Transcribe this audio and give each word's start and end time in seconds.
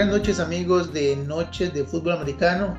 Buenas 0.00 0.16
noches 0.16 0.40
amigos 0.40 0.94
de 0.94 1.14
Noches 1.14 1.74
de 1.74 1.84
Fútbol 1.84 2.14
Americano. 2.14 2.74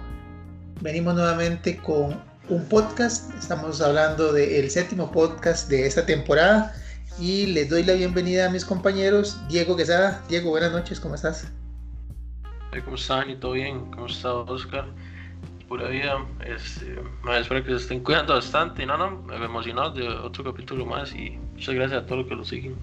Venimos 0.81 1.13
nuevamente 1.13 1.77
con 1.77 2.19
un 2.49 2.65
podcast. 2.67 3.31
Estamos 3.35 3.79
hablando 3.79 4.33
del 4.33 4.67
séptimo 4.71 5.11
podcast 5.11 5.69
de 5.69 5.85
esta 5.85 6.03
temporada 6.03 6.73
y 7.19 7.45
les 7.45 7.69
doy 7.69 7.83
la 7.83 7.93
bienvenida 7.93 8.47
a 8.47 8.49
mis 8.49 8.65
compañeros 8.65 9.39
Diego 9.49 9.77
Quesada. 9.77 10.23
Diego, 10.29 10.49
buenas 10.49 10.71
noches, 10.71 10.99
¿cómo 10.99 11.13
estás? 11.13 11.47
¿Cómo 12.83 12.95
están? 12.95 13.29
¿Y 13.29 13.35
todo 13.35 13.51
bien? 13.51 13.91
¿Cómo 13.91 14.07
está 14.07 14.33
Oscar? 14.33 14.87
Pura 15.69 15.89
vida. 15.89 16.25
Este, 16.43 16.99
espero 17.39 17.63
que 17.63 17.69
se 17.69 17.75
estén 17.75 17.99
cuidando 18.03 18.33
bastante. 18.33 18.83
No, 18.83 18.97
no, 18.97 19.21
me 19.21 19.45
emocionado 19.45 19.91
de 19.91 20.07
otro 20.07 20.43
capítulo 20.43 20.87
más 20.87 21.13
y 21.13 21.37
muchas 21.53 21.75
gracias 21.75 22.01
a 22.01 22.05
todos 22.07 22.21
los 22.21 22.27
que 22.27 22.35
lo 22.35 22.43
siguen. 22.43 22.75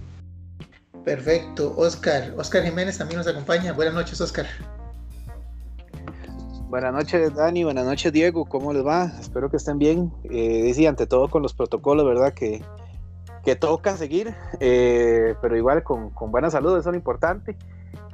Perfecto, 1.04 1.74
Oscar. 1.77 2.34
Oscar 2.36 2.64
Jiménez 2.64 2.98
también 2.98 3.18
nos 3.18 3.27
acompaña. 3.27 3.73
Buenas 3.73 3.95
noches, 3.95 4.20
Oscar. 4.20 4.46
Buenas 6.68 6.92
noches, 6.92 7.34
Dani. 7.34 7.64
Buenas 7.64 7.86
noches, 7.86 8.12
Diego. 8.12 8.45
¿Cómo 8.45 8.74
les 8.74 8.84
va? 8.84 9.06
Espero 9.18 9.50
que 9.50 9.56
estén 9.56 9.78
bien. 9.78 10.12
Eh, 10.24 10.87
ante 10.87 11.06
todo 11.06 11.28
con 11.28 11.42
los 11.42 11.54
protocolos, 11.54 12.04
¿verdad? 12.04 12.34
Que, 12.34 12.62
que 13.42 13.56
toca 13.56 13.96
seguir, 13.96 14.34
eh, 14.60 15.34
pero 15.40 15.56
igual 15.56 15.82
con, 15.82 16.10
con, 16.10 16.30
buena 16.30 16.50
salud, 16.50 16.73
eso 16.73 16.90
es 16.90 16.92
lo 16.92 16.96
importante. 16.96 17.56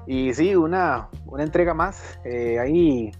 Y 0.06 0.32
sí, 0.34 0.54
una, 0.54 1.09
una 1.26 1.42
entrega 1.42 1.74
más. 1.74 2.01
Eh, 2.24 2.60
ahí, 2.60 3.10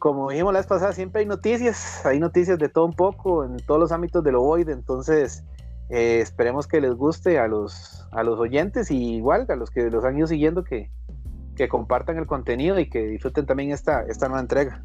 como 0.00 0.30
dijimos 0.30 0.52
la 0.52 0.58
vez 0.58 0.66
pasada, 0.66 0.92
siempre 0.92 1.20
hay 1.20 1.26
noticias. 1.26 2.04
Hay 2.04 2.18
noticias 2.18 2.58
de 2.58 2.68
todo 2.68 2.86
un 2.86 2.94
poco 2.94 3.44
en 3.44 3.58
todos 3.58 3.78
los 3.78 3.92
ámbitos 3.92 4.24
del 4.24 4.34
ovoide. 4.34 4.72
Entonces, 4.72 5.44
eh, 5.90 6.20
esperemos 6.20 6.66
que 6.66 6.80
les 6.80 6.94
guste 6.94 7.38
a 7.38 7.46
los, 7.46 8.06
a 8.12 8.22
los 8.22 8.38
oyentes 8.38 8.90
y 8.90 9.16
igual 9.16 9.46
a 9.48 9.56
los 9.56 9.70
que 9.70 9.90
los 9.90 10.04
han 10.04 10.18
ido 10.18 10.26
siguiendo 10.26 10.64
que, 10.64 10.90
que 11.54 11.68
compartan 11.68 12.18
el 12.18 12.26
contenido 12.26 12.78
y 12.78 12.88
que 12.88 13.06
disfruten 13.06 13.46
también 13.46 13.70
esta, 13.70 14.02
esta 14.02 14.28
nueva 14.28 14.40
entrega. 14.40 14.84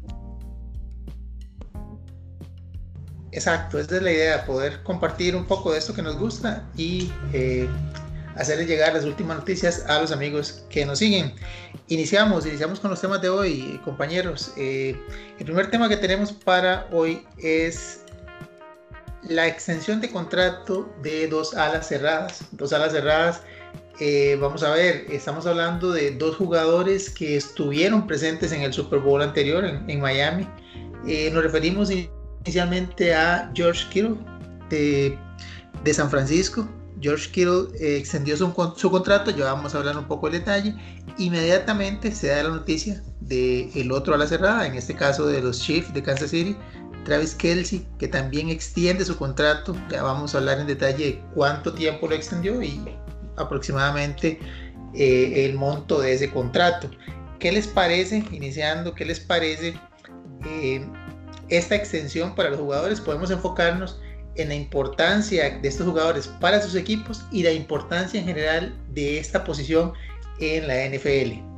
Exacto, 3.32 3.78
esa 3.78 3.96
es 3.96 4.02
la 4.02 4.12
idea, 4.12 4.44
poder 4.44 4.82
compartir 4.82 5.34
un 5.34 5.46
poco 5.46 5.72
de 5.72 5.78
esto 5.78 5.94
que 5.94 6.02
nos 6.02 6.18
gusta 6.18 6.68
y 6.76 7.10
eh, 7.32 7.66
hacerles 8.36 8.68
llegar 8.68 8.92
las 8.92 9.04
últimas 9.04 9.38
noticias 9.38 9.86
a 9.88 10.00
los 10.00 10.12
amigos 10.12 10.64
que 10.68 10.84
nos 10.84 10.98
siguen. 10.98 11.32
Iniciamos, 11.88 12.44
iniciamos 12.46 12.78
con 12.78 12.90
los 12.90 13.00
temas 13.00 13.22
de 13.22 13.30
hoy, 13.30 13.80
compañeros. 13.84 14.52
Eh, 14.58 15.00
el 15.38 15.44
primer 15.46 15.70
tema 15.70 15.88
que 15.88 15.96
tenemos 15.96 16.30
para 16.30 16.86
hoy 16.92 17.26
es 17.38 18.01
la 19.28 19.46
extensión 19.46 20.00
de 20.00 20.10
contrato 20.10 20.92
de 21.02 21.28
dos 21.28 21.54
alas 21.54 21.88
cerradas. 21.88 22.44
Dos 22.52 22.72
alas 22.72 22.92
cerradas, 22.92 23.42
eh, 24.00 24.36
vamos 24.40 24.62
a 24.62 24.72
ver, 24.72 25.06
estamos 25.10 25.46
hablando 25.46 25.92
de 25.92 26.12
dos 26.12 26.36
jugadores 26.36 27.10
que 27.10 27.36
estuvieron 27.36 28.06
presentes 28.06 28.52
en 28.52 28.62
el 28.62 28.72
Super 28.72 28.98
Bowl 28.98 29.22
anterior 29.22 29.64
en, 29.64 30.00
Miami. 30.00 30.48
Eh, 31.06 31.30
nos 31.32 31.42
referimos 31.42 31.90
inicialmente 31.90 33.14
a 33.14 33.50
George 33.54 33.86
Kittle 33.90 34.16
de, 34.70 35.18
San 35.92 36.10
Francisco. 36.10 36.68
George 37.00 37.30
Kittle 37.30 37.66
eh, 37.80 37.96
extendió 37.96 38.36
su, 38.36 38.52
contrato, 38.52 39.32
ya 39.32 39.52
vamos 39.52 39.74
a 39.74 39.78
hablar 39.78 39.98
un 39.98 40.06
poco 40.06 40.28
el 40.28 40.34
detalle. 40.34 40.74
Inmediatamente 41.18 42.12
se 42.12 42.28
da 42.28 42.44
la 42.44 42.50
noticia 42.50 43.02
del 43.20 43.70
el 43.74 43.90
otro 43.92 44.14
ala 44.14 44.26
cerrada, 44.26 44.66
en 44.66 44.74
este 44.74 44.94
caso 44.94 45.26
de 45.26 45.42
los 45.42 45.60
Chiefs 45.60 45.92
de 45.92 46.02
Kansas 46.02 46.30
City, 46.30 46.56
Travis 47.04 47.34
Kelsey, 47.34 47.86
que 47.98 48.08
también 48.08 48.48
extiende 48.48 49.04
su 49.04 49.16
contrato. 49.16 49.76
Ya 49.90 50.02
vamos 50.02 50.34
a 50.34 50.38
hablar 50.38 50.60
en 50.60 50.66
detalle 50.66 51.04
de 51.04 51.22
cuánto 51.34 51.72
tiempo 51.72 52.08
lo 52.08 52.14
extendió 52.14 52.62
y 52.62 52.80
aproximadamente 53.36 54.38
eh, 54.94 55.46
el 55.46 55.54
monto 55.54 56.00
de 56.00 56.14
ese 56.14 56.30
contrato. 56.30 56.90
¿Qué 57.38 57.50
les 57.50 57.66
parece, 57.66 58.24
iniciando, 58.30 58.94
qué 58.94 59.04
les 59.04 59.18
parece 59.18 59.74
eh, 60.46 60.86
esta 61.48 61.74
extensión 61.74 62.34
para 62.34 62.50
los 62.50 62.60
jugadores? 62.60 63.00
Podemos 63.00 63.30
enfocarnos 63.30 64.00
en 64.36 64.48
la 64.48 64.54
importancia 64.54 65.58
de 65.58 65.68
estos 65.68 65.86
jugadores 65.86 66.28
para 66.40 66.62
sus 66.62 66.74
equipos 66.74 67.24
y 67.30 67.42
la 67.42 67.52
importancia 67.52 68.20
en 68.20 68.26
general 68.26 68.74
de 68.90 69.18
esta 69.18 69.44
posición 69.44 69.92
en 70.38 70.68
la 70.68 70.86
NFL. 70.86 71.51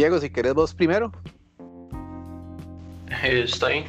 Diego, 0.00 0.18
si 0.18 0.30
querés 0.30 0.54
vos 0.54 0.72
primero. 0.72 1.12
Está 3.22 3.68
bien. 3.68 3.84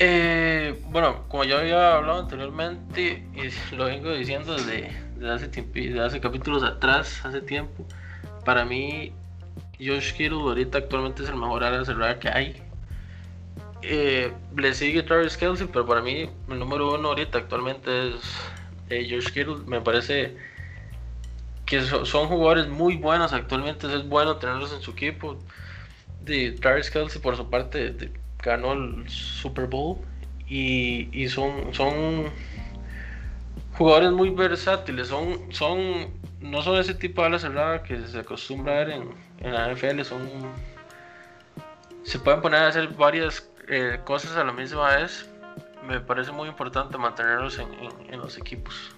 Eh, 0.00 0.76
bueno, 0.90 1.22
como 1.28 1.44
ya 1.44 1.60
había 1.60 1.94
hablado 1.94 2.18
anteriormente, 2.18 3.24
y 3.32 3.76
lo 3.76 3.84
vengo 3.84 4.12
diciendo 4.12 4.56
desde, 4.56 4.90
hace 5.32 5.46
tiempo, 5.46 5.70
desde 5.74 6.00
hace 6.00 6.20
capítulos 6.20 6.64
atrás, 6.64 7.24
hace 7.24 7.40
tiempo, 7.42 7.86
para 8.44 8.64
mí 8.64 9.12
Josh 9.78 10.14
Kittle 10.14 10.40
ahorita 10.40 10.78
actualmente 10.78 11.22
es 11.22 11.28
el 11.28 11.36
mejor 11.36 11.62
ala 11.62 11.84
cerrada 11.84 12.18
que 12.18 12.30
hay. 12.30 12.60
Eh, 13.82 14.32
le 14.56 14.74
sigue 14.74 15.04
Travis 15.04 15.36
Kelsey, 15.36 15.68
pero 15.72 15.86
para 15.86 16.02
mí 16.02 16.28
el 16.48 16.58
número 16.58 16.92
uno 16.94 17.10
ahorita 17.10 17.38
actualmente 17.38 18.08
es 18.08 18.14
eh, 18.90 19.06
Josh 19.08 19.28
Kittle. 19.28 19.58
Me 19.64 19.80
parece 19.80 20.36
que 21.68 21.82
son 21.82 22.28
jugadores 22.28 22.66
muy 22.66 22.96
buenos 22.96 23.34
actualmente, 23.34 23.94
es 23.94 24.08
bueno 24.08 24.36
tenerlos 24.36 24.72
en 24.72 24.80
su 24.80 24.92
equipo. 24.92 25.38
De 26.22 26.52
Travis 26.52 26.90
Kelsey 26.90 27.20
por 27.20 27.36
su 27.36 27.48
parte 27.50 28.10
ganó 28.42 28.72
el 28.72 29.08
Super 29.08 29.66
Bowl 29.66 29.98
y, 30.48 31.28
son, 31.28 31.74
son 31.74 32.30
jugadores 33.74 34.12
muy 34.12 34.30
versátiles, 34.30 35.08
son, 35.08 35.52
son, 35.52 36.10
no 36.40 36.62
son 36.62 36.78
ese 36.78 36.94
tipo 36.94 37.20
de 37.20 37.26
ala 37.28 37.38
cerrada 37.38 37.82
que 37.82 38.00
se 38.06 38.18
acostumbra 38.18 38.72
a 38.72 38.84
ver 38.84 39.02
en, 39.40 39.52
la 39.52 39.70
NFL, 39.70 40.02
son, 40.04 40.26
se 42.02 42.18
pueden 42.18 42.40
poner 42.40 42.62
a 42.62 42.68
hacer 42.68 42.88
varias 42.88 43.46
eh, 43.68 44.00
cosas 44.04 44.36
a 44.36 44.44
la 44.44 44.52
misma 44.52 44.96
vez. 44.96 45.28
Me 45.86 46.00
parece 46.00 46.32
muy 46.32 46.48
importante 46.48 46.96
mantenerlos 46.96 47.58
en 47.58 48.18
los 48.18 48.38
equipos. 48.38 48.97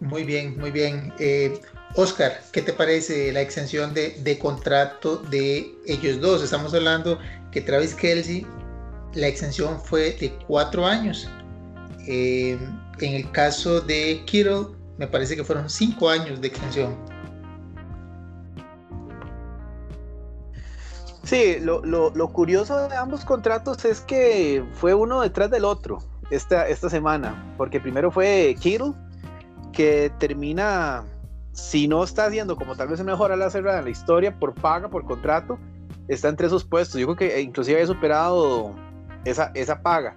Muy 0.00 0.24
bien, 0.24 0.56
muy 0.58 0.70
bien. 0.70 1.12
Eh, 1.18 1.60
Oscar, 1.96 2.40
¿qué 2.52 2.62
te 2.62 2.72
parece 2.72 3.32
la 3.32 3.40
extensión 3.40 3.92
de, 3.94 4.38
contrato 4.38 5.16
de 5.16 5.74
ellos 5.86 6.20
dos? 6.20 6.42
Estamos 6.42 6.72
hablando 6.74 7.18
que 7.50 7.60
Travis 7.60 7.94
Kelsey, 7.94 8.46
la 9.14 9.26
extensión 9.26 9.80
fue 9.80 10.12
de 10.12 10.32
cuatro 10.46 10.86
años. 10.86 11.28
Eh, 12.06 12.58
en 13.00 13.14
el 13.14 13.30
caso 13.32 13.80
de 13.80 14.22
Kittle, 14.26 14.66
me 14.98 15.06
parece 15.08 15.34
que 15.34 15.42
fueron 15.42 15.68
cinco 15.68 16.08
años 16.08 16.40
de 16.40 16.48
extensión. 16.48 16.96
Sí, 21.24 21.58
lo, 21.60 22.32
curioso 22.32 22.88
de 22.88 22.96
ambos 22.96 23.24
contratos 23.24 23.84
es 23.84 24.00
que 24.00 24.64
fue 24.74 24.94
uno 24.94 25.20
detrás 25.20 25.50
del 25.50 25.64
otro 25.64 25.98
esta, 26.30 26.68
esta 26.68 26.88
semana, 26.88 27.52
porque 27.58 27.80
primero 27.80 28.10
fue 28.10 28.56
Kittle 28.60 28.94
que 29.78 30.10
termina, 30.18 31.04
si 31.52 31.86
no 31.86 32.02
está 32.02 32.24
haciendo 32.24 32.56
como 32.56 32.74
tal 32.74 32.88
vez 32.88 32.98
se 32.98 33.04
mejora 33.04 33.36
la 33.36 33.48
cerrada 33.48 33.78
en 33.78 33.84
la 33.84 33.90
historia 33.90 34.36
por 34.36 34.52
paga, 34.52 34.90
por 34.90 35.04
contrato, 35.04 35.56
está 36.08 36.28
entre 36.28 36.48
esos 36.48 36.64
puestos. 36.64 37.00
Yo 37.00 37.06
creo 37.06 37.30
que 37.30 37.40
inclusive 37.40 37.76
había 37.76 37.86
superado 37.86 38.74
esa, 39.24 39.52
esa 39.54 39.80
paga. 39.80 40.16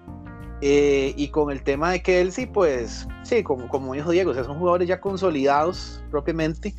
Eh, 0.61 1.13
y 1.16 1.27
con 1.27 1.51
el 1.51 1.61
tema 1.61 1.91
de 1.91 2.01
Kelsey, 2.01 2.47
pues 2.47 3.07
sí, 3.22 3.44
como, 3.44 3.67
como 3.67 3.94
dijo 3.94 4.09
Diego, 4.09 4.31
o 4.31 4.33
son 4.33 4.57
jugadores 4.57 4.88
ya 4.88 4.99
consolidados 4.99 6.03
propiamente 6.09 6.73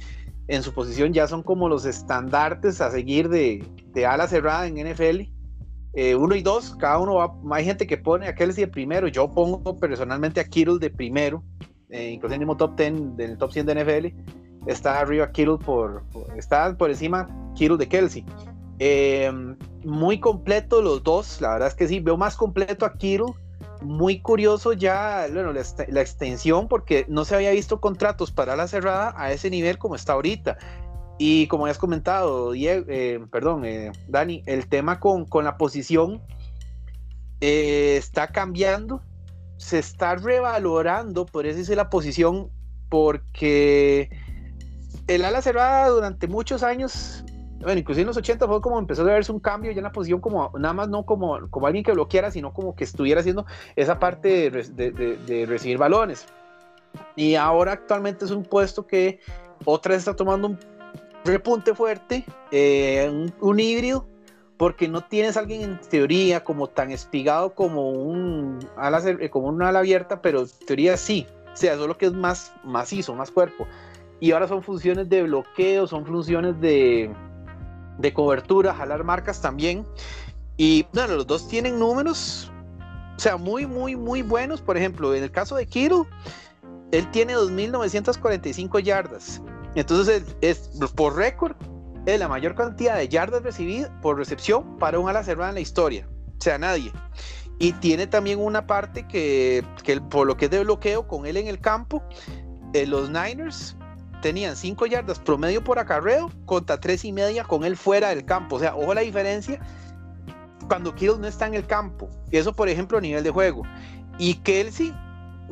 en 0.49 0.65
su 0.65 0.75
posición, 0.75 1.13
ya 1.13 1.29
son 1.29 1.45
como 1.45 1.69
los 1.69 1.85
estandartes 1.85 2.81
a 2.81 2.91
seguir 2.91 3.29
de, 3.29 3.65
de 3.95 4.07
ala 4.07 4.27
cerrada 4.27 4.67
en 4.67 4.75
NFL. 4.75 5.21
Eh, 5.95 6.17
uno 6.17 6.35
y 6.35 6.43
dos, 6.43 6.75
cada 6.81 6.99
uno 6.99 7.15
va, 7.15 7.33
hay 7.57 7.65
gente 7.65 7.87
que 7.87 7.97
pone 7.97 8.27
a 8.27 8.35
Kelsey 8.35 8.65
de 8.65 8.73
primero, 8.73 9.07
yo 9.07 9.31
pongo 9.31 9.79
personalmente 9.79 10.41
a 10.41 10.45
Kittle 10.45 10.79
de 10.81 10.91
primero, 10.91 11.45
eh, 11.93 12.11
incluso 12.11 12.35
en 12.35 12.41
el 12.41 12.47
mismo 12.47 12.57
top 12.57 12.75
10, 12.77 13.17
del 13.17 13.37
top 13.37 13.53
100 13.53 13.67
de 13.67 13.85
NFL, 13.85 14.67
está 14.67 15.01
arriba 15.01 15.31
Kittle 15.31 15.59
por, 15.59 16.03
está 16.37 16.75
por 16.77 16.91
encima 16.91 17.29
Kittle 17.55 17.77
de 17.77 17.89
Kelsey. 17.89 18.25
Em, 18.79 19.57
muy 19.85 20.19
completo 20.19 20.81
los 20.81 21.03
dos, 21.03 21.41
la 21.41 21.51
verdad 21.53 21.69
es 21.69 21.75
que 21.75 21.87
sí, 21.87 22.01
veo 22.01 22.17
más 22.17 22.37
completo 22.37 22.87
a 22.87 22.95
Kittle. 22.95 23.35
Muy 23.83 24.21
curioso 24.21 24.73
ya 24.73 25.27
bueno, 25.33 25.53
la, 25.53 26.01
extensión 26.01 26.69
porque 26.69 27.05
no 27.09 27.25
se 27.25 27.35
había 27.35 27.51
visto 27.51 27.81
contratos 27.81 28.31
para 28.31 28.55
la 28.55 28.69
cerrada 28.69 29.13
a 29.17 29.33
ese 29.33 29.51
nivel 29.51 29.77
como 29.77 29.95
está 29.95 30.15
ahorita. 30.15 30.57
Y 31.19 31.47
como 31.49 31.67
has 31.67 31.79
comentado, 31.79 32.53
Diego, 32.53 32.87
eh, 32.89 33.21
perdón, 33.31 33.65
eh, 33.65 33.93
Dani, 34.09 34.43
el 34.47 34.67
tema 34.69 34.99
con, 34.99 35.27
con 35.27 35.45
la 35.45 35.59
posición 35.59 36.23
está 37.41 38.29
cambiando 38.29 39.03
se 39.63 39.79
está 39.79 40.17
revalorando, 40.17 41.25
por 41.25 41.47
eso 41.47 41.61
hice 41.61 41.77
la 41.77 41.89
posición, 41.89 42.51
porque 42.89 44.11
el 45.07 45.25
ala 45.25 45.41
cerrada 45.41 45.89
durante 45.89 46.27
muchos 46.27 46.65
años 46.65 47.25
bueno, 47.61 47.79
inclusive 47.79 48.03
en 48.03 48.09
los 48.09 48.17
80 48.17 48.45
fue 48.49 48.61
como 48.61 48.77
empezó 48.77 49.03
a 49.03 49.05
verse 49.05 49.31
un 49.31 49.39
cambio 49.39 49.71
ya 49.71 49.79
en 49.79 49.85
la 49.85 49.93
posición 49.93 50.21
como, 50.21 50.51
nada 50.59 50.75
más 50.75 50.89
no 50.89 51.07
como, 51.07 51.49
como 51.49 51.69
alguien 51.69 51.85
que 51.85 51.93
bloqueara, 51.93 52.33
sino 52.33 52.53
como 52.53 52.75
que 52.75 52.83
estuviera 52.83 53.21
haciendo 53.21 53.47
esa 53.77 54.01
parte 54.01 54.51
de, 54.51 55.47
recibir 55.47 55.79
balones. 55.79 56.27
Y 57.15 57.37
ahora 57.37 57.73
actualmente 57.73 58.25
es 58.25 58.33
un 58.33 58.43
puesto 58.43 58.85
que 58.85 59.21
otra 59.65 59.91
vez 59.91 60.01
está 60.01 60.17
tomando 60.17 60.49
un 60.49 60.59
repunte 61.25 61.73
fuerte, 61.73 62.25
eh, 62.51 63.09
un, 63.09 63.33
un, 63.41 63.61
híbrido, 63.61 64.09
porque 64.57 64.89
no 64.89 65.03
tienes 65.03 65.37
alguien 65.37 65.63
en 65.63 65.81
teoría 65.81 66.45
como 66.45 66.69
tan 66.69 66.91
espigado 66.91 67.55
como 67.55 67.91
un 67.91 68.59
ala, 68.77 69.01
como 69.31 69.49
una 69.49 69.69
ala 69.69 69.81
abierta, 69.81 70.23
pero 70.23 70.43
en 70.43 70.67
teoría 70.67 70.97
sí, 70.97 71.27
o 71.53 71.57
sea, 71.57 71.77
solo 71.77 71.99
que 71.99 72.07
es 72.07 72.13
más 72.13 72.53
macizo, 72.65 73.15
más 73.15 73.31
cuerpo. 73.31 73.67
Y 74.21 74.33
ahora 74.33 74.47
son 74.47 74.63
funciones 74.63 75.09
de 75.09 75.25
bloqueo, 75.25 75.87
son 75.87 76.07
funciones 76.07 76.61
de, 76.61 77.11
de 77.99 78.13
cobertura, 78.13 78.73
jalar 78.75 79.03
marcas 79.05 79.41
también. 79.41 79.85
Y 80.57 80.87
bueno, 80.93 81.17
los 81.17 81.27
dos 81.27 81.49
tienen 81.49 81.79
números, 81.79 82.53
o 83.17 83.21
sea, 83.21 83.37
muy, 83.37 83.67
muy, 83.67 83.97
muy 83.97 84.23
buenos. 84.23 84.61
Por 84.61 84.77
ejemplo, 84.77 85.15
en 85.15 85.25
el 85.25 85.31
caso 85.31 85.57
de 85.57 85.67
Kiro, 85.67 86.07
él 86.93 87.11
tiene 87.11 87.35
2.945 87.35 88.81
yardas. 88.81 89.43
Entonces, 89.75 90.37
es, 90.41 90.71
por 90.95 91.17
récord, 91.17 91.57
es 92.07 92.19
la 92.19 92.29
mayor 92.29 92.55
cantidad 92.55 92.97
de 92.97 93.09
yardas 93.09 93.43
recibidas 93.43 93.91
por 94.01 94.17
recepción 94.17 94.79
para 94.79 94.99
un 94.99 95.09
ala 95.09 95.23
cerrada 95.23 95.51
en 95.51 95.55
la 95.57 95.61
historia. 95.61 96.09
O 96.39 96.41
sea, 96.41 96.59
nadie. 96.59 96.93
Y 97.59 97.73
tiene 97.75 98.07
también 98.07 98.41
una 98.41 98.67
parte 98.67 99.07
que, 99.07 99.65
que 99.85 100.01
por 100.01 100.27
lo 100.27 100.37
que 100.37 100.47
es 100.47 100.51
de 100.51 100.65
bloqueo 100.65 101.07
con 101.07 101.27
él 101.27 101.37
en 101.37 101.47
el 101.47 101.61
campo, 101.61 102.03
eh, 102.73 102.87
los 102.87 103.11
Niners 103.11 103.77
tenían 104.21 104.57
5 104.57 104.87
yardas 104.87 105.19
promedio 105.19 105.63
por 105.63 105.79
acarreo 105.79 106.31
contra 106.47 106.81
3 106.81 107.05
y 107.05 107.13
media 107.13 107.45
con 107.45 107.65
él 107.65 107.77
fuera 107.77 108.09
del 108.09 108.25
campo. 108.25 108.57
O 108.57 108.59
sea, 108.59 108.75
ojo 108.75 108.95
la 108.95 109.03
diferencia 109.03 109.61
cuando 110.69 110.95
Kittle 110.95 111.19
no 111.19 111.27
está 111.27 111.47
en 111.47 111.55
el 111.55 111.67
campo. 111.67 112.09
Eso, 112.31 112.55
por 112.55 112.69
ejemplo, 112.69 112.99
a 112.99 113.01
nivel 113.01 113.23
de 113.23 113.31
juego. 113.31 113.63
Y 114.19 114.35
Kelsey, 114.37 114.95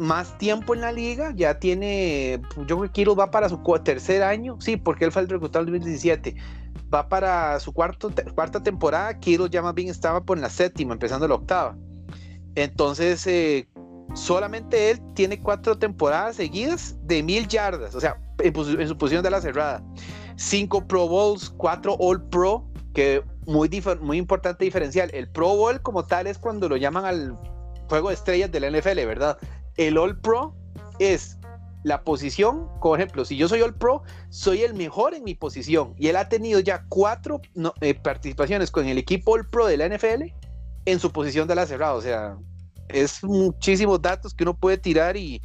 más 0.01 0.37
tiempo 0.39 0.75
en 0.75 0.81
la 0.81 0.93
liga, 0.93 1.33
ya 1.37 1.59
tiene, 1.59 2.41
yo 2.57 2.79
creo 2.79 2.83
que 2.83 2.89
Kittle 2.91 3.15
va 3.15 3.31
para 3.31 3.49
su 3.49 3.63
tercer 3.85 4.23
año, 4.23 4.57
sí, 4.59 4.77
porque 4.77 5.05
él 5.05 5.13
fue 5.13 5.23
el 5.23 5.29
reclutado 5.29 5.67
en 5.67 5.73
2017. 5.73 6.35
Va 6.93 7.09
para 7.09 7.61
su 7.61 7.73
cuarto, 7.73 8.11
cuarta 8.35 8.63
temporada, 8.63 9.19
Kittle 9.21 9.51
ya 9.51 9.63
más 9.63 9.75
bien 9.75 9.89
estaba 9.89 10.25
por 10.25 10.39
la 10.39 10.49
séptima, 10.49 10.95
empezando 10.95 11.29
la 11.29 11.35
octava. 11.35 11.77
Entonces, 12.55 13.27
eh, 13.27 13.69
solamente 14.15 14.91
él 14.91 15.01
tiene 15.15 15.39
cuatro 15.39 15.79
temporadas 15.79 16.37
seguidas 16.37 16.97
de 17.05 17.23
mil 17.23 17.47
yardas, 17.47 17.95
o 17.95 18.01
sea, 18.01 18.19
en, 18.39 18.89
su 18.89 18.97
posición 18.97 19.23
de 19.23 19.31
la 19.31 19.41
cerrada. 19.41 19.85
Cinco 20.37 20.87
Pro 20.87 21.07
Bowls, 21.09 21.51
cuatro 21.51 21.97
All 22.01 22.23
Pro, 22.31 22.67
que 22.95 23.23
muy, 23.47 23.69
muy 24.01 24.17
importante 24.17 24.65
diferencial. 24.65 25.11
El 25.13 25.29
Pro 25.29 25.55
Bowl 25.55 25.83
como 25.83 26.07
tal 26.07 26.27
es 26.27 26.39
cuando 26.39 26.71
lo 26.71 26.79
llaman 26.79 27.05
al 27.05 27.39
juego 27.89 28.09
de 28.09 28.15
estrellas 28.15 28.51
de 28.51 28.61
la 28.61 28.71
NFL, 28.71 29.05
¿verdad? 29.07 29.39
El 29.77 29.99
All 29.99 30.21
Pro 30.21 30.55
es 30.99 31.39
la 31.83 32.05
posición, 32.05 32.69
por 32.81 33.01
ejemplo, 33.01 33.25
si 33.25 33.37
yo 33.37 33.49
soy 33.49 33.63
All 33.63 33.75
Pro, 33.75 34.03
soy 34.29 34.63
el 34.63 34.75
mejor 34.75 35.15
en 35.15 35.25
mi 35.25 35.35
posición. 35.35 35.95
Y 35.99 36.09
él 36.09 36.17
ha 36.17 36.29
tenido 36.29 36.61
ya 36.61 36.85
cuatro 36.89 37.41
eh, 37.81 37.95
participaciones 37.95 38.71
con 38.71 38.87
el 38.87 38.99
equipo 38.99 39.33
All 39.33 39.49
Pro 39.49 39.67
de 39.67 39.79
la 39.79 39.89
NFL 39.89 40.25
en 40.85 41.01
su 41.01 41.11
posición 41.11 41.49
de 41.49 41.55
la 41.55 41.67
cerrada. 41.67 41.95
O 41.95 42.03
sea, 42.03 42.37
es 42.89 43.25
muchísimos 43.25 44.03
datos 44.03 44.35
que 44.35 44.45
uno 44.45 44.57
puede 44.57 44.77
tirar 44.77 45.17
y, 45.17 45.41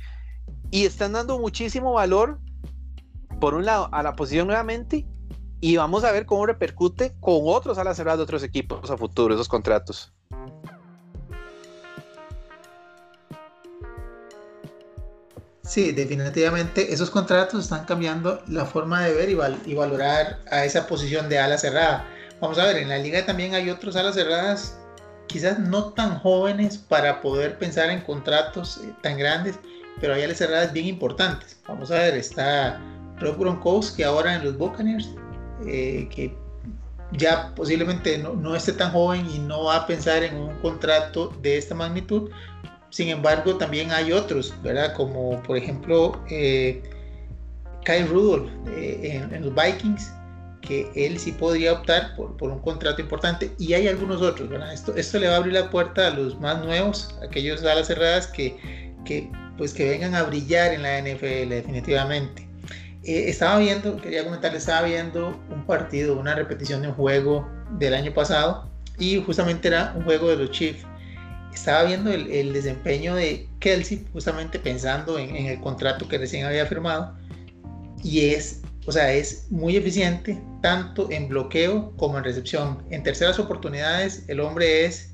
y 0.72 0.86
están 0.86 1.14
dando 1.14 1.40
muchísimo 1.40 1.94
valor 1.94 2.40
por 3.40 3.54
un 3.54 3.66
lado, 3.66 3.90
a 3.92 4.04
la 4.04 4.16
posición 4.16 4.48
nuevamente 4.48 5.06
y 5.62 5.78
vamos 5.78 6.04
a 6.04 6.12
ver 6.12 6.26
cómo 6.26 6.46
repercute 6.46 7.16
con 7.20 7.42
otros 7.46 7.78
alas 7.78 7.98
cerradas 7.98 8.20
de 8.20 8.24
otros 8.24 8.44
equipos 8.44 8.90
a 8.90 8.98
futuro 8.98 9.34
esos 9.34 9.48
contratos. 9.48 10.14
Sí, 15.66 15.92
definitivamente 15.92 16.94
esos 16.94 17.10
contratos 17.10 17.64
están 17.64 17.86
cambiando 17.86 18.44
la 18.48 18.66
forma 18.66 19.02
de 19.04 19.14
ver 19.14 19.30
y, 19.30 19.74
valorar 19.74 20.40
a 20.52 20.64
esa 20.64 20.86
posición 20.86 21.28
de 21.28 21.40
ala 21.40 21.58
cerrada. 21.58 22.06
Vamos 22.40 22.60
a 22.60 22.66
ver, 22.66 22.78
en 22.78 22.90
la 22.90 23.00
liga 23.00 23.26
también 23.26 23.56
hay 23.56 23.72
otros 23.72 23.96
alas 23.96 24.14
cerradas, 24.14 24.78
quizás 25.28 25.58
no 25.58 25.94
tan 25.94 26.20
jóvenes 26.20 26.78
para 26.78 27.20
poder 27.20 27.58
pensar 27.58 27.90
en 27.90 28.02
contratos 28.02 28.78
eh, 28.84 28.94
tan 29.02 29.18
grandes, 29.18 29.58
pero 30.00 30.14
hay 30.14 30.24
alas 30.24 30.38
cerradas 30.38 30.72
bien 30.72 30.86
importantes. 30.86 31.58
Vamos 31.68 31.90
a 31.90 31.96
ver, 31.96 32.14
está 32.14 32.80
Rob 33.20 33.40
Gronkowski 33.40 34.04
ahora 34.04 34.36
en 34.36 34.44
los 34.44 34.56
Buccaneers, 34.58 35.10
eh, 35.66 36.08
que 36.14 36.38
ya 37.12 37.54
posiblemente 37.56 38.18
no, 38.18 38.56
esté 38.56 38.74
tan 38.74 38.92
joven 38.92 39.26
y 39.30 39.40
no 39.40 39.66
va 39.66 39.78
a 39.78 39.88
pensar 39.88 40.24
en 40.24 40.36
un 40.36 40.56
contrato 40.60 41.34
de 41.42 41.58
esta 41.58 41.76
magnitud. 41.76 42.30
Sin 42.96 43.10
embargo, 43.10 43.58
también 43.58 43.92
hay 43.92 44.14
otros, 44.14 44.54
¿verdad? 44.64 44.94
Como 44.94 45.44
por 45.44 45.58
ejemplo 45.58 46.18
eh, 46.30 46.82
Kyle 47.84 48.08
Rudolph 48.08 48.50
eh, 48.70 49.22
en, 49.34 49.44
los 49.44 49.54
Vikings, 49.54 50.14
que 50.62 50.90
él 50.96 51.20
sí 51.20 51.34
podría 51.34 51.74
optar 51.74 52.16
por, 52.16 52.38
por, 52.38 52.52
un 52.52 52.60
contrato 52.60 53.02
importante. 53.02 53.52
Y 53.60 53.74
hay 53.74 53.90
algunos 53.90 54.22
otros, 54.22 54.48
¿verdad? 54.48 54.72
Esto, 54.72 54.96
esto 54.96 55.20
le 55.20 55.28
va 55.28 55.34
a 55.34 55.38
abrir 55.40 55.56
la 55.56 55.70
puerta 55.70 56.08
a 56.08 56.12
los 56.12 56.40
más 56.40 56.64
nuevos, 56.64 57.14
aquellos 57.22 57.66
alas 57.66 57.88
cerradas 57.88 58.28
que, 58.28 58.56
que, 59.04 59.30
pues, 59.58 59.74
que 59.74 59.90
vengan 59.90 60.16
a 60.16 60.24
brillar 60.24 60.72
en 60.72 60.84
la 60.84 60.98
NFL 61.02 61.50
definitivamente. 61.50 62.48
Eh, 63.04 63.26
estaba 63.28 63.60
viendo, 63.60 63.98
quería 63.98 64.24
comentarles, 64.24 64.62
estaba 64.62 64.88
viendo 64.88 65.38
un 65.50 65.66
partido, 65.66 66.18
una 66.18 66.34
repetición 66.34 66.82
de 66.82 66.88
un 66.88 66.94
juego 66.94 67.46
del 67.72 67.94
año 67.94 68.14
pasado 68.14 68.72
y 68.98 69.22
justamente 69.22 69.68
era 69.68 69.92
un 69.98 70.06
juego 70.06 70.30
de 70.30 70.38
los 70.38 70.52
Chiefs. 70.52 70.86
Estaba 71.56 71.86
viendo 71.86 72.12
el, 72.12 72.52
desempeño 72.52 73.16
de 73.16 73.48
Kelsey, 73.60 74.06
justamente 74.12 74.60
pensando 74.60 75.18
en, 75.18 75.34
el 75.34 75.60
contrato 75.62 76.08
que 76.08 76.18
recién 76.18 76.46
había 76.46 76.66
firmado 76.66 77.16
y 78.04 78.26
es, 78.26 78.62
o 78.86 78.92
sea, 78.92 79.14
es 79.14 79.50
muy 79.50 79.78
eficiente 79.78 80.40
tanto 80.62 81.10
en 81.10 81.30
bloqueo 81.30 81.96
como 81.96 82.18
en 82.18 82.26
recepción. 82.26 82.84
En 82.92 83.04
terceras 83.04 83.40
oportunidades, 83.40 84.26
el 84.28 84.42
hombre 84.42 84.86
es, 84.86 85.14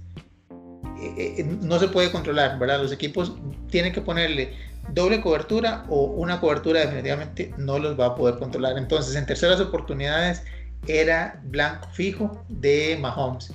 eh, 0.99 1.35
eh, 1.37 1.57
no 1.61 1.79
se 1.79 1.87
puede 1.87 2.11
controlar, 2.11 2.57
¿verdad? 2.57 2.81
Los 2.81 2.91
equipos 2.91 3.33
tienen 3.69 3.93
que 3.93 4.01
ponerle 4.01 4.53
doble 4.89 5.21
cobertura 5.21 5.85
o 5.89 6.05
una 6.05 6.41
cobertura 6.41 6.81
definitivamente 6.81 7.53
no 7.59 7.77
los 7.77 7.97
va 7.99 8.07
a 8.07 8.15
poder 8.15 8.39
controlar. 8.39 8.79
Entonces, 8.79 9.15
en 9.15 9.27
terceras 9.27 9.61
oportunidades 9.61 10.43
era 10.87 11.39
blanco 11.45 11.87
fijo 11.93 12.43
de 12.49 12.97
Mahomes. 12.99 13.53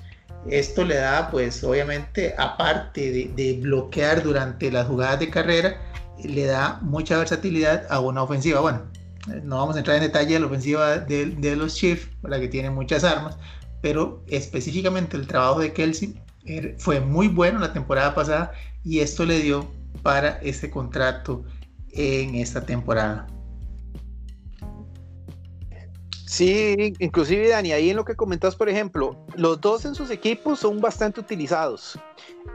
Esto 0.50 0.85
le 0.85 0.97
da, 0.97 1.31
pues, 1.31 1.62
obviamente, 1.65 2.35
aparte 2.38 3.31
de, 3.35 3.59
bloquear 3.61 4.23
durante 4.23 4.71
las 4.71 4.87
jugadas 4.87 5.19
de 5.19 5.31
carrera, 5.31 5.76
le 6.23 6.45
da 6.45 6.79
mucha 6.83 7.19
versatilidad 7.19 7.85
a 7.91 8.00
una 8.00 8.23
ofensiva. 8.23 8.61
Bueno, 8.61 8.83
no 9.43 9.57
vamos 9.57 9.76
a 9.76 9.81
entrar 9.81 9.97
en 9.97 10.05
detalle 10.05 10.35
de 10.35 10.41
la 10.41 10.47
ofensiva 10.47 10.99
de, 10.99 11.57
los 11.57 11.75
Chiefs, 11.75 12.09
la 12.23 12.38
que 12.38 12.49
tiene 12.49 12.71
muchas 12.71 13.05
armas, 13.05 13.37
pero 13.83 14.23
específicamente 14.29 15.17
el 15.17 15.26
trabajo 15.26 15.61
de 15.61 15.73
Kelsey 15.73 16.15
er, 16.45 16.76
fue 16.79 17.00
muy 17.00 17.29
bueno 17.29 17.59
la 17.59 17.73
temporada 17.73 18.15
pasada 18.15 18.53
y 18.85 19.00
esto 19.00 19.25
le 19.25 19.41
dio 19.41 19.69
para 20.03 20.38
este 20.43 20.71
contrato 20.71 21.45
en 21.93 22.37
esta 22.37 22.65
temporada. 22.65 23.26
Sí, 26.26 26.92
inclusive 26.99 27.49
Dani, 27.49 27.71
ahí 27.71 27.90
en 27.90 27.97
lo 27.97 28.04
que 28.04 28.16
comentas, 28.16 28.56
por 28.56 28.68
ejemplo, 28.68 29.16
los 29.37 29.61
dos 29.61 29.85
en 29.85 29.95
sus 29.95 30.11
equipos 30.11 30.59
son 30.59 30.80
bastante 30.80 31.21
utilizados. 31.21 31.97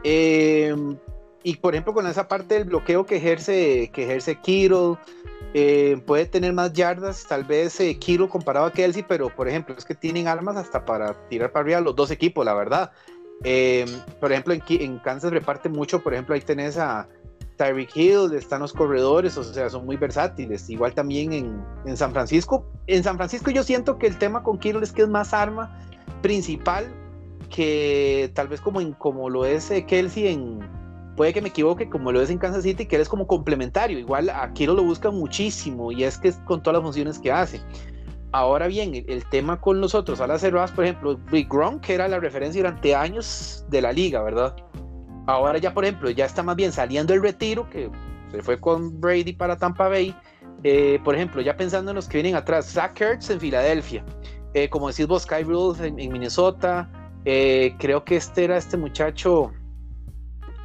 Em, 0.04 0.98
y 1.42 1.56
por 1.56 1.74
ejemplo, 1.74 1.94
con 1.94 2.06
esa 2.06 2.28
parte 2.28 2.54
del 2.54 2.64
bloqueo 2.64 3.06
que 3.06 3.16
ejerce, 3.16 3.90
que 3.92 4.04
ejerce 4.04 4.36
Kiro, 4.36 4.98
em, 5.54 6.00
puede 6.02 6.26
tener 6.26 6.52
más 6.52 6.74
yardas, 6.74 7.26
tal 7.26 7.44
vez 7.44 7.80
eh, 7.80 7.98
Kiro 7.98 8.28
comparado 8.28 8.66
a 8.66 8.72
Kelsey, 8.72 9.04
pero 9.08 9.34
por 9.34 9.48
ejemplo, 9.48 9.74
es 9.76 9.86
que 9.86 9.94
tienen 9.94 10.28
armas 10.28 10.56
hasta 10.56 10.84
para 10.84 11.14
tirar 11.28 11.50
para 11.50 11.62
arriba 11.64 11.80
los 11.80 11.96
dos 11.96 12.10
equipos, 12.10 12.44
la 12.44 12.52
verdad. 12.54 12.92
Em, 13.42 13.88
por 14.20 14.32
ejemplo, 14.32 14.52
en, 14.52 14.62
en 14.68 14.98
Kansas 14.98 15.32
reparte 15.32 15.70
mucho, 15.70 16.02
por 16.02 16.12
ejemplo, 16.12 16.34
ahí 16.34 16.42
tenés 16.42 16.76
a, 16.76 17.08
Tyreek 17.62 17.96
Hill, 17.96 18.34
están 18.34 18.60
los 18.60 18.72
corredores, 18.72 19.38
o 19.38 19.44
sea, 19.44 19.70
son 19.70 19.86
muy 19.86 19.96
versátiles. 19.96 20.68
Igual 20.68 20.94
también 20.94 21.32
en, 21.32 21.96
San 21.96 22.12
Francisco. 22.12 22.66
En 22.88 23.04
San 23.04 23.16
Francisco 23.16 23.52
yo 23.52 23.62
siento 23.62 23.98
que 23.98 24.08
el 24.08 24.18
tema 24.18 24.42
con 24.42 24.58
Kittle 24.58 24.82
es 24.82 24.90
que 24.90 25.02
es 25.02 25.08
más 25.08 25.32
arma 25.32 25.78
principal 26.22 26.92
que 27.48 28.32
tal 28.34 28.48
vez 28.48 28.60
como, 28.60 28.80
en, 28.80 28.92
como 28.94 29.30
lo 29.30 29.44
es 29.44 29.70
eh, 29.70 29.84
Kelsey 29.86 30.26
en, 30.28 30.58
puede 31.16 31.32
que 31.32 31.40
me 31.40 31.50
equivoque, 31.50 31.88
como 31.88 32.10
lo 32.10 32.20
es 32.20 32.30
en 32.30 32.38
Kansas 32.38 32.64
City, 32.64 32.86
que 32.86 32.96
él 32.96 33.02
es 33.02 33.08
como 33.08 33.28
complementario. 33.28 33.96
Igual 33.96 34.28
a 34.30 34.52
Kittle 34.52 34.74
lo 34.74 34.82
busca 34.82 35.12
muchísimo 35.12 35.92
y 35.92 36.02
es 36.02 36.18
que 36.18 36.28
es 36.28 36.38
con 36.46 36.64
todas 36.64 36.78
las 36.78 36.82
funciones 36.82 37.20
que 37.20 37.30
hace. 37.30 37.60
Ahora 38.32 38.66
bien, 38.66 39.04
el, 39.06 39.24
tema 39.26 39.60
con 39.60 39.80
los 39.80 39.94
otros 39.94 40.18
las 40.18 40.40
cerradas, 40.40 40.72
por 40.72 40.84
ejemplo, 40.84 41.16
Big 41.30 41.48
Gronk, 41.48 41.82
que 41.82 41.94
era 41.94 42.08
la 42.08 42.18
referencia 42.18 42.60
durante 42.60 42.94
años 42.94 43.64
de 43.68 43.82
la 43.82 43.92
liga, 43.92 44.22
¿verdad? 44.22 44.56
Ahora 45.26 45.58
ya, 45.58 45.72
por 45.72 45.84
ejemplo, 45.84 46.10
ya 46.10 46.24
está 46.24 46.42
más 46.42 46.56
bien 46.56 46.72
saliendo 46.72 47.14
el 47.14 47.22
retiro, 47.22 47.68
que 47.70 47.90
se 48.30 48.42
fue 48.42 48.58
con 48.58 49.00
Brady 49.00 49.32
para 49.32 49.56
Tampa 49.56 49.88
Bay. 49.88 50.14
Eh, 50.64 51.00
por 51.04 51.14
ejemplo, 51.14 51.40
ya 51.42 51.56
pensando 51.56 51.90
en 51.90 51.96
los 51.96 52.08
que 52.08 52.18
vienen 52.18 52.34
atrás, 52.34 52.66
Zach 52.66 53.00
Ertz 53.00 53.30
en 53.30 53.40
Filadelfia. 53.40 54.04
Eh, 54.54 54.68
como 54.68 54.88
decís 54.88 55.06
vos, 55.06 55.22
Sky 55.22 55.44
Rules 55.44 55.80
en, 55.80 55.94
Minnesota. 55.96 56.90
Eh, 57.24 57.74
creo 57.78 58.04
que 58.04 58.16
este 58.16 58.44
era 58.44 58.56
este 58.56 58.76
muchacho. 58.76 59.52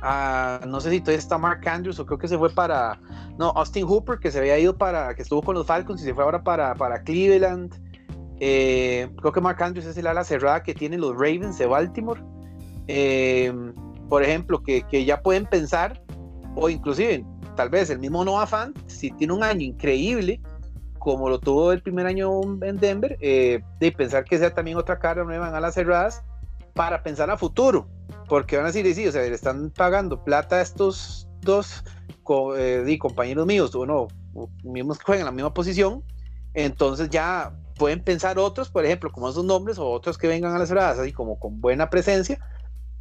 Ah, 0.01 0.59
no 0.67 0.79
sé 0.79 0.91
si 0.91 0.99
todavía 1.01 1.19
está 1.19 1.37
Mark 1.37 1.67
Andrews 1.67 1.99
o 1.99 2.05
creo 2.05 2.17
que 2.17 2.27
se 2.27 2.37
fue 2.37 2.49
para. 2.49 2.99
No, 3.37 3.49
Austin 3.49 3.85
Hooper, 3.85 4.19
que 4.19 4.31
se 4.31 4.39
había 4.39 4.57
ido 4.57 4.75
para. 4.75 5.13
que 5.15 5.21
estuvo 5.21 5.41
con 5.41 5.55
los 5.55 5.67
Falcons 5.67 6.01
y 6.01 6.05
se 6.05 6.13
fue 6.13 6.23
ahora 6.23 6.43
para, 6.43 6.73
para 6.75 7.03
Cleveland. 7.03 7.75
Creo 8.39 9.31
que 9.31 9.41
Mark 9.41 9.61
Andrews 9.61 9.87
es 9.87 9.97
el 9.97 10.07
ala 10.07 10.23
cerrada 10.23 10.61
que 10.63 10.73
tienen 10.73 11.01
los 11.01 11.13
Ravens 11.13 11.57
de 11.57 11.65
Baltimore. 11.65 12.21
Por 14.09 14.23
ejemplo, 14.23 14.61
que, 14.63 14.83
que, 14.83 15.05
ya 15.05 15.21
pueden 15.21 15.45
pensar, 15.45 16.01
o 16.55 16.69
inclusive, 16.69 17.25
tal 17.55 17.69
vez 17.69 17.89
el 17.89 17.99
mismo 17.99 18.23
Noah 18.23 18.47
Fan, 18.47 18.73
si 18.87 19.11
tiene 19.11 19.33
un 19.33 19.43
año 19.43 19.61
increíble, 19.61 20.41
como 20.99 21.29
lo 21.29 21.39
tuvo 21.39 21.71
el 21.71 21.81
primer 21.81 22.05
año 22.05 22.41
en 22.61 22.77
Denver, 22.77 23.17
eh, 23.21 23.61
de 23.79 23.91
pensar 23.91 24.25
que 24.25 24.37
sea 24.37 24.53
también 24.53 24.77
otra 24.77 24.99
cara 24.99 25.23
nueva 25.23 25.47
en 25.47 25.55
alas 25.55 25.75
cerradas 25.75 26.23
para 26.73 27.01
pensar 27.03 27.29
a 27.29 27.37
futuro, 27.37 27.87
porque 28.27 28.57
van 28.57 28.65
a 28.65 28.71
decir, 28.71 28.93
sí, 28.93 29.07
o 29.07 29.11
sea, 29.11 29.21
le 29.21 29.33
están 29.33 29.71
pagando 29.71 30.23
plata 30.23 30.57
a 30.57 30.61
estos 30.61 31.27
dos 31.41 31.83
eh, 32.57 32.97
compañeros 32.99 33.45
míos, 33.45 33.73
uno 33.75 34.07
mismos 34.63 34.99
que 34.99 35.05
juegan 35.05 35.21
en 35.21 35.25
la 35.25 35.31
misma 35.31 35.53
posición, 35.53 36.03
entonces 36.53 37.09
ya 37.09 37.53
pueden 37.77 38.03
pensar 38.03 38.37
otros, 38.37 38.69
por 38.69 38.85
ejemplo, 38.85 39.11
como 39.11 39.29
esos 39.29 39.45
nombres 39.45 39.77
o 39.77 39.89
otros 39.89 40.17
que 40.17 40.27
vengan 40.27 40.53
a 40.53 40.59
las 40.59 40.69
cerradas, 40.69 40.99
así 40.99 41.13
como 41.13 41.39
con 41.39 41.61
buena 41.61 41.89
presencia, 41.89 42.39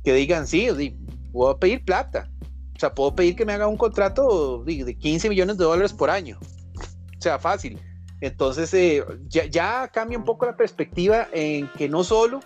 que 0.06 0.14
digan, 0.14 0.46
sí, 0.46 0.68
puedo 1.32 1.58
pedir 1.58 1.84
plata, 1.84 2.30
o 2.76 2.78
sea, 2.78 2.94
puedo 2.94 3.16
pedir 3.16 3.34
que 3.34 3.44
me 3.44 3.54
haga 3.54 3.66
un 3.66 3.76
contrato 3.76 4.62
de 4.62 4.96
15 4.96 5.28
millones 5.28 5.58
de 5.58 5.64
dólares 5.64 5.92
por 5.92 6.10
año. 6.10 6.38
O 6.78 7.20
sea, 7.20 7.40
fácil. 7.40 7.80
Entonces 8.20 8.72
eh, 8.72 9.04
ya, 9.28 9.88
cambia 9.88 10.16
un 10.16 10.24
poco 10.24 10.46
la 10.46 10.56
perspectiva 10.56 11.26
en 11.32 11.66
que 11.72 11.88
no 11.88 12.04
solo 12.04 12.38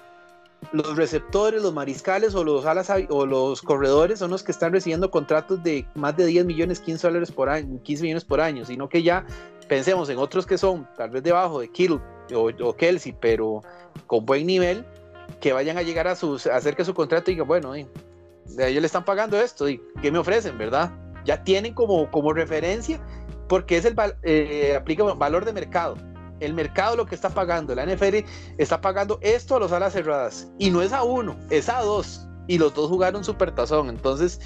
los 0.73 0.97
receptores, 0.97 1.63
los 1.63 1.75
mariscales 1.75 2.35
o 2.35 2.45
los 2.45 2.65
alas 2.65 2.91
o 3.11 3.27
los 3.27 3.61
corredores 3.61 4.21
son 4.21 4.31
los 4.31 4.43
que 4.43 4.53
están 4.53 4.73
recibiendo 4.73 5.11
contratos 5.11 5.63
de 5.63 5.85
más 5.95 6.17
de 6.17 6.25
10 6.25 6.47
millones, 6.47 6.81
15 6.81 7.09
dólares 7.09 7.31
por 7.31 7.51
año, 7.51 7.79
15 7.83 8.03
millones 8.05 8.25
por 8.25 8.41
año, 8.41 8.65
sino 8.65 8.89
que 8.89 9.03
ya 9.03 9.27
pensemos 9.69 10.09
en 10.09 10.17
otros 10.17 10.47
que 10.47 10.57
son 10.57 10.89
tal 10.97 11.11
vez 11.11 11.23
debajo 11.23 11.61
de 11.61 11.71
Kittle 11.71 12.01
o, 12.35 12.73
Kelsey, 12.75 13.15
pero 13.21 13.61
con 14.07 14.25
buen 14.25 14.47
nivel, 14.47 14.87
que 15.41 15.53
vayan 15.53 15.79
a 15.79 15.83
llegar 15.83 16.09
a, 16.09 16.17
sus, 16.17 16.47
hacer 16.47 16.77
que 16.77 16.85
su 16.85 16.95
contrato 16.95 17.31
diga, 17.31 17.45
bueno, 17.45 17.75
eh, 17.75 17.87
ellos 18.59 18.81
le 18.81 18.87
están 18.87 19.05
pagando 19.05 19.41
esto, 19.41 19.69
y 19.69 19.81
¿qué 20.03 20.11
me 20.11 20.19
ofrecen, 20.19 20.59
verdad? 20.59 20.91
Ya 21.25 21.45
tienen 21.45 21.75
como, 21.75 22.11
como 22.11 22.33
referencia 22.33 23.01
porque 23.51 23.77
es 23.77 23.85
el 23.85 23.97
eh, 24.23 24.77
aplica 24.77 25.03
valor 25.03 25.45
de 25.45 25.53
mercado. 25.53 25.97
El 26.39 26.55
mercado 26.55 26.95
lo 26.95 27.05
que 27.05 27.17
está 27.17 27.31
pagando, 27.31 27.75
la 27.75 27.85
NFL 27.85 28.25
está 28.59 28.81
pagando 28.81 29.19
esto 29.23 29.57
a 29.57 29.59
los 29.59 29.73
alas 29.73 29.93
cerradas 29.93 30.49
y 30.57 30.71
no 30.71 30.83
es 30.83 30.93
a 30.93 31.03
uno, 31.03 31.37
es 31.51 31.69
a 31.69 31.83
dos 31.83 32.29
y 32.47 32.59
los 32.59 32.73
dos 32.75 32.89
jugaron 32.89 33.25
super 33.25 33.53
tazón. 33.53 33.89
Entonces 33.89 34.41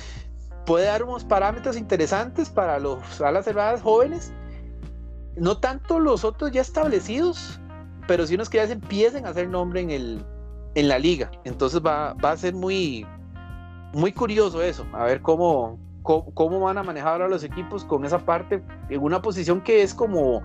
puede 0.65 0.87
dar 0.87 1.03
unos 1.03 1.23
parámetros 1.23 1.77
interesantes 1.77 2.49
para 2.49 2.79
los 2.79 3.21
alas 3.21 3.45
cerradas 3.45 3.83
jóvenes, 3.83 4.33
no 5.37 5.59
tanto 5.59 6.01
los 6.01 6.25
otros 6.25 6.51
ya 6.51 6.63
establecidos, 6.63 7.61
pero 8.09 8.27
sí 8.27 8.37
unos 8.37 8.49
que 8.49 8.57
ya 8.57 8.67
se 8.67 8.73
empiecen 8.73 9.27
a 9.27 9.29
hacer 9.29 9.51
nombre 9.51 9.83
en 9.83 9.91
el 9.91 10.25
en 10.75 10.89
la 10.89 10.99
liga. 10.99 11.31
Entonces 11.45 11.81
va, 11.85 12.11
a 12.11 12.37
ser 12.37 12.55
muy 12.55 13.07
muy 13.93 14.13
curioso 14.13 14.61
eso, 14.61 14.85
a 14.93 15.05
ver 15.05 15.23
cómo, 15.23 15.79
cómo, 16.03 16.59
van 16.59 16.79
a 16.79 16.83
manejar 16.83 17.23
a 17.23 17.29
los 17.29 17.45
equipos 17.45 17.85
con 17.85 18.05
esa 18.05 18.19
parte 18.19 18.61
en 18.89 19.01
una 19.01 19.23
posición 19.23 19.61
que 19.61 19.83
es 19.83 19.95
como, 19.95 20.43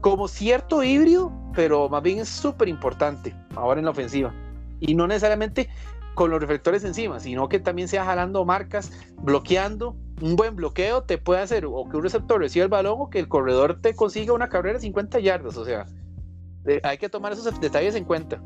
como 0.00 0.28
cierto 0.28 0.84
híbrido, 0.84 1.32
pero 1.54 1.88
más 1.88 2.04
bien 2.04 2.20
es 2.20 2.28
súper 2.28 2.68
importante 2.68 3.34
ahora 3.56 3.80
en 3.80 3.86
la 3.86 3.90
ofensiva. 3.90 4.32
Y 4.78 4.94
no 4.94 5.08
necesariamente 5.08 5.68
con 6.14 6.30
los 6.30 6.40
reflectores 6.40 6.84
encima, 6.84 7.20
sino 7.20 7.48
que 7.48 7.58
también 7.58 7.88
sea 7.88 8.04
jalando 8.04 8.44
marcas, 8.44 8.92
bloqueando. 9.22 9.96
Un 10.20 10.36
buen 10.36 10.54
bloqueo 10.54 11.02
te 11.02 11.18
puede 11.18 11.40
hacer 11.40 11.66
o 11.66 11.88
que 11.88 11.96
un 11.96 12.02
receptor 12.04 12.38
reciba 12.38 12.64
el 12.64 12.70
balón 12.70 12.96
o 12.98 13.10
que 13.10 13.18
el 13.18 13.28
corredor 13.28 13.80
te 13.80 13.94
consiga 13.94 14.32
una 14.32 14.48
carrera 14.48 14.74
de 14.74 14.82
50 14.82 15.18
yardas. 15.18 15.56
O 15.56 15.64
sea, 15.64 15.86
hay 16.84 16.98
que 16.98 17.08
tomar 17.08 17.32
esos 17.32 17.60
detalles 17.60 17.94
en 17.96 18.04
cuenta. 18.04 18.40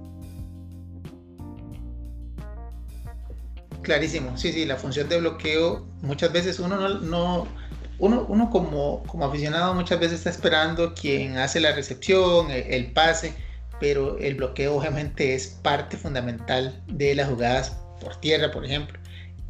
Clarísimo, 3.87 4.37
sí, 4.37 4.53
sí, 4.53 4.65
la 4.65 4.75
función 4.75 5.09
de 5.09 5.21
bloqueo, 5.21 5.87
muchas 6.03 6.33
veces 6.33 6.59
uno 6.59 6.77
no, 6.89 7.47
uno, 8.01 8.27
uno 8.29 8.51
como, 8.51 9.05
como 9.05 9.25
aficionado 9.25 9.75
muchas 9.75 10.01
veces 10.01 10.19
está 10.19 10.31
esperando 10.31 10.93
quien 10.93 11.37
hace 11.37 11.61
la 11.61 11.71
recepción, 11.71 12.51
el, 12.51 12.91
pase, 12.91 13.33
pero 13.79 14.19
el 14.19 14.35
bloqueo 14.35 14.75
obviamente 14.75 15.37
es 15.37 15.47
parte 15.63 15.97
fundamental 15.97 16.83
de 16.89 17.15
las 17.15 17.29
jugadas 17.29 17.77
por 18.01 18.17
tierra, 18.17 18.51
por 18.51 18.65
ejemplo, 18.65 18.99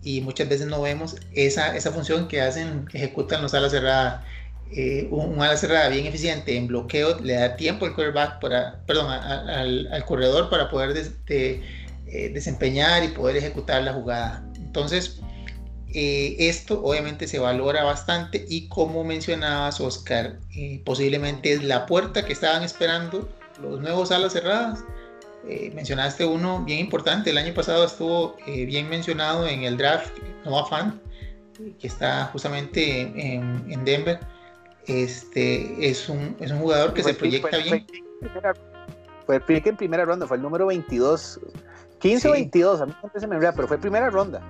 y 0.03 0.21
muchas 0.21 0.51
veces 0.51 0.67
no 0.67 0.83
vemos 0.83 1.17
esa, 1.33 1.75
esa 1.75 1.91
función 1.91 2.29
que 2.29 2.43
hacen, 2.43 2.87
ejecutan 2.93 3.41
los 3.41 3.55
alas 3.55 3.73
cerradas. 3.73 4.23
Eh, 4.71 5.09
un, 5.11 5.41
ala 5.41 5.57
cerrada 5.57 5.89
bien 5.89 6.05
eficiente 6.05 6.59
en 6.59 6.67
bloqueo 6.67 7.21
le 7.21 7.37
da 7.37 7.57
tiempo 7.57 7.87
al 7.87 7.95
quarterback 7.95 8.39
para, 8.41 8.81
perdón, 8.85 9.11
al, 9.11 10.05
corredor 10.05 10.51
para 10.51 10.69
poder 10.69 10.93
de, 10.93 11.86
eh, 12.09 12.31
desempeñar 12.33 13.03
y 13.03 13.09
poder 13.09 13.37
ejecutar 13.37 13.83
la 13.83 13.93
jugada. 13.93 14.49
Entonces, 14.59 15.21
eh, 15.93 16.37
esto 16.39 16.81
obviamente 16.85 17.27
se 17.27 17.41
valora 17.41 17.83
bastante 17.83 18.45
y 18.49 18.69
como 18.69 19.03
mencionabas, 19.03 19.81
Oscar, 19.81 20.39
eh, 20.57 20.81
posiblemente 20.85 21.53
es 21.53 21.65
la 21.65 21.85
puerta 21.87 22.25
que 22.25 22.33
estaban 22.33 22.63
esperando 22.63 23.29
los 23.61 23.81
nuevos 23.81 24.13
alas 24.13 24.35
cerradas. 24.35 24.85
mencionaste 25.75 26.25
uno 26.25 26.65
bien 26.65 26.81
importante, 26.81 27.31
el 27.31 27.39
año 27.39 27.55
pasado 27.55 27.85
estuvo 27.85 28.37
bien 28.47 28.89
mencionado 28.89 29.47
en 29.47 29.63
el 29.63 29.77
draft, 29.77 30.13
Noah 30.45 30.67
Fan, 30.67 31.01
que 31.79 31.87
está 31.87 32.27
justamente 32.27 33.01
en, 33.01 33.85
Denver. 33.85 34.19
Este 34.87 35.89
es 35.89 36.09
un, 36.09 36.37
es 36.41 36.51
un 36.51 36.59
jugador 36.59 36.95
que 36.95 37.03
se 37.03 37.15
proyecta 37.15 37.59
bien. 37.59 37.87
Fue, 39.25 39.41
fue, 39.41 39.63
en 39.65 39.77
primera 39.77 40.05
ronda, 40.05 40.27
fue 40.27 40.37
el 40.37 40.43
número 40.43 40.67
22 40.67 41.41
15 42.01 42.29
o 42.29 42.33
22, 42.33 42.81
a 42.81 42.87
mí 42.87 42.95
me 43.15 43.21
se 43.21 43.27
me 43.27 43.37
olvida, 43.37 43.53
pero 43.53 43.69
fue 43.69 43.79
primera 43.79 44.11
ronda. 44.11 44.41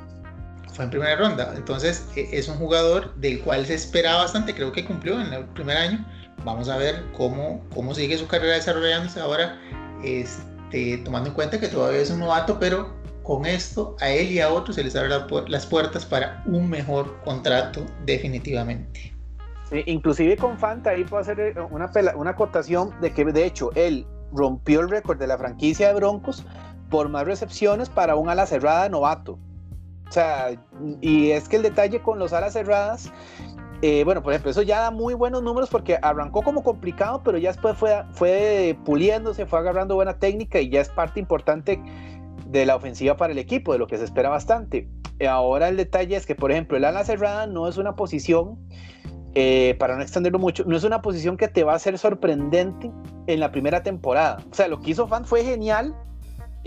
Fue 0.73 0.85
en 0.85 0.91
primera 0.91 1.17
ronda, 1.17 1.55
entonces 1.57 2.07
e, 2.17 2.29
es 2.33 2.49
un 2.49 2.57
jugador 2.57 3.15
del 3.17 3.41
cual 3.41 3.65
se 3.67 3.75
espera 3.75 4.17
bastante, 4.17 4.55
creo 4.55 4.73
que 4.73 4.85
cumplió 4.85 5.21
en 5.21 5.33
el 5.33 5.45
primer 5.47 5.77
año. 5.77 6.05
Vamos 6.45 6.69
a 6.69 6.77
ver 6.77 7.05
cómo, 7.17 7.65
cómo 7.75 7.95
sigue 7.95 8.19
su 8.19 8.27
carrera 8.27 8.55
desarrollándose 8.55 9.21
ahora, 9.21 9.59
este, 10.05 10.99
tomando 10.99 11.31
en 11.31 11.35
cuenta 11.35 11.59
que 11.59 11.69
todavía 11.69 12.01
es 12.01 12.11
un 12.11 12.21
novato, 12.21 12.59
pero 12.59 12.95
con 13.23 13.45
esto 13.45 13.97
a 14.01 14.11
él 14.11 14.31
y 14.31 14.41
a 14.41 14.53
otros 14.53 14.77
se 14.77 14.85
les 14.85 14.95
abren 14.95 15.13
las 15.49 15.67
puertas 15.67 16.05
para 16.05 16.43
un 16.47 16.71
mejor 16.71 17.21
contrato 17.25 17.85
definitivamente. 18.05 19.13
inclusive 19.87 20.37
con 20.37 20.57
Fanta 20.57 20.91
ahí 20.91 21.05
puedo 21.05 21.23
hacer 21.23 21.41
eh, 21.41 21.55
una, 21.71 21.91
una 22.15 22.31
acotación 22.31 22.95
de 23.01 23.13
que 23.13 23.25
de 23.25 23.45
hecho 23.45 23.71
él 23.75 24.07
rompió 24.33 24.81
el 24.81 24.91
récord 24.91 25.19
de 25.19 25.27
la 25.27 25.39
franquicia 25.39 25.89
de 25.89 25.95
Broncos 25.95 26.45
por 26.91 27.09
más 27.09 27.25
recepciones 27.25 27.89
para 27.89 28.17
un 28.17 28.29
ala 28.29 28.47
cerrada 28.47 28.89
novato. 28.89 29.39
O 30.09 30.13
sea, 30.13 30.53
y 31.01 31.31
es 31.31 31.49
que 31.49 31.57
el 31.57 31.63
detalle 31.63 32.01
con 32.01 32.19
los 32.19 32.33
alas 32.33 32.53
cerradas, 32.53 33.13
eh, 33.83 34.05
bueno, 34.05 34.23
por 34.23 34.33
ejemplo, 34.33 34.51
eso 34.51 34.63
ya 34.63 34.81
da 34.81 34.91
muy 34.91 35.15
buenos 35.15 35.43
números 35.43 35.69
porque 35.69 35.99
arrancó 36.01 36.43
como 36.43 36.63
complicado, 36.63 37.23
pero 37.25 37.39
ya 37.39 37.51
después 37.51 37.77
fue, 37.77 38.05
fue 38.13 38.79
puliéndose, 38.85 39.47
fue 39.47 39.59
agarrando 39.59 39.97
buena 39.97 40.19
técnica 40.19 40.61
y 40.61 40.71
ya 40.71 40.81
es 40.81 40.89
parte 40.89 41.21
importante 41.21 41.83
de 42.47 42.67
la 42.67 42.77
ofensiva 42.77 43.17
para 43.17 43.33
el 43.33 43.39
equipo, 43.39 43.73
de 43.73 43.79
lo 43.79 43.87
que 43.87 43.99
se 43.99 44.05
espera 44.05 44.29
bastante. 44.29 44.89
Ahora 45.29 45.69
el 45.69 45.77
detalle 45.77 46.15
es 46.15 46.25
que, 46.25 46.35
por 46.35 46.53
ejemplo, 46.53 46.77
el 46.77 46.85
ala 46.85 47.05
cerrada 47.05 47.47
no 47.47 47.69
es 47.69 47.77
una 47.77 47.97
posición, 47.97 48.59
eh, 49.35 49.75
para 49.79 49.97
no 49.97 50.03
extenderlo 50.03 50.39
mucho, 50.39 50.65
no 50.67 50.77
es 50.77 50.85
una 50.85 51.03
posición 51.03 51.37
que 51.37 51.49
te 51.49 51.65
va 51.65 51.75
a 51.75 51.79
ser 51.79 51.99
sorprendente 51.99 52.91
en 53.27 53.41
la 53.41 53.51
primera 53.51 53.83
temporada. 53.83 54.39
O 54.51 54.55
sea, 54.55 54.69
lo 54.69 54.81
que 54.81 54.93
hizo 54.93 55.09
Fan 55.09 55.25
fue 55.25 55.43
genial 55.45 55.95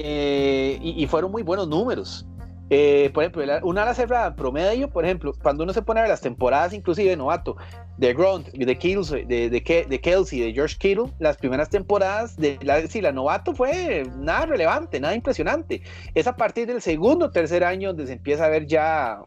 eh, 0.01 0.79
y, 0.81 1.05
fueron 1.07 1.29
muy 1.31 1.43
buenos 1.43 1.67
números. 1.67 2.25
Eh, 2.69 3.09
por 3.13 3.23
ejemplo, 3.23 3.43
una 3.63 3.81
ala 3.81 3.93
cerrada 3.93 4.33
promedio, 4.35 4.89
por 4.89 5.03
ejemplo, 5.03 5.33
cuando 5.41 5.63
uno 5.63 5.73
se 5.73 5.81
pone 5.81 5.99
a 5.99 6.03
ver 6.03 6.09
las 6.09 6.21
temporadas, 6.21 6.71
inclusive 6.71 7.09
de 7.09 7.17
novato, 7.17 7.57
de 7.97 8.13
Grunt, 8.13 8.47
de, 8.47 8.77
Kittle, 8.77 9.25
de, 9.25 9.49
de, 9.49 10.01
Kelsey, 10.01 10.39
de 10.39 10.53
George 10.53 10.77
Kittle, 10.79 11.11
las 11.19 11.35
primeras 11.35 11.69
temporadas 11.69 12.37
de 12.37 12.57
la, 12.61 12.79
sí, 12.87 13.01
la 13.01 13.11
novato 13.11 13.53
fue 13.53 14.09
nada 14.17 14.45
relevante, 14.45 15.01
nada 15.01 15.15
impresionante. 15.15 15.81
Es 16.13 16.27
a 16.27 16.35
partir 16.37 16.67
del 16.67 16.81
segundo 16.81 17.25
o 17.25 17.31
tercer 17.31 17.65
año 17.65 17.89
donde 17.89 18.07
se 18.07 18.13
empieza 18.13 18.45
a 18.45 18.49
ver 18.49 18.67
ya 18.67 19.19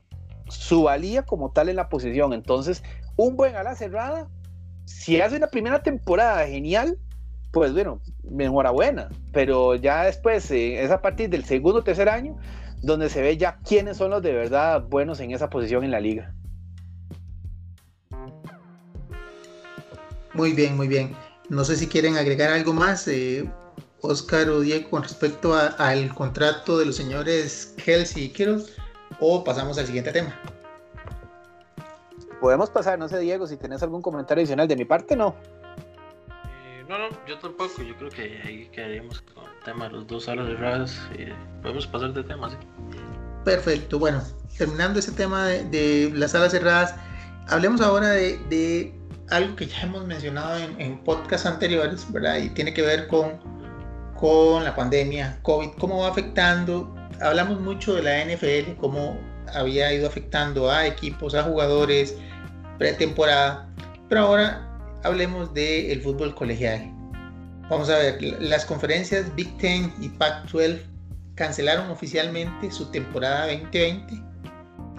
su 0.48 0.84
valía 0.84 1.22
como 1.22 1.50
tal 1.50 1.68
en 1.68 1.76
la 1.76 1.90
posición. 1.90 2.32
Entonces, 2.32 2.82
un 3.16 3.36
buen 3.36 3.56
ala 3.56 3.74
cerrada, 3.74 4.28
si 4.86 5.20
hace 5.20 5.36
una 5.36 5.48
primera 5.48 5.82
temporada 5.82 6.46
genial, 6.46 6.96
pues 7.52 7.72
bueno, 7.72 8.00
enhorabuena, 8.38 9.10
pero 9.32 9.76
ya 9.76 10.04
después 10.04 10.50
eh, 10.50 10.82
es 10.82 10.90
a 10.90 11.02
partir 11.02 11.28
del 11.30 11.44
segundo 11.44 11.80
o 11.80 11.84
tercer 11.84 12.08
año 12.08 12.36
donde 12.82 13.08
se 13.08 13.22
ve 13.22 13.36
ya 13.36 13.58
quiénes 13.66 13.98
son 13.98 14.10
los 14.10 14.22
de 14.22 14.32
verdad 14.32 14.82
buenos 14.82 15.20
en 15.20 15.30
esa 15.30 15.48
posición 15.48 15.84
en 15.84 15.92
la 15.92 16.00
liga. 16.00 16.34
Muy 20.34 20.52
bien, 20.52 20.76
muy 20.76 20.88
bien. 20.88 21.14
No 21.48 21.64
sé 21.64 21.76
si 21.76 21.86
quieren 21.86 22.16
agregar 22.16 22.50
algo 22.50 22.72
más. 22.72 23.06
Eh, 23.06 23.48
Oscar 24.00 24.48
o 24.48 24.60
Diego, 24.60 24.90
con 24.90 25.02
respecto 25.02 25.54
al 25.54 26.12
contrato 26.14 26.78
de 26.78 26.86
los 26.86 26.96
señores 26.96 27.74
Kelsey 27.84 28.24
y 28.24 28.28
Kittle, 28.30 28.64
o 29.20 29.44
pasamos 29.44 29.78
al 29.78 29.86
siguiente 29.86 30.10
tema. 30.10 30.34
Podemos 32.40 32.70
pasar, 32.70 32.98
no 32.98 33.08
sé, 33.08 33.20
Diego, 33.20 33.46
si 33.46 33.56
tenés 33.56 33.82
algún 33.84 34.02
comentario 34.02 34.42
adicional 34.42 34.66
de 34.66 34.74
mi 34.74 34.84
parte, 34.84 35.14
no. 35.14 35.36
No, 36.92 36.98
no, 36.98 37.08
yo 37.26 37.38
tampoco. 37.38 37.82
Yo 37.82 37.96
creo 37.96 38.10
que 38.10 38.42
ahí 38.44 38.68
quedaríamos 38.70 39.22
con 39.22 39.44
el 39.44 39.64
tema 39.64 39.86
de 39.86 39.92
los 39.92 40.06
dos 40.06 40.28
alas 40.28 40.46
cerradas. 40.46 41.00
Eh, 41.16 41.32
podemos 41.62 41.86
pasar 41.86 42.12
de 42.12 42.22
tema, 42.22 42.50
sí. 42.50 42.56
Perfecto, 43.46 43.98
bueno, 43.98 44.22
terminando 44.58 44.98
ese 44.98 45.10
tema 45.12 45.46
de, 45.46 46.12
las 46.14 46.34
alas 46.34 46.52
cerradas, 46.52 46.94
hablemos 47.48 47.80
ahora 47.80 48.10
de, 48.10 48.94
algo 49.30 49.56
que 49.56 49.66
ya 49.66 49.80
hemos 49.80 50.04
mencionado 50.04 50.58
en, 50.58 50.78
en 50.78 50.98
podcasts 50.98 51.46
anteriores, 51.46 52.04
¿verdad? 52.12 52.36
Y 52.36 52.50
tiene 52.50 52.74
que 52.74 52.82
ver 52.82 53.08
con, 53.08 53.40
con 54.14 54.62
la 54.62 54.76
pandemia, 54.76 55.38
COVID, 55.40 55.70
cómo 55.78 56.00
va 56.00 56.08
afectando. 56.08 56.94
Hablamos 57.22 57.58
mucho 57.58 57.94
de 57.94 58.02
la 58.02 58.22
NFL, 58.22 58.76
cómo 58.78 59.18
había 59.54 59.90
ido 59.94 60.06
afectando 60.06 60.70
a 60.70 60.86
equipos, 60.86 61.34
a 61.34 61.42
jugadores, 61.42 62.18
pretemporada, 62.76 63.66
pero 64.10 64.20
ahora 64.20 64.71
hablemos 65.02 65.52
del 65.54 66.00
fútbol 66.00 66.34
colegial. 66.34 66.90
Vamos 67.68 67.88
a 67.88 67.98
ver, 67.98 68.20
las 68.40 68.64
conferencias 68.64 69.34
Big 69.34 69.56
Ten 69.58 69.92
y 70.00 70.08
Pac-12 70.10 70.80
cancelaron 71.34 71.90
oficialmente 71.90 72.70
su 72.70 72.90
temporada 72.90 73.46
2020, 73.46 74.22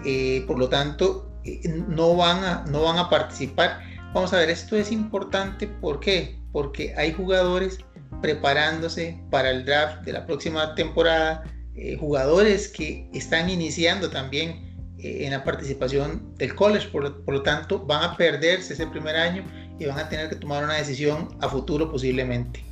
eh, 0.06 0.44
por 0.48 0.58
lo 0.58 0.70
tanto 0.70 1.30
eh, 1.44 1.62
no, 1.88 2.16
van 2.16 2.44
a, 2.44 2.66
no 2.70 2.84
van 2.84 2.98
a 2.98 3.10
participar. 3.10 3.80
Vamos 4.14 4.34
a 4.34 4.38
ver, 4.38 4.50
esto 4.50 4.76
es 4.76 4.92
importante, 4.92 5.68
¿por 5.68 6.00
qué? 6.00 6.40
Porque 6.52 6.94
hay 6.98 7.14
jugadores 7.14 7.80
preparándose 8.22 9.20
para 9.30 9.50
el 9.52 9.66
draft 9.66 10.04
de 10.04 10.14
la 10.14 10.26
próxima 10.26 10.76
temporada, 10.76 11.44
eh, 11.76 11.98
jugadores 12.00 12.68
que 12.68 13.10
están 13.14 13.50
iniciando 13.50 14.10
también 14.10 14.72
en 14.98 15.32
la 15.32 15.44
participación 15.44 16.34
del 16.38 16.56
college, 16.56 16.88
por, 16.88 17.26
por, 17.26 17.34
lo 17.34 17.44
tanto 17.44 17.86
van 17.86 18.04
a 18.04 18.16
perderse 18.16 18.74
ese 18.74 18.88
primer 18.88 19.18
año 19.18 19.44
y 19.80 19.86
van 19.86 20.00
a 20.00 20.10
tener 20.10 20.30
que 20.30 20.36
tomar 20.36 20.64
una 20.64 20.76
decisión 20.76 21.36
a 21.42 21.50
futuro 21.50 21.92
posiblemente. 21.92 22.64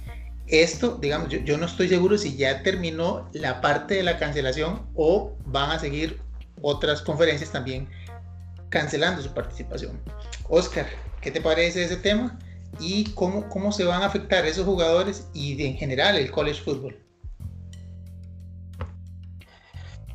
Esto, 0.48 0.98
digamos, 0.98 1.29
yo, 1.29 1.58
no 1.58 1.65
estoy 1.65 1.88
seguro 1.88 2.17
si 2.17 2.36
ya 2.36 2.62
terminó 2.62 3.29
la 3.34 3.62
parte 3.62 3.96
de 3.96 4.03
la 4.03 4.17
cancelación 4.17 4.86
o 4.96 5.34
van 5.46 5.72
a 5.72 5.79
seguir 5.79 6.20
otras 6.62 7.01
conferencias 7.01 7.51
también 7.51 7.88
cancelando 8.70 9.22
su 9.22 9.34
participación. 9.34 10.00
Oscar, 10.50 10.88
¿qué 11.22 11.31
te 11.31 11.41
parece 11.41 11.84
ese 11.84 11.98
tema? 11.98 12.38
¿Y 12.79 13.05
cómo, 13.12 13.48
cómo 13.50 13.72
se 13.72 13.84
van 13.84 14.01
a 14.01 14.08
afectar 14.08 14.46
esos 14.46 14.65
jugadores 14.65 15.27
y 15.34 15.63
en 15.65 15.75
general 15.75 16.17
el 16.17 16.31
college 16.31 16.62
football? 16.62 16.98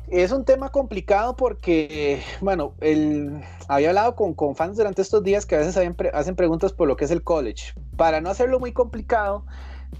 Es 0.09 0.31
un 0.31 0.45
tema 0.45 0.69
complicado 0.69 1.35
porque, 1.35 2.21
bueno, 2.39 2.73
el, 2.79 3.41
había 3.67 3.89
hablado 3.89 4.15
con, 4.15 4.55
fans 4.55 4.77
durante 4.77 5.01
estos 5.01 5.21
días 5.21 5.45
que 5.45 5.55
a 5.55 5.59
veces 5.59 5.77
hacen 6.13 6.35
preguntas 6.35 6.71
por 6.71 6.87
lo 6.87 6.95
que 6.95 7.05
es 7.05 7.11
el 7.11 7.23
college. 7.23 7.73
Para 7.97 8.21
no 8.21 8.29
hacerlo 8.29 8.59
muy 8.59 8.71
complicado, 8.71 9.45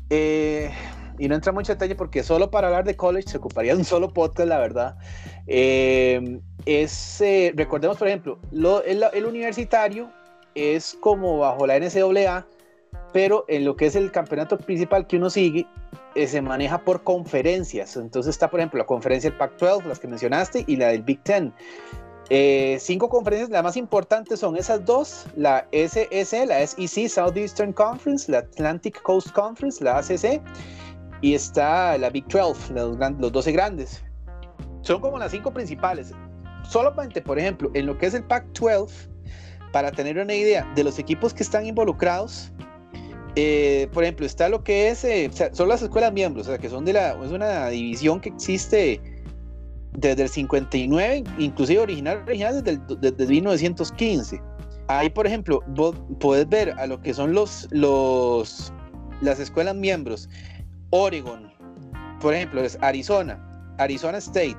eh, 0.10 0.72
y 1.20 1.28
no 1.28 1.36
entra 1.36 1.52
mucho 1.52 1.74
detalle 1.74 1.96
porque 1.96 2.24
solo 2.24 2.52
para 2.52 2.68
hablar 2.68 2.86
de 2.86 2.96
college 2.96 3.30
se 3.30 3.38
ocuparía 3.38 3.76
un 3.76 3.84
solo 3.84 4.14
podcast, 4.14 4.48
la 4.48 4.60
verdad. 4.60 4.98
Eh, 5.48 6.40
es, 6.66 7.22
eh, 7.22 7.54
recordemos, 7.56 7.98
por 7.98 8.08
ejemplo, 8.08 8.40
lo, 8.52 8.84
el, 8.84 9.04
el, 9.14 9.26
universitario 9.26 10.12
es 10.56 10.98
como 11.02 11.40
bajo 11.40 11.66
la 11.68 11.80
NCAA, 11.80 12.46
pero 13.18 13.46
en 13.48 13.66
lo 13.66 13.76
que 13.76 13.88
es 13.88 13.96
el 13.96 14.12
campeonato 14.12 14.60
principal 14.60 15.08
que 15.08 15.18
uno 15.18 15.32
sigue, 15.32 15.66
eh, 16.14 16.28
se 16.28 16.40
maneja 16.40 16.84
por 16.84 17.02
conferencias. 17.02 17.98
Entonces 17.98 18.30
está, 18.30 18.48
por 18.48 18.60
ejemplo, 18.60 18.78
la 18.78 18.86
conferencia 18.86 19.32
del 19.32 19.40
Pac-12, 19.40 19.86
las 19.86 19.98
que 19.98 20.08
mencionaste, 20.08 20.64
y 20.68 20.76
la 20.76 20.90
del 20.90 21.02
Big 21.02 21.24
Ten. 21.24 21.52
Eh, 22.30 22.78
cinco 22.80 23.10
conferencias, 23.10 23.50
las 23.50 23.64
más 23.64 23.76
importantes 23.76 24.40
son 24.40 24.56
esas 24.56 24.86
dos, 24.86 25.26
la 25.36 25.68
SEC, 25.72 26.46
la 26.46 26.68
SEC, 26.68 27.10
Southeastern 27.10 27.74
Conference, 27.74 28.32
la 28.32 28.38
Atlantic 28.38 29.02
Coast 29.02 29.32
Conference, 29.32 29.84
la 29.84 29.98
ACC, 29.98 30.40
y 31.22 31.34
está 31.34 31.98
la 31.98 32.12
Big 32.12 32.28
12, 32.28 32.72
los, 32.76 32.98
los 33.18 33.32
12 33.32 33.52
grandes. 33.52 34.04
Son 34.82 35.02
como 35.02 35.18
las 35.18 35.32
cinco 35.32 35.52
principales. 35.52 36.14
Solamente, 36.70 37.24
por 37.24 37.40
ejemplo, 37.40 37.72
en 37.74 37.88
lo 37.88 37.98
que 37.98 38.06
es 38.06 38.14
el 38.14 38.24
Pac-12, 38.26 39.10
para 39.72 39.92
tener 39.92 40.20
una 40.20 40.36
idea 40.36 40.72
de 40.76 40.84
los 40.84 41.00
equipos 41.00 41.34
que 41.34 41.42
están 41.42 41.66
involucrados, 41.66 42.52
eh, 43.40 43.88
por 43.94 44.04
ejemplo, 44.04 44.26
está 44.26 44.50
lo 44.50 44.64
que 44.64 44.90
es, 44.90 45.04
eh, 45.04 45.30
son 45.52 45.70
las 45.70 45.84
escuelas 45.84 46.12
miembros, 46.12 46.48
o 46.48 46.50
sea, 46.50 46.58
que 46.58 46.70
son 46.70 46.86
de 46.86 46.94
la, 46.94 47.12
es 47.24 47.32
una 47.32 47.68
división 47.68 48.20
que 48.20 48.30
existe 48.30 49.00
desde 49.94 50.24
el 50.24 50.30
59, 50.30 51.24
inclusive 51.38 51.80
original, 51.80 52.24
original 52.26 52.64
desde, 52.64 53.24
el, 53.24 53.30
1915. 53.30 54.42
Ahí, 54.88 55.12
por 55.12 55.28
ejemplo, 55.28 55.62
vos 55.68 55.96
podés 56.20 56.50
ver 56.50 56.72
a 56.80 56.88
lo 56.88 57.00
que 57.00 57.14
son 57.14 57.34
los, 57.34 57.68
los, 57.70 58.74
las 59.22 59.40
escuelas 59.40 59.76
miembros. 59.76 60.28
Oregon, 60.90 61.54
por 62.20 62.34
ejemplo, 62.34 62.64
es 62.64 62.76
Arizona, 62.82 63.40
Arizona 63.78 64.18
State, 64.18 64.58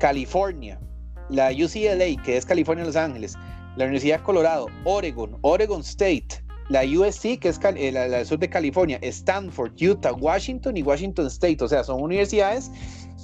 California, 0.00 0.80
la 1.28 1.52
UCLA, 1.52 2.20
que 2.24 2.36
es 2.36 2.44
California 2.44 2.84
Los 2.84 2.96
Ángeles, 2.96 3.36
la 3.76 3.84
Universidad 3.84 4.18
de 4.18 4.24
Colorado, 4.24 4.66
Oregon, 4.82 5.38
Oregon 5.42 5.82
State, 5.82 6.44
la 6.68 6.82
USC, 6.82 7.38
que 7.38 7.48
es 7.48 7.60
eh, 7.62 7.92
la, 7.92 8.24
sur 8.24 8.38
de 8.38 8.48
California, 8.48 8.98
Stanford, 9.02 9.72
Utah, 9.80 10.12
Washington 10.12 10.76
y 10.76 10.82
Washington 10.82 11.26
State. 11.26 11.62
O 11.62 11.68
sea, 11.68 11.84
son 11.84 12.02
universidades 12.02 12.70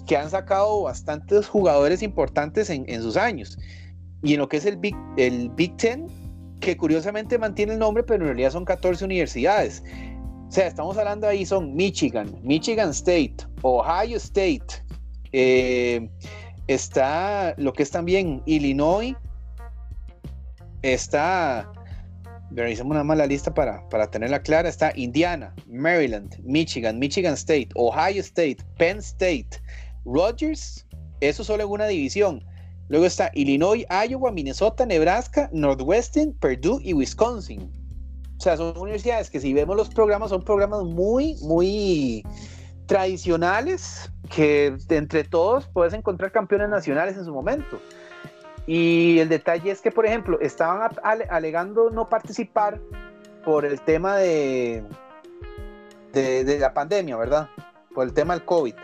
que 0.07 0.17
han 0.17 0.31
sacado 0.31 0.83
bastantes 0.83 1.49
jugadores 1.49 2.03
importantes 2.03 2.71
en, 2.71 3.03
sus 3.03 3.17
años. 3.17 3.59
Y 4.23 4.35
en 4.35 4.41
lo 4.41 4.49
que 4.49 4.59
es 4.59 4.67
el 4.67 4.77
Big, 4.77 4.95
el 5.17 5.51
Big 5.51 5.77
Ten, 5.77 6.07
que 6.61 6.77
curiosamente 6.77 7.39
mantiene 7.39 7.73
el 7.73 7.79
nombre, 7.79 8.03
pero 8.03 8.23
en 8.23 8.29
realidad 8.29 8.51
son 8.51 8.65
14 8.65 9.05
universidades. 9.05 9.83
O 10.49 10.53
sea, 10.53 10.67
estamos 10.67 10.97
hablando 10.99 11.27
ahí, 11.27 11.47
son 11.47 11.75
Michigan, 11.75 12.39
Michigan 12.43 12.91
State, 12.91 13.37
Ohio 13.63 14.19
State, 14.19 14.85
eh, 15.33 16.09
está 16.67 17.55
lo 17.57 17.73
que 17.73 17.83
es 17.83 17.91
también 17.91 18.43
Illinois, 18.45 19.17
está 20.83 21.71
Revisemos 22.55 22.91
una 22.91 23.05
mala 23.05 23.27
lista 23.27 23.53
para, 23.53 23.89
para 23.89 24.11
tenerla 24.11 24.43
clara. 24.43 24.69
Está 24.69 24.93
Indiana, 24.97 25.55
Maryland, 25.67 26.39
Michigan, 26.43 26.99
Michigan 26.99 27.35
State, 27.35 27.69
Ohio 27.75 28.21
State, 28.21 28.59
Penn 28.77 28.99
State, 28.99 29.63
Rogers, 30.05 30.87
eso 31.21 31.45
solo 31.45 31.65
en 31.65 31.71
una 31.71 31.87
división. 31.87 32.45
Luego 32.89 33.07
está 33.07 33.31
Illinois, 33.35 33.87
Iowa, 34.09 34.33
Minnesota, 34.33 34.85
Nebraska, 34.85 35.49
Northwestern, 35.53 36.33
Purdue 36.35 36.81
y 36.83 36.93
Wisconsin. 36.93 37.71
O 38.37 38.41
sea, 38.41 38.57
son 38.57 38.77
universidades 38.77 39.31
que 39.31 39.41
si 39.41 39.55
vemos 39.55 39.77
los 39.77 39.89
programas, 39.89 40.31
son 40.31 40.43
programas 40.43 40.83
muy, 40.83 41.37
muy 41.43 42.25
tradicionales 42.87 44.11
que 44.29 44.77
entre 44.91 45.25
todos 45.25 45.69
puedes 45.69 45.95
encontrar 45.95 46.33
campeones 46.33 46.69
nacionales 46.69 47.17
en 47.17 47.25
su 47.25 47.33
momento. 47.33 47.81
Y 48.67 49.19
el 49.19 49.29
detalle 49.29 49.71
es 49.71 49.81
que, 49.81 49.91
por 49.91 50.07
ejemplo, 50.07 50.39
estaban 50.41 50.93
alegando 51.31 51.91
no 51.91 52.09
participar 52.09 52.81
por 53.45 53.65
el 53.65 53.81
tema 53.81 54.17
de, 54.17 54.85
de, 56.13 56.59
la 56.59 56.73
pandemia, 56.73 57.17
¿verdad? 57.17 57.49
Por 57.95 58.07
el 58.07 58.13
tema 58.13 58.35
del 58.35 58.45
COVID. 58.45 58.75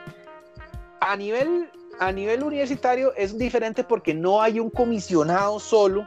A 1.01 1.17
nivel, 1.17 1.71
a 2.01 2.11
nivel 2.11 2.43
universitario 2.43 3.14
es 3.17 3.38
diferente 3.38 3.85
porque 3.85 4.14
no 4.14 4.43
hay 4.43 4.59
un 4.59 4.71
comisionado 4.71 5.61
solo 5.61 6.05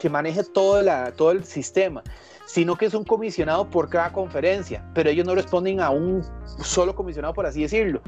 que 0.00 0.10
maneje 0.10 0.42
todo, 0.42 0.82
la, 0.82 1.12
todo 1.12 1.30
el 1.30 1.44
sistema 1.44 2.02
sino 2.50 2.76
que 2.76 2.86
es 2.86 2.94
un 2.94 3.04
comisionado 3.04 3.70
por 3.70 3.88
cada 3.88 4.12
conferencia, 4.12 4.84
pero 4.92 5.08
ellos 5.08 5.24
no 5.24 5.36
responden 5.36 5.80
a 5.80 5.90
un 5.90 6.24
solo 6.58 6.96
comisionado, 6.96 7.32
por 7.32 7.46
así 7.46 7.62
decirlo. 7.62 8.02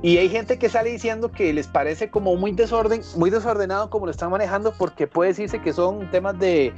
Y 0.00 0.16
hay 0.16 0.30
gente 0.30 0.58
que 0.58 0.70
sale 0.70 0.90
diciendo 0.90 1.30
que 1.30 1.52
les 1.52 1.66
parece 1.66 2.08
como 2.08 2.34
muy 2.36 2.52
desorden, 2.52 3.02
muy 3.16 3.28
desordenado 3.28 3.90
como 3.90 4.06
lo 4.06 4.10
están 4.10 4.30
manejando, 4.30 4.72
porque 4.78 5.06
puede 5.06 5.28
decirse 5.32 5.60
que 5.60 5.74
son 5.74 6.10
temas 6.10 6.38
de 6.38 6.72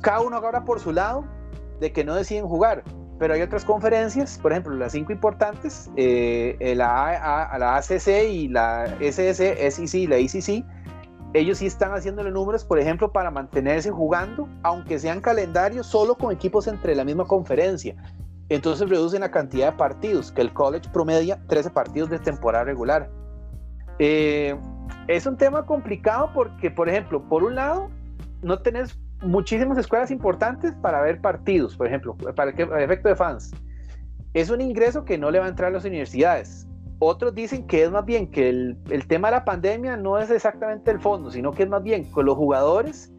cada 0.00 0.20
uno 0.20 0.36
ahora 0.36 0.64
por 0.64 0.80
su 0.80 0.90
lado, 0.92 1.26
de 1.80 1.92
que 1.92 2.02
no 2.02 2.14
deciden 2.14 2.46
jugar. 2.46 2.82
Pero 3.18 3.34
hay 3.34 3.42
otras 3.42 3.66
conferencias, 3.66 4.38
por 4.38 4.52
ejemplo, 4.52 4.74
las 4.74 4.92
cinco 4.92 5.12
importantes, 5.12 5.90
eh, 5.96 6.72
la, 6.74 7.54
la 7.58 7.76
ACC 7.76 8.08
y 8.26 8.48
la 8.48 8.86
SS, 9.00 9.70
SEC 9.70 9.94
y 9.94 10.06
la 10.06 10.18
ICC, 10.18 10.64
ellos 11.34 11.58
sí 11.58 11.66
están 11.66 11.92
haciéndole 11.92 12.30
números, 12.30 12.64
por 12.64 12.78
ejemplo, 12.78 13.12
para 13.12 13.28
mantenerse 13.28 13.90
jugando, 13.90 14.48
aunque 14.62 15.00
sean 15.00 15.20
calendarios, 15.20 15.84
solo 15.84 16.14
con 16.14 16.32
equipos 16.32 16.68
entre 16.68 16.94
la 16.94 17.04
misma 17.04 17.24
conferencia. 17.24 17.96
Entonces 18.48 18.88
reducen 18.88 19.20
la 19.20 19.32
cantidad 19.32 19.72
de 19.72 19.76
partidos, 19.76 20.30
que 20.30 20.42
el 20.42 20.52
college 20.52 20.88
promedia 20.92 21.42
13 21.48 21.70
partidos 21.70 22.08
de 22.08 22.20
temporada 22.20 22.64
regular. 22.64 23.10
Eh, 23.98 24.56
es 25.08 25.26
un 25.26 25.36
tema 25.36 25.66
complicado 25.66 26.30
porque, 26.32 26.70
por 26.70 26.88
ejemplo, 26.88 27.28
por 27.28 27.42
un 27.42 27.56
lado, 27.56 27.90
no 28.42 28.60
tenés 28.60 28.96
muchísimas 29.20 29.76
escuelas 29.76 30.12
importantes 30.12 30.72
para 30.82 31.00
ver 31.00 31.20
partidos, 31.20 31.76
por 31.76 31.88
ejemplo, 31.88 32.16
para 32.36 32.52
el 32.52 32.82
efecto 32.82 33.08
de 33.08 33.16
fans. 33.16 33.52
es 34.34 34.50
un 34.50 34.60
ingreso 34.60 35.04
que 35.04 35.18
no 35.18 35.30
le 35.32 35.40
va 35.40 35.46
a 35.46 35.48
entrar 35.48 35.70
a 35.70 35.72
las 35.72 35.84
universidades. 35.84 36.68
Otros 36.98 37.34
dicen 37.34 37.66
que 37.66 37.84
es 37.84 37.90
más 37.90 38.04
bien 38.04 38.30
que 38.30 38.48
el, 38.48 38.78
el 38.90 39.06
tema 39.06 39.28
de 39.28 39.32
la 39.32 39.44
pandemia 39.44 39.96
no 39.96 40.18
es 40.18 40.30
exactamente 40.30 40.90
el 40.90 41.00
fondo, 41.00 41.30
sino 41.30 41.52
que 41.52 41.64
es 41.64 41.68
más 41.68 41.82
bien 41.82 42.04
con 42.10 42.26
los 42.26 42.36
jugadores, 42.36 43.12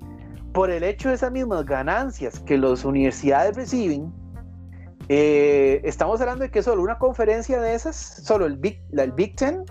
por 0.53 0.71
el 0.71 0.83
hecho 0.83 1.09
de 1.09 1.15
esas 1.15 1.31
mismas 1.31 1.65
ganancias 1.65 2.39
que 2.39 2.57
las 2.57 2.85
universidades 2.85 3.57
reciben, 3.57 4.13
eh, 5.09 5.81
estamos 5.83 6.19
hablando 6.21 6.43
de 6.43 6.49
que 6.49 6.63
solo 6.63 6.81
una 6.81 6.97
conferencia 6.97 7.59
de 7.61 7.75
esas, 7.75 7.95
solo 7.95 8.45
el 8.45 8.57
Big, 8.57 8.81
el 8.97 9.11
Big 9.11 9.35
Ten, 9.35 9.65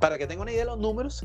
para 0.00 0.18
que 0.18 0.26
tengan 0.26 0.42
una 0.42 0.52
idea 0.52 0.64
de 0.64 0.70
los 0.70 0.80
números, 0.80 1.24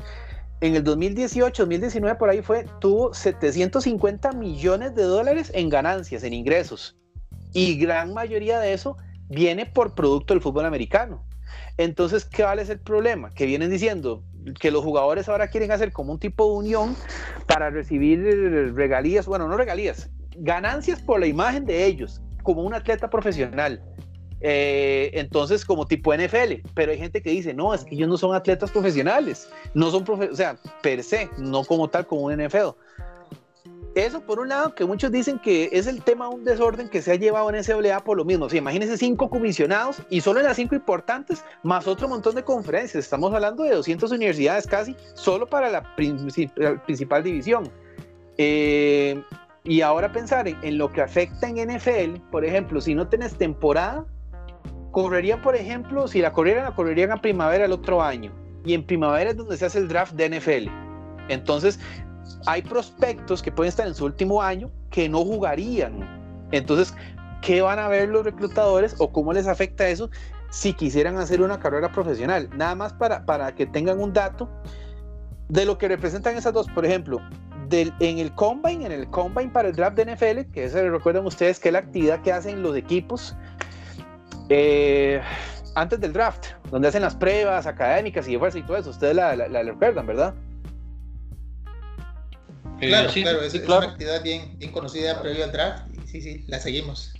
en 0.60 0.74
el 0.74 0.84
2018, 0.84 1.64
2019 1.64 2.16
por 2.16 2.30
ahí 2.30 2.40
fue, 2.40 2.64
tuvo 2.80 3.12
750 3.12 4.32
millones 4.32 4.94
de 4.94 5.02
dólares 5.02 5.50
en 5.54 5.68
ganancias, 5.68 6.22
en 6.22 6.32
ingresos. 6.32 6.96
Y 7.52 7.76
gran 7.78 8.14
mayoría 8.14 8.58
de 8.60 8.72
eso 8.72 8.96
viene 9.28 9.66
por 9.66 9.94
producto 9.94 10.32
del 10.32 10.40
fútbol 10.40 10.64
americano. 10.64 11.24
Entonces, 11.76 12.24
¿qué 12.24 12.42
vale 12.42 12.62
es 12.62 12.70
el 12.70 12.80
problema? 12.80 13.32
Que 13.32 13.46
vienen 13.46 13.70
diciendo 13.70 14.22
que 14.60 14.70
los 14.70 14.84
jugadores 14.84 15.28
ahora 15.28 15.48
quieren 15.48 15.72
hacer 15.72 15.92
como 15.92 16.12
un 16.12 16.18
tipo 16.18 16.46
de 16.46 16.58
unión 16.58 16.96
para 17.46 17.70
recibir 17.70 18.72
regalías, 18.74 19.26
bueno, 19.26 19.48
no 19.48 19.56
regalías, 19.56 20.10
ganancias 20.36 21.00
por 21.00 21.20
la 21.20 21.26
imagen 21.26 21.64
de 21.64 21.84
ellos, 21.84 22.20
como 22.42 22.62
un 22.62 22.74
atleta 22.74 23.10
profesional. 23.10 23.82
Eh, 24.40 25.10
entonces, 25.14 25.64
como 25.64 25.86
tipo 25.86 26.14
NFL, 26.14 26.68
pero 26.74 26.92
hay 26.92 26.98
gente 26.98 27.22
que 27.22 27.30
dice, 27.30 27.54
no, 27.54 27.72
es 27.72 27.84
que 27.84 27.94
ellos 27.94 28.08
no 28.08 28.18
son 28.18 28.34
atletas 28.34 28.70
profesionales, 28.70 29.48
no 29.74 29.90
son, 29.90 30.04
profe 30.04 30.28
o 30.30 30.36
sea, 30.36 30.56
per 30.82 31.02
se, 31.02 31.30
no 31.38 31.64
como 31.64 31.88
tal 31.88 32.06
como 32.06 32.22
un 32.22 32.44
NFL. 32.44 32.76
Eso 33.96 34.20
por 34.20 34.40
un 34.40 34.50
lado, 34.50 34.74
que 34.74 34.84
muchos 34.84 35.10
dicen 35.10 35.38
que 35.38 35.70
es 35.72 35.86
el 35.86 36.02
tema 36.02 36.28
de 36.28 36.34
un 36.34 36.44
desorden 36.44 36.86
que 36.86 37.00
se 37.00 37.12
ha 37.12 37.14
llevado 37.14 37.48
en 37.48 37.64
SWA 37.64 37.98
por 38.04 38.18
lo 38.18 38.26
mismo. 38.26 38.44
O 38.44 38.54
imagínense 38.54 38.98
cinco 38.98 39.30
comisionados 39.30 40.02
y 40.10 40.20
solo 40.20 40.40
en 40.40 40.44
las 40.44 40.56
cinco 40.56 40.74
importantes, 40.74 41.42
más 41.62 41.86
otro 41.88 42.06
montón 42.06 42.34
de 42.34 42.44
conferencias. 42.44 43.04
Estamos 43.04 43.32
hablando 43.32 43.62
de 43.62 43.70
200 43.74 44.12
universidades 44.12 44.66
casi, 44.66 44.94
solo 45.14 45.46
para 45.46 45.70
la, 45.70 45.96
principal 46.84 47.22
división. 47.24 47.70
Eh, 48.36 49.18
y 49.64 49.80
ahora 49.80 50.12
pensar 50.12 50.46
en, 50.46 50.76
lo 50.76 50.92
que 50.92 51.00
afecta 51.00 51.48
en 51.48 51.56
NFL, 51.56 52.20
por 52.30 52.44
ejemplo, 52.44 52.82
si 52.82 52.94
no 52.94 53.08
tenés 53.08 53.34
temporada, 53.38 54.04
correrían, 54.90 55.40
por 55.40 55.56
ejemplo, 55.56 56.06
si 56.06 56.20
la 56.20 56.34
corrieran, 56.34 56.64
la 56.64 56.74
correrían 56.74 57.12
a 57.12 57.22
primavera 57.22 57.64
el 57.64 57.72
otro 57.72 58.02
año. 58.02 58.30
Y 58.62 58.74
en 58.74 58.84
primavera 58.84 59.30
es 59.30 59.38
donde 59.38 59.56
se 59.56 59.64
hace 59.64 59.78
el 59.78 59.88
draft 59.88 60.12
de 60.12 60.38
NFL. 60.38 60.68
Entonces, 61.28 61.80
hay 62.46 62.62
prospectos 62.62 63.42
que 63.42 63.52
pueden 63.52 63.68
estar 63.68 63.86
en 63.86 63.94
su 63.94 64.04
último 64.04 64.42
año 64.42 64.70
que 64.90 65.08
no 65.08 65.24
jugarían. 65.24 66.48
Entonces, 66.52 66.94
¿qué 67.42 67.60
van 67.62 67.78
a 67.78 67.88
ver 67.88 68.08
los 68.08 68.24
reclutadores 68.24 68.94
o 68.98 69.12
cómo 69.12 69.32
les 69.32 69.46
afecta 69.46 69.88
eso 69.88 70.10
si 70.50 70.72
quisieran 70.72 71.16
hacer 71.18 71.42
una 71.42 71.58
carrera 71.58 71.90
profesional? 71.92 72.48
Nada 72.56 72.74
más 72.74 72.92
para, 72.92 73.24
para 73.24 73.54
que 73.54 73.66
tengan 73.66 74.00
un 74.00 74.12
dato 74.12 74.48
de 75.48 75.64
lo 75.64 75.78
que 75.78 75.88
representan 75.88 76.36
esas 76.36 76.52
dos. 76.52 76.66
Por 76.68 76.84
ejemplo, 76.84 77.20
en 77.70 78.18
el 78.18 78.32
combine, 78.34 78.86
en 78.86 78.92
el 78.92 79.10
combine 79.10 79.50
para 79.50 79.68
el 79.68 79.74
draft 79.74 79.96
de 79.96 80.14
NFL, 80.14 80.52
que 80.52 80.64
eso 80.64 80.88
recuerdan 80.88 81.26
ustedes 81.26 81.58
que 81.58 81.68
es 81.68 81.72
la 81.72 81.80
actividad 81.80 82.22
que 82.22 82.32
hacen 82.32 82.62
los 82.62 82.76
equipos 82.76 83.34
eh, 84.48 85.20
antes 85.74 86.00
del 86.00 86.12
draft, 86.12 86.46
donde 86.70 86.88
hacen 86.88 87.02
las 87.02 87.14
pruebas 87.14 87.66
académicas 87.66 88.28
y 88.28 88.38
fuerza 88.38 88.58
y 88.58 88.62
todo 88.62 88.76
eso. 88.76 88.90
Ustedes 88.90 89.14
la, 89.14 89.36
la, 89.36 89.62
recuerdan, 89.62 90.06
¿verdad? 90.06 90.34
Eh, 92.80 92.88
claro, 92.88 93.08
sí, 93.10 93.22
claro, 93.22 93.42
es, 93.42 93.54
una 93.54 93.78
actividad 93.78 94.22
bien, 94.22 94.58
bien 94.58 94.70
conocida 94.70 95.20
previo 95.22 95.44
al 95.44 95.52
draft. 95.52 95.86
Sí, 96.06 96.20
sí, 96.20 96.44
la 96.46 96.60
seguimos. 96.60 97.14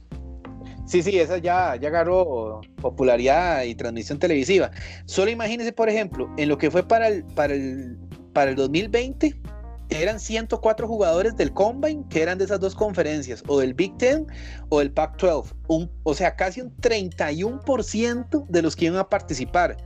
Sí, 0.86 1.02
sí, 1.02 1.18
esa 1.18 1.38
ya, 1.38 1.76
ya 1.76 1.88
agarró 1.88 2.60
popularidad 2.80 3.64
y 3.64 3.74
transmisión 3.74 4.18
televisiva. 4.18 4.70
Solo 5.06 5.30
imagínense, 5.30 5.72
por 5.72 5.88
ejemplo, 5.88 6.30
en 6.36 6.48
lo 6.48 6.58
que 6.58 6.70
fue 6.70 6.86
para 6.86 7.08
el, 7.08 7.24
para 7.24 7.54
el, 7.54 7.96
para 8.32 8.50
el 8.50 8.56
2020, 8.56 9.34
eran 9.88 10.20
104 10.20 10.86
jugadores 10.86 11.36
del 11.36 11.52
Combine 11.52 12.04
que 12.10 12.22
eran 12.22 12.38
de 12.38 12.44
esas 12.44 12.60
dos 12.60 12.74
conferencias, 12.74 13.42
o 13.48 13.58
del 13.58 13.74
Big 13.74 13.96
Ten 13.96 14.26
o 14.68 14.80
del 14.80 14.92
Pac-12. 14.92 15.54
O 16.04 16.14
sea, 16.14 16.36
casi 16.36 16.60
un 16.60 16.76
31% 16.76 18.46
de 18.46 18.62
los 18.62 18.76
que 18.76 18.84
iban 18.84 18.98
a 18.98 19.08
participar. 19.08 19.76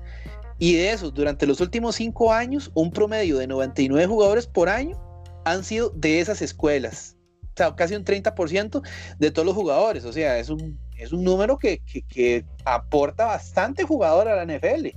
Y 0.59 0.75
de 0.75 0.91
esos, 0.91 1.15
durante 1.15 1.47
los 1.47 1.61
últimos 1.61 1.97
cinco 1.97 2.33
años, 2.33 2.71
un 2.75 2.91
promedio 2.91 3.39
de 3.39 3.47
99 3.47 4.07
jugadores 4.07 4.47
por 4.47 4.69
año 4.69 5.10
han 5.45 5.65
sido 5.65 5.91
de 5.91 6.21
esas 6.21 6.43
escuelas. 6.43 7.17
O 7.45 7.57
sea, 7.57 7.75
casi 7.75 7.95
un 7.95 8.05
30% 8.05 8.83
de 9.19 9.31
todos 9.31 9.47
los 9.47 9.55
jugadores. 9.55 10.05
O 10.05 10.13
sea, 10.13 10.39
es 10.39 10.49
un, 10.49 10.79
es 10.97 11.13
un 11.13 11.25
número 11.25 11.59
que, 11.59 11.83
que, 12.09 12.45
aporta 12.65 13.27
bastante 13.27 13.85
jugador 13.85 14.29
a 14.29 14.45
la 14.45 14.45
NFL. 14.45 14.89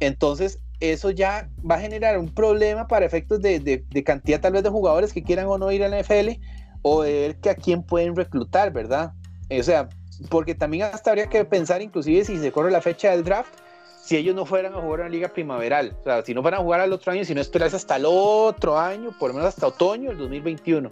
Entonces, 0.00 0.58
eso 0.80 1.10
ya 1.10 1.48
va 1.68 1.76
a 1.76 1.80
generar 1.80 2.18
un 2.18 2.28
problema 2.28 2.88
para 2.88 3.06
efectos 3.06 3.40
de, 3.40 3.84
cantidad 4.04 4.40
tal 4.40 4.54
vez 4.54 4.62
de 4.62 4.70
jugadores 4.70 5.12
que 5.12 5.22
quieran 5.22 5.46
o 5.46 5.58
no 5.58 5.70
ir 5.70 5.84
a 5.84 5.88
la 5.88 6.00
NFL 6.00 6.40
o 6.82 7.02
de 7.02 7.12
ver 7.12 7.36
que 7.36 7.50
a 7.50 7.54
quién 7.54 7.84
pueden 7.84 8.16
reclutar, 8.16 8.72
¿verdad? 8.72 9.12
O 9.48 9.62
sea, 9.62 9.88
porque 10.28 10.54
también 10.54 10.84
hasta 10.84 11.10
habría 11.10 11.28
que 11.28 11.44
pensar 11.44 11.82
inclusive 11.82 12.24
si 12.24 12.38
se 12.38 12.50
corre 12.50 12.70
la 12.70 12.80
fecha 12.80 13.10
del 13.12 13.22
draft, 13.22 13.54
si 14.02 14.16
ellos 14.16 14.34
no 14.34 14.44
fueran 14.44 14.74
a 14.74 14.80
jugar 14.80 15.00
en 15.00 15.06
la 15.06 15.10
liga 15.10 15.28
primaveral, 15.28 15.96
o 16.00 16.02
sea, 16.02 16.22
si 16.22 16.34
no 16.34 16.42
fueran 16.42 16.60
a 16.60 16.62
jugar 16.64 16.80
al 16.80 16.92
otro 16.92 17.12
año, 17.12 17.24
si 17.24 17.34
no 17.34 17.40
esperas 17.40 17.72
hasta 17.72 17.96
el 17.96 18.04
otro 18.04 18.76
año, 18.76 19.12
por 19.16 19.30
lo 19.30 19.34
menos 19.34 19.50
hasta 19.50 19.68
otoño 19.68 20.10
del 20.10 20.18
2021. 20.18 20.88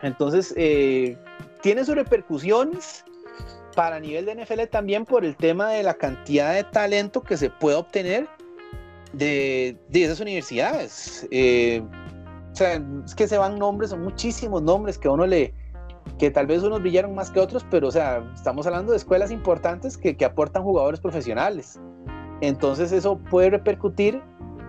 Entonces, 0.00 0.54
eh, 0.56 1.18
tiene 1.60 1.84
sus 1.84 1.94
repercusiones 1.94 3.04
para 3.74 4.00
nivel 4.00 4.24
de 4.24 4.44
NFL 4.44 4.62
también 4.70 5.04
por 5.04 5.26
el 5.26 5.36
tema 5.36 5.70
de 5.72 5.82
la 5.82 5.92
cantidad 5.92 6.54
de 6.54 6.64
talento 6.64 7.22
que 7.22 7.36
se 7.36 7.50
puede 7.50 7.76
obtener 7.76 8.28
de, 9.12 9.76
esas 9.92 10.20
universidades. 10.20 11.28
Eh, 11.30 11.82
o 12.50 12.56
sea, 12.56 12.82
es 13.04 13.14
que 13.14 13.28
se 13.28 13.36
van 13.36 13.58
nombres, 13.58 13.90
son 13.90 14.02
muchísimos 14.02 14.62
nombres 14.62 14.96
que 14.96 15.08
a 15.08 15.10
uno 15.10 15.26
le, 15.26 15.52
que 16.18 16.30
tal 16.30 16.46
vez 16.46 16.62
unos 16.62 16.80
brillaron 16.80 17.14
más 17.14 17.30
que 17.30 17.40
otros, 17.40 17.64
pero 17.70 17.88
o 17.88 17.90
sea, 17.90 18.24
estamos 18.34 18.66
hablando 18.66 18.92
de 18.92 18.98
escuelas 18.98 19.30
importantes 19.30 19.96
que, 19.96 20.16
que 20.16 20.24
aportan 20.24 20.62
jugadores 20.62 21.00
profesionales. 21.00 21.80
Entonces 22.40 22.92
eso 22.92 23.18
puede 23.18 23.50
repercutir, 23.50 24.22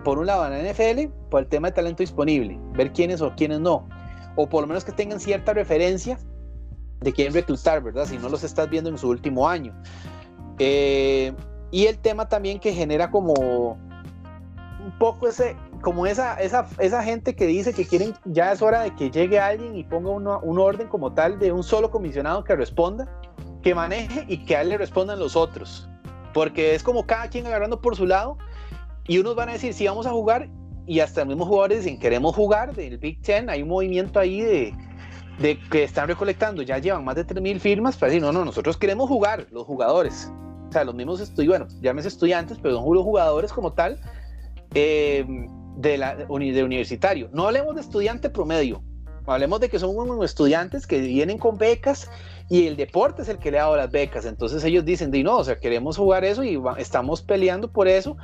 por 0.04 0.18
un 0.18 0.26
lado, 0.26 0.46
en 0.46 0.52
la 0.52 0.72
NFL, 0.72 1.12
por 1.30 1.42
el 1.42 1.48
tema 1.48 1.68
de 1.68 1.74
talento 1.74 2.02
disponible, 2.02 2.58
ver 2.74 2.92
quiénes 2.92 3.20
o 3.20 3.34
quiénes 3.36 3.60
no, 3.60 3.88
o 4.36 4.48
por 4.48 4.62
lo 4.62 4.66
menos 4.66 4.84
que 4.84 4.92
tengan 4.92 5.20
cierta 5.20 5.52
referencia 5.52 6.18
de 7.00 7.12
quién 7.12 7.32
reclutar, 7.32 7.82
¿verdad? 7.82 8.06
Si 8.06 8.18
no 8.18 8.28
los 8.28 8.42
estás 8.42 8.70
viendo 8.70 8.90
en 8.90 8.98
su 8.98 9.08
último 9.08 9.48
año. 9.48 9.74
Eh, 10.58 11.32
y 11.70 11.86
el 11.86 11.98
tema 11.98 12.28
también 12.28 12.58
que 12.58 12.72
genera 12.72 13.10
como 13.10 13.78
un 14.86 14.98
poco 14.98 15.28
ese, 15.28 15.56
como 15.82 16.06
esa, 16.06 16.34
esa, 16.40 16.66
esa 16.78 17.02
gente 17.02 17.34
que 17.34 17.46
dice 17.46 17.72
que 17.72 17.86
quieren, 17.86 18.14
ya 18.24 18.52
es 18.52 18.62
hora 18.62 18.82
de 18.82 18.94
que 18.94 19.10
llegue 19.10 19.38
alguien 19.38 19.76
y 19.76 19.84
ponga 19.84 20.10
un 20.10 20.58
orden 20.58 20.88
como 20.88 21.12
tal 21.12 21.38
de 21.38 21.52
un 21.52 21.62
solo 21.62 21.90
comisionado 21.90 22.44
que 22.44 22.56
responda, 22.56 23.08
que 23.62 23.74
maneje 23.74 24.24
y 24.28 24.44
que 24.44 24.56
a 24.56 24.62
él 24.62 24.70
le 24.70 24.78
respondan 24.78 25.18
los 25.18 25.36
otros. 25.36 25.88
Porque 26.32 26.74
es 26.74 26.82
como 26.82 27.06
cada 27.06 27.28
quien 27.28 27.46
agarrando 27.46 27.80
por 27.80 27.96
su 27.96 28.06
lado 28.06 28.36
y 29.06 29.18
unos 29.18 29.34
van 29.34 29.48
a 29.48 29.52
decir, 29.52 29.74
sí, 29.74 29.86
vamos 29.86 30.06
a 30.06 30.10
jugar 30.10 30.48
y 30.86 31.00
hasta 31.00 31.20
los 31.20 31.28
mismos 31.28 31.48
jugadores 31.48 31.84
dicen, 31.84 31.98
queremos 31.98 32.34
jugar 32.34 32.74
del 32.74 32.98
Big 32.98 33.20
Ten, 33.22 33.50
hay 33.50 33.62
un 33.62 33.68
movimiento 33.68 34.20
ahí 34.20 34.40
de, 34.40 34.74
de 35.38 35.58
que 35.70 35.84
están 35.84 36.08
recolectando, 36.08 36.62
ya 36.62 36.78
llevan 36.78 37.04
más 37.04 37.16
de 37.16 37.26
3.000 37.26 37.58
firmas 37.58 37.96
para 37.96 38.10
decir, 38.10 38.22
no, 38.22 38.32
no, 38.32 38.44
nosotros 38.44 38.76
queremos 38.76 39.08
jugar, 39.08 39.46
los 39.50 39.64
jugadores. 39.64 40.30
O 40.68 40.72
sea, 40.72 40.84
los 40.84 40.94
mismos 40.94 41.20
estudiantes, 41.20 41.68
bueno, 41.68 41.82
llámese 41.82 42.08
estudiantes, 42.08 42.58
pero 42.62 42.76
son 42.76 42.84
jugadores 42.84 43.52
como 43.52 43.72
tal, 43.72 44.00
eh, 44.74 45.24
de, 45.76 45.98
la, 45.98 46.16
de 46.16 46.24
universitario. 46.64 47.28
No 47.32 47.46
hablemos 47.46 47.74
de 47.74 47.80
estudiante 47.80 48.30
promedio, 48.30 48.82
hablemos 49.26 49.60
de 49.60 49.68
que 49.68 49.78
son 49.78 49.96
unos 49.96 50.24
estudiantes 50.24 50.86
que 50.86 51.00
vienen 51.00 51.38
con 51.38 51.58
becas 51.58 52.10
y 52.48 52.66
el 52.66 52.76
deporte 52.76 53.22
es 53.22 53.28
el 53.28 53.38
que 53.38 53.50
le 53.50 53.58
ha 53.58 53.62
dado 53.62 53.76
las 53.76 53.90
becas. 53.90 54.24
Entonces 54.24 54.62
ellos 54.64 54.84
dicen, 54.84 55.10
de 55.10 55.22
no, 55.22 55.36
o 55.36 55.44
sea, 55.44 55.58
queremos 55.58 55.96
jugar 55.96 56.24
eso 56.24 56.44
y 56.44 56.60
estamos 56.78 57.22
peleando 57.22 57.70
por 57.70 57.88
eso 57.88 58.16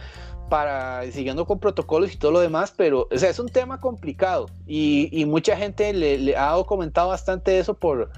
para 0.49 1.11
siguiendo 1.11 1.47
con 1.47 1.59
protocolos 1.59 2.13
y 2.13 2.19
todo 2.19 2.31
lo 2.31 2.41
demás, 2.41 2.75
pero 2.77 3.09
o 3.11 3.19
sea, 3.19 3.31
es 3.31 3.39
un 3.39 3.49
tema 3.49 3.81
complicado 3.81 4.47
y, 4.67 5.25
mucha 5.27 5.57
gente 5.57 5.93
le, 5.95 6.37
ha 6.37 6.63
comentado 6.67 7.09
bastante 7.09 7.59
eso 7.59 7.75
por, 7.75 8.11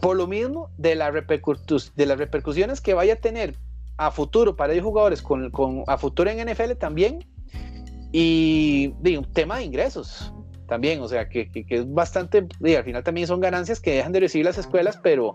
por 0.00 0.16
lo 0.16 0.28
mismo 0.28 0.70
de, 0.78 0.94
la 0.94 1.10
de 1.10 2.06
las 2.06 2.18
repercusiones 2.18 2.80
que 2.80 2.94
vaya 2.94 3.14
a 3.14 3.16
tener 3.16 3.56
a 3.96 4.12
futuro 4.12 4.54
para 4.54 4.72
ellos 4.72 4.84
jugadores 4.84 5.20
con, 5.20 5.50
con 5.50 5.82
a 5.88 5.98
futuro 5.98 6.30
en 6.30 6.48
NFL 6.48 6.74
también 6.78 7.26
y 8.12 8.94
un 9.16 9.32
tema 9.32 9.58
de 9.58 9.64
ingresos 9.64 10.32
también, 10.68 11.00
o 11.00 11.08
sea, 11.08 11.28
que, 11.28 11.50
que, 11.50 11.64
es 11.68 11.92
bastante, 11.92 12.46
al 12.76 12.84
final 12.84 13.02
también 13.02 13.26
son 13.26 13.40
ganancias 13.40 13.80
que 13.80 13.94
dejan 13.94 14.12
de 14.12 14.20
recibir 14.20 14.44
las 14.44 14.58
escuelas, 14.58 14.98
pero, 15.02 15.34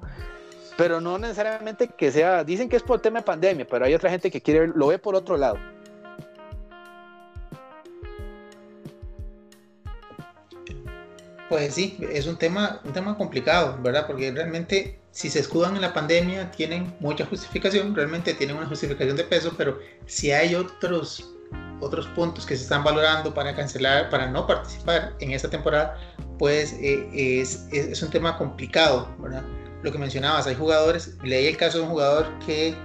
pero 0.77 1.01
no 1.01 1.17
necesariamente 1.17 1.89
que 1.89 2.11
sea, 2.11 2.43
dicen 2.43 2.69
que 2.69 2.77
es 2.77 2.83
por 2.83 2.97
el 2.97 3.01
tema 3.01 3.19
de 3.19 3.25
pandemia, 3.25 3.67
pero 3.67 3.83
hay 3.83 3.93
otra 3.95 4.11
gente 4.11 4.31
que 4.31 4.41
quiere, 4.41 4.67
lo 4.67 4.87
ve 4.87 4.99
por 4.99 5.15
otro 5.15 5.35
lado. 5.35 5.57
Pues 11.49 11.73
sí, 11.73 11.97
es 12.11 12.25
un 12.25 12.37
tema, 12.37 12.79
un 12.83 12.93
tema 12.93 13.17
complicado, 13.17 13.77
¿verdad? 13.81 14.07
Porque 14.07 14.31
realmente 14.31 14.99
si 15.11 15.29
se 15.29 15.39
escudan 15.39 15.75
en 15.75 15.81
la 15.81 15.93
pandemia 15.93 16.49
tienen 16.51 16.95
mucha 16.99 17.25
justificación, 17.25 17.93
realmente 17.95 18.33
tienen 18.33 18.55
una 18.55 18.65
justificación 18.67 19.17
de 19.17 19.23
peso, 19.23 19.53
pero 19.57 19.79
si 20.05 20.31
hay 20.31 20.55
otros 20.55 21.32
otros 21.83 22.07
puntos 22.07 22.45
que 22.45 22.55
se 22.55 22.63
están 22.63 22.83
valorando 22.83 23.33
para 23.33 23.55
cancelar, 23.55 24.09
para 24.09 24.29
no 24.29 24.47
participar 24.47 25.13
en 25.19 25.31
esta 25.31 25.49
temporada, 25.49 25.97
pues 26.39 26.73
eh, 26.79 27.09
es, 27.13 27.67
es, 27.71 28.01
un 28.01 28.09
tema 28.09 28.37
complicado, 28.37 29.13
¿verdad? 29.19 29.43
Lo 29.83 29.91
que 29.91 29.97
mencionabas, 29.97 30.47
hay 30.47 30.55
jugadores, 30.55 31.17
leí 31.23 31.47
el 31.47 31.57
caso 31.57 31.79
de 31.79 31.83
un 31.83 31.89
jugador 31.89 32.27
que, 32.45 32.75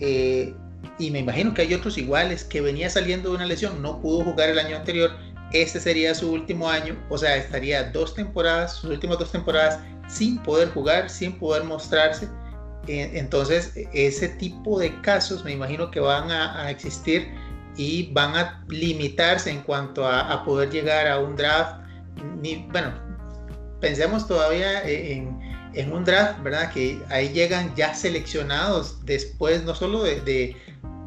eh, 0.00 0.54
y 0.98 1.10
me 1.10 1.20
imagino 1.20 1.54
que 1.54 1.62
hay 1.62 1.74
otros 1.74 1.98
iguales, 1.98 2.44
que 2.44 2.60
venía 2.60 2.88
saliendo 2.88 3.30
de 3.30 3.36
una 3.36 3.46
lesión, 3.46 3.82
no 3.82 4.00
pudo 4.00 4.24
jugar 4.24 4.48
el 4.48 4.58
año 4.58 4.76
anterior, 4.76 5.10
este 5.52 5.80
sería 5.80 6.14
su 6.14 6.32
último 6.32 6.68
año, 6.68 6.96
o 7.08 7.18
sea, 7.18 7.36
estaría 7.36 7.84
dos 7.84 8.14
temporadas, 8.14 8.76
sus 8.76 8.90
últimas 8.90 9.18
dos 9.18 9.30
temporadas, 9.30 9.78
sin 10.08 10.38
poder 10.38 10.70
jugar, 10.70 11.10
sin 11.10 11.38
poder 11.38 11.64
mostrarse. 11.64 12.28
Eh, 12.86 13.10
entonces, 13.14 13.72
ese 13.92 14.28
tipo 14.28 14.78
de 14.78 14.98
casos 15.02 15.44
me 15.44 15.52
imagino 15.52 15.90
que 15.90 16.00
van 16.00 16.30
a, 16.30 16.62
a 16.62 16.70
existir 16.70 17.28
y 17.78 18.10
van 18.12 18.34
a 18.36 18.64
limitarse 18.68 19.50
en 19.50 19.62
cuanto 19.62 20.06
a, 20.06 20.44
poder 20.44 20.68
llegar 20.68 21.06
a 21.06 21.20
un 21.20 21.36
draft. 21.36 21.80
Ni, 22.42 22.66
bueno, 22.72 22.92
pensemos 23.80 24.26
todavía 24.26 24.82
en, 24.82 25.40
en, 25.74 25.92
un 25.92 26.04
draft, 26.04 26.42
¿verdad? 26.42 26.72
Que 26.72 27.00
ahí 27.08 27.28
llegan 27.28 27.72
ya 27.76 27.94
seleccionados 27.94 29.04
después, 29.06 29.62
no 29.62 29.76
solo 29.76 30.02
de, 30.02 30.56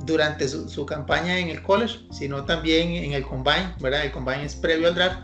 durante 0.05 0.47
su, 0.47 0.85
campaña 0.85 1.37
en 1.39 1.49
el 1.49 1.61
college, 1.61 1.99
sino 2.09 2.45
también 2.45 2.91
en 3.03 3.11
el 3.11 3.23
combine, 3.23 3.75
¿verdad? 3.81 4.05
El 4.05 4.13
combine 4.13 4.45
es 4.45 4.55
previo 4.55 4.87
al 4.87 4.95
draft. 4.95 5.19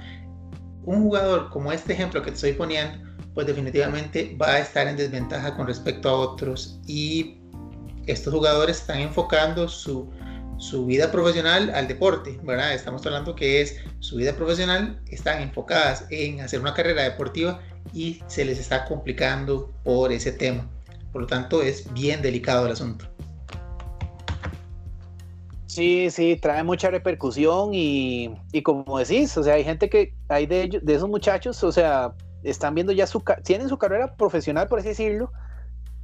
Un 0.84 1.02
jugador 1.02 1.50
como 1.50 1.72
este 1.72 1.94
ejemplo 1.94 2.22
que 2.22 2.32
te 2.32 2.36
estoy 2.36 2.54
poniendo, 2.54 3.08
pues 3.34 3.48
definitivamente 3.48 4.36
va 4.40 4.48
a 4.48 4.60
estar 4.60 4.86
en 4.86 4.98
desventaja 4.98 5.56
con 5.56 5.66
respecto 5.66 6.10
a 6.10 6.14
otros 6.14 6.82
y 6.88 7.38
estos 8.06 8.34
jugadores 8.34 8.82
están 8.82 9.00
enfocando 9.00 9.68
su, 9.70 10.10
su 10.58 10.86
vida 10.86 11.12
profesional 11.12 11.72
al 11.74 11.88
deporte, 11.88 12.40
¿verdad? 12.44 12.74
Estamos 12.74 13.06
hablando 13.06 13.36
que 13.36 13.62
es 13.62 13.78
su 14.00 14.18
vida 14.18 14.34
profesional, 14.34 15.02
están 15.08 15.42
enfocadas 15.42 16.06
en 16.10 16.42
hacer 16.42 16.60
una 16.60 16.74
carrera 16.74 17.04
deportiva 17.04 17.60
y 17.94 18.22
se 18.28 18.46
les 18.46 18.60
está 18.60 18.86
complicando 18.86 19.72
por 19.84 20.12
ese 20.12 20.32
tema. 20.32 20.70
Por 21.12 21.22
lo 21.22 21.28
tanto, 21.28 21.62
es 21.62 21.92
bien 21.94 22.22
delicado 22.22 22.66
el 22.66 22.74
asunto. 22.74 23.06
Sí, 25.68 26.10
sí, 26.10 26.38
trae 26.42 26.64
mucha 26.64 26.90
repercusión 26.90 27.70
y, 27.74 28.36
como 28.64 28.98
decís, 28.98 29.38
o 29.38 29.44
sea, 29.44 29.56
hay 29.56 29.64
gente 29.64 29.90
que, 29.90 30.16
hay 30.28 30.48
de, 30.48 30.80
de 30.82 30.94
esos 30.96 31.08
muchachos, 31.08 31.64
o 31.64 31.72
sea, 31.72 32.14
están 32.44 32.74
viendo 32.76 32.92
ya 32.94 33.06
su, 33.06 33.24
tienen 33.44 33.70
su 33.70 33.78
carrera 33.78 34.16
profesional, 34.16 34.68
por 34.68 34.80
así 34.80 34.90
decirlo, 34.90 35.32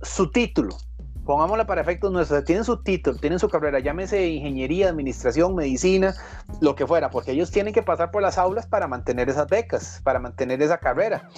su 0.02 0.30
título, 0.32 0.78
pongámosla 1.26 1.66
para 1.66 1.82
efectos 1.82 2.12
nuestros, 2.12 2.44
tienen 2.44 2.64
su 2.64 2.78
título, 2.78 3.18
tienen 3.18 3.40
su 3.40 3.50
carrera, 3.50 3.80
llámese 3.80 4.28
ingeniería, 4.28 4.90
administración, 4.90 5.56
medicina, 5.56 6.14
lo 6.62 6.76
que 6.76 6.86
fuera, 6.86 7.10
porque 7.10 7.32
ellos 7.32 7.52
tienen 7.52 7.74
que 7.74 7.82
pasar 7.82 8.12
por 8.12 8.22
las 8.22 8.38
aulas 8.38 8.68
para 8.68 8.88
mantener 8.88 9.30
esas 9.30 9.48
becas, 9.48 10.02
para 10.04 10.20
mantener 10.20 10.62
esa 10.62 10.78
carrera. 10.78 11.30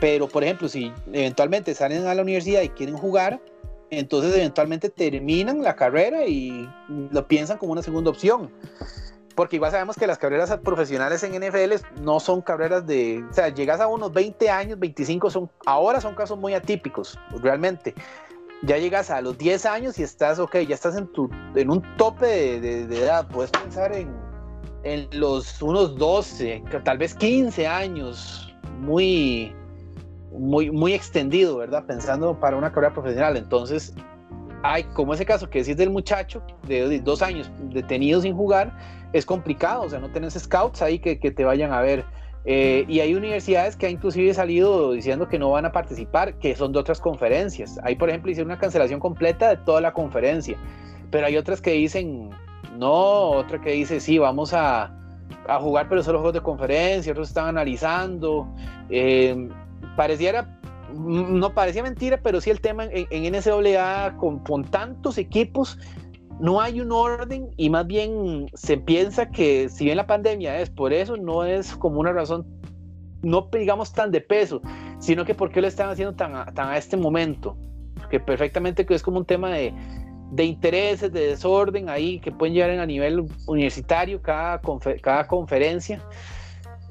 Pero, 0.00 0.28
por 0.28 0.42
ejemplo, 0.42 0.68
si 0.68 0.92
eventualmente 1.12 1.74
salen 1.74 2.06
a 2.06 2.14
la 2.14 2.22
universidad 2.22 2.62
y 2.62 2.68
quieren 2.70 2.96
jugar, 2.96 3.40
entonces 3.90 4.34
eventualmente 4.34 4.90
terminan 4.90 5.62
la 5.62 5.74
carrera 5.74 6.26
y 6.26 6.68
lo 6.88 7.26
piensan 7.26 7.58
como 7.58 7.72
una 7.72 7.82
segunda 7.82 8.10
opción. 8.10 8.50
Porque 9.34 9.54
igual 9.54 9.70
sabemos 9.70 9.94
que 9.94 10.08
las 10.08 10.18
carreras 10.18 10.50
profesionales 10.64 11.22
en 11.22 11.32
NFL 11.32 12.02
no 12.02 12.18
son 12.18 12.42
carreras 12.42 12.84
de, 12.88 13.24
o 13.30 13.32
sea, 13.32 13.50
llegas 13.50 13.80
a 13.80 13.86
unos 13.86 14.12
20 14.12 14.50
años, 14.50 14.80
25, 14.80 15.30
son, 15.30 15.48
ahora 15.64 16.00
son 16.00 16.16
casos 16.16 16.36
muy 16.36 16.54
atípicos, 16.54 17.16
realmente 17.40 17.94
ya 18.62 18.78
llegas 18.78 19.10
a 19.10 19.20
los 19.20 19.38
10 19.38 19.66
años 19.66 19.98
y 19.98 20.02
estás, 20.02 20.38
ok, 20.38 20.56
ya 20.68 20.74
estás 20.74 20.96
en, 20.96 21.06
tu, 21.08 21.30
en 21.54 21.70
un 21.70 21.82
tope 21.96 22.60
de, 22.60 22.82
edad, 22.82 23.26
puedes 23.28 23.50
pensar 23.50 23.92
en, 23.92 24.10
en, 24.84 25.08
los 25.12 25.62
unos 25.62 25.96
12, 25.96 26.64
tal 26.84 26.98
vez 26.98 27.14
15 27.14 27.66
años, 27.66 28.54
muy, 28.80 29.54
muy, 30.32 30.70
muy 30.70 30.92
extendido, 30.92 31.58
¿verdad? 31.58 31.84
Pensando 31.86 32.38
para 32.38 32.56
una 32.56 32.72
carrera 32.72 32.92
profesional. 32.92 33.36
Entonces, 33.36 33.94
hay 34.62 34.84
como 34.84 35.14
ese 35.14 35.24
caso 35.24 35.48
que 35.48 35.60
decís 35.60 35.76
del 35.76 35.90
muchacho 35.90 36.42
de 36.66 37.00
dos 37.00 37.22
años 37.22 37.50
detenido 37.70 38.20
sin 38.20 38.34
jugar, 38.34 38.76
es 39.12 39.24
complicado, 39.24 39.82
o 39.82 39.88
sea, 39.88 40.00
no 40.00 40.10
tenés 40.10 40.34
scouts 40.34 40.82
ahí 40.82 40.98
que, 40.98 41.18
que 41.18 41.30
te 41.30 41.44
vayan 41.44 41.72
a 41.72 41.80
ver 41.80 42.04
eh, 42.50 42.86
y 42.88 43.00
hay 43.00 43.14
universidades 43.14 43.76
que 43.76 43.84
han 43.84 43.92
inclusive 43.92 44.32
salido 44.32 44.92
diciendo 44.92 45.28
que 45.28 45.38
no 45.38 45.50
van 45.50 45.66
a 45.66 45.72
participar, 45.72 46.38
que 46.38 46.56
son 46.56 46.72
de 46.72 46.78
otras 46.78 46.98
conferencias. 46.98 47.78
Hay, 47.82 47.94
por 47.96 48.08
ejemplo, 48.08 48.30
hicieron 48.30 48.50
una 48.50 48.58
cancelación 48.58 49.00
completa 49.00 49.50
de 49.50 49.58
toda 49.58 49.82
la 49.82 49.92
conferencia, 49.92 50.56
pero 51.10 51.26
hay 51.26 51.36
otras 51.36 51.60
que 51.60 51.72
dicen 51.72 52.30
no, 52.78 52.92
otra 53.32 53.60
que 53.60 53.72
dice 53.72 54.00
sí, 54.00 54.16
vamos 54.16 54.54
a, 54.54 54.90
a 55.46 55.60
jugar, 55.60 55.90
pero 55.90 56.02
solo 56.02 56.20
juegos 56.20 56.32
de 56.32 56.40
conferencia, 56.40 57.12
otros 57.12 57.28
están 57.28 57.48
analizando. 57.48 58.48
Eh, 58.88 59.50
pareciera, 59.94 60.58
no 60.94 61.52
parecía 61.52 61.82
mentira, 61.82 62.18
pero 62.22 62.40
sí 62.40 62.48
el 62.48 62.62
tema 62.62 62.86
en, 62.86 63.06
en 63.10 63.30
NCAA 63.34 64.16
con 64.16 64.64
tantos 64.64 65.18
equipos 65.18 65.78
no 66.40 66.60
hay 66.60 66.80
un 66.80 66.92
orden 66.92 67.50
y 67.56 67.70
más 67.70 67.86
bien 67.86 68.46
se 68.54 68.76
piensa 68.76 69.30
que 69.30 69.68
si 69.68 69.84
bien 69.84 69.96
la 69.96 70.06
pandemia 70.06 70.60
es 70.60 70.70
por 70.70 70.92
eso, 70.92 71.16
no 71.16 71.44
es 71.44 71.74
como 71.74 72.00
una 72.00 72.12
razón, 72.12 72.46
no 73.22 73.48
digamos 73.52 73.92
tan 73.92 74.10
de 74.10 74.20
peso, 74.20 74.60
sino 74.98 75.24
que 75.24 75.34
por 75.34 75.50
qué 75.50 75.60
lo 75.60 75.66
están 75.66 75.90
haciendo 75.90 76.14
tan 76.14 76.34
a, 76.34 76.76
este 76.76 76.96
momento, 76.96 77.56
que 78.10 78.20
perfectamente 78.20 78.86
que 78.86 78.94
es 78.94 79.02
como 79.02 79.18
un 79.18 79.24
tema 79.24 79.50
de, 79.50 79.74
de 80.30 80.44
intereses, 80.44 81.12
de 81.12 81.28
desorden 81.28 81.88
ahí 81.88 82.20
que 82.20 82.30
pueden 82.30 82.54
llegar 82.54 82.70
a 82.70 82.86
nivel 82.86 83.26
universitario 83.46 84.22
cada, 84.22 84.60
cada 85.02 85.26
conferencia. 85.26 86.02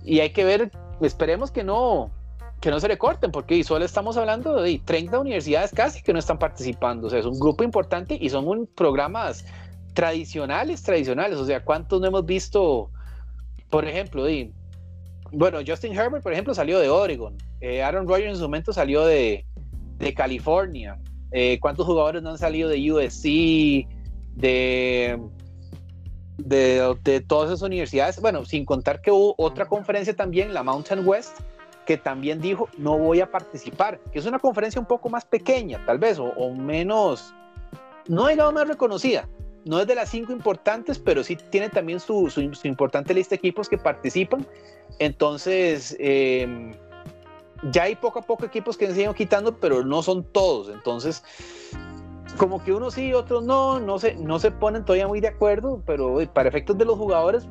Y 0.04 0.20
hay 0.20 0.32
que 0.32 0.44
ver, 0.44 0.72
esperemos 1.02 1.52
que 1.52 1.64
no, 1.64 2.12
que 2.60 2.72
no 2.72 2.80
se 2.80 2.88
le 2.88 2.98
corten, 2.98 3.32
porque 3.32 3.64
solo 3.64 3.86
estamos 3.86 4.18
hablando 4.18 4.62
de 4.62 4.82
30 4.84 5.20
universidades 5.20 5.72
casi 5.72 6.02
que 6.02 6.12
no 6.12 6.20
están 6.20 6.40
participando, 6.40 7.08
o 7.08 7.10
sea, 7.10 7.20
es 7.20 7.26
un 7.26 7.40
grupo 7.40 7.64
importante 7.64 8.18
y 8.20 8.30
son 8.30 8.48
un, 8.48 8.68
programas 8.68 9.46
tradicionales, 9.94 10.82
tradicionales, 10.82 11.38
o 11.38 11.46
sea, 11.46 11.64
¿cuántos 11.64 12.02
no 12.02 12.08
hemos 12.08 12.26
visto, 12.26 12.90
por 13.70 13.86
ejemplo, 13.86 14.24
de, 14.24 14.52
bueno, 15.32 15.60
Justin 15.66 15.94
Herbert, 15.94 16.24
por 16.24 16.34
ejemplo, 16.34 16.54
salió 16.54 16.80
de 16.80 16.90
Oregon, 16.90 17.38
eh, 17.62 17.84
Aaron 17.84 18.08
Rodgers 18.08 18.32
en 18.32 18.36
su 18.38 18.44
momento 18.44 18.74
salió 18.74 19.06
de, 19.06 19.46
de 20.00 20.14
California, 20.14 21.00
eh, 21.32 21.60
¿cuántos 21.60 21.86
jugadores 21.86 22.24
no 22.24 22.32
han 22.32 22.38
salido 22.40 22.70
de 22.70 22.92
USC, 22.92 23.88
de, 24.36 25.20
de, 26.38 26.96
de 27.04 27.22
todas 27.22 27.50
esas 27.52 27.62
universidades? 27.62 28.20
Bueno, 28.20 28.46
sin 28.46 28.66
contar 28.66 29.02
que 29.02 29.12
hubo 29.12 29.36
otra 29.38 29.68
conferencia 29.68 30.16
también, 30.16 30.54
la 30.54 30.64
Mountain 30.64 31.08
West, 31.08 31.40
que 31.88 31.98
también 31.98 32.42
dijo 32.42 32.68
no 32.78 32.98
voy 32.98 33.22
a 33.22 33.32
participar, 33.32 34.00
que 34.12 34.20
es 34.20 34.26
una 34.26 34.40
conferencia 34.40 34.80
un 34.80 34.86
poco 34.86 35.10
más 35.10 35.24
pequeña, 35.26 35.84
tal 35.86 35.98
vez, 35.98 36.20
o, 36.20 36.54
menos, 36.54 37.34
no 38.08 38.28
digamos 38.28 38.54
más 38.54 38.68
reconocida, 38.68 39.28
no 39.66 39.80
es 39.80 39.88
de 39.88 39.96
las 39.96 40.10
cinco 40.10 40.34
importantes, 40.34 41.00
pero 41.00 41.24
sí 41.24 41.38
tiene 41.50 41.70
también 41.70 42.02
su, 42.02 42.30
su, 42.30 42.68
importante 42.68 43.14
lista 43.14 43.32
de 43.32 43.38
equipos 43.38 43.68
que 43.70 43.78
participan. 43.78 44.46
Entonces, 45.00 45.96
em, 46.00 46.74
ya 47.72 47.84
hay 47.84 47.96
poco 47.96 48.20
a 48.20 48.22
poco 48.22 48.46
equipos 48.46 48.78
que 48.78 48.88
se 48.88 48.94
siguen 48.94 49.14
quitando, 49.14 49.58
pero 49.58 49.84
no 49.84 50.02
son 50.04 50.24
todos. 50.24 50.70
Entonces, 50.70 51.24
como 52.38 52.64
que 52.64 52.74
unos 52.74 52.94
sí, 52.94 53.14
otros 53.14 53.44
no, 53.44 53.80
no 53.80 54.00
se, 54.00 54.16
no 54.16 54.40
se 54.40 54.52
ponen 54.52 54.86
todavía 54.86 55.08
muy 55.08 55.20
de 55.20 55.30
acuerdo, 55.30 55.82
pero 55.86 56.18
para 56.34 56.48
efectos 56.48 56.78
de 56.78 56.86
los 56.86 56.98
jugadores 56.98 57.48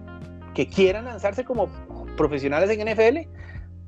que 0.55 0.67
quieran 0.67 1.05
lanzarse 1.07 1.45
como 1.45 1.69
profesionales 2.17 2.71
en 2.71 2.89
NFL, 2.89 3.29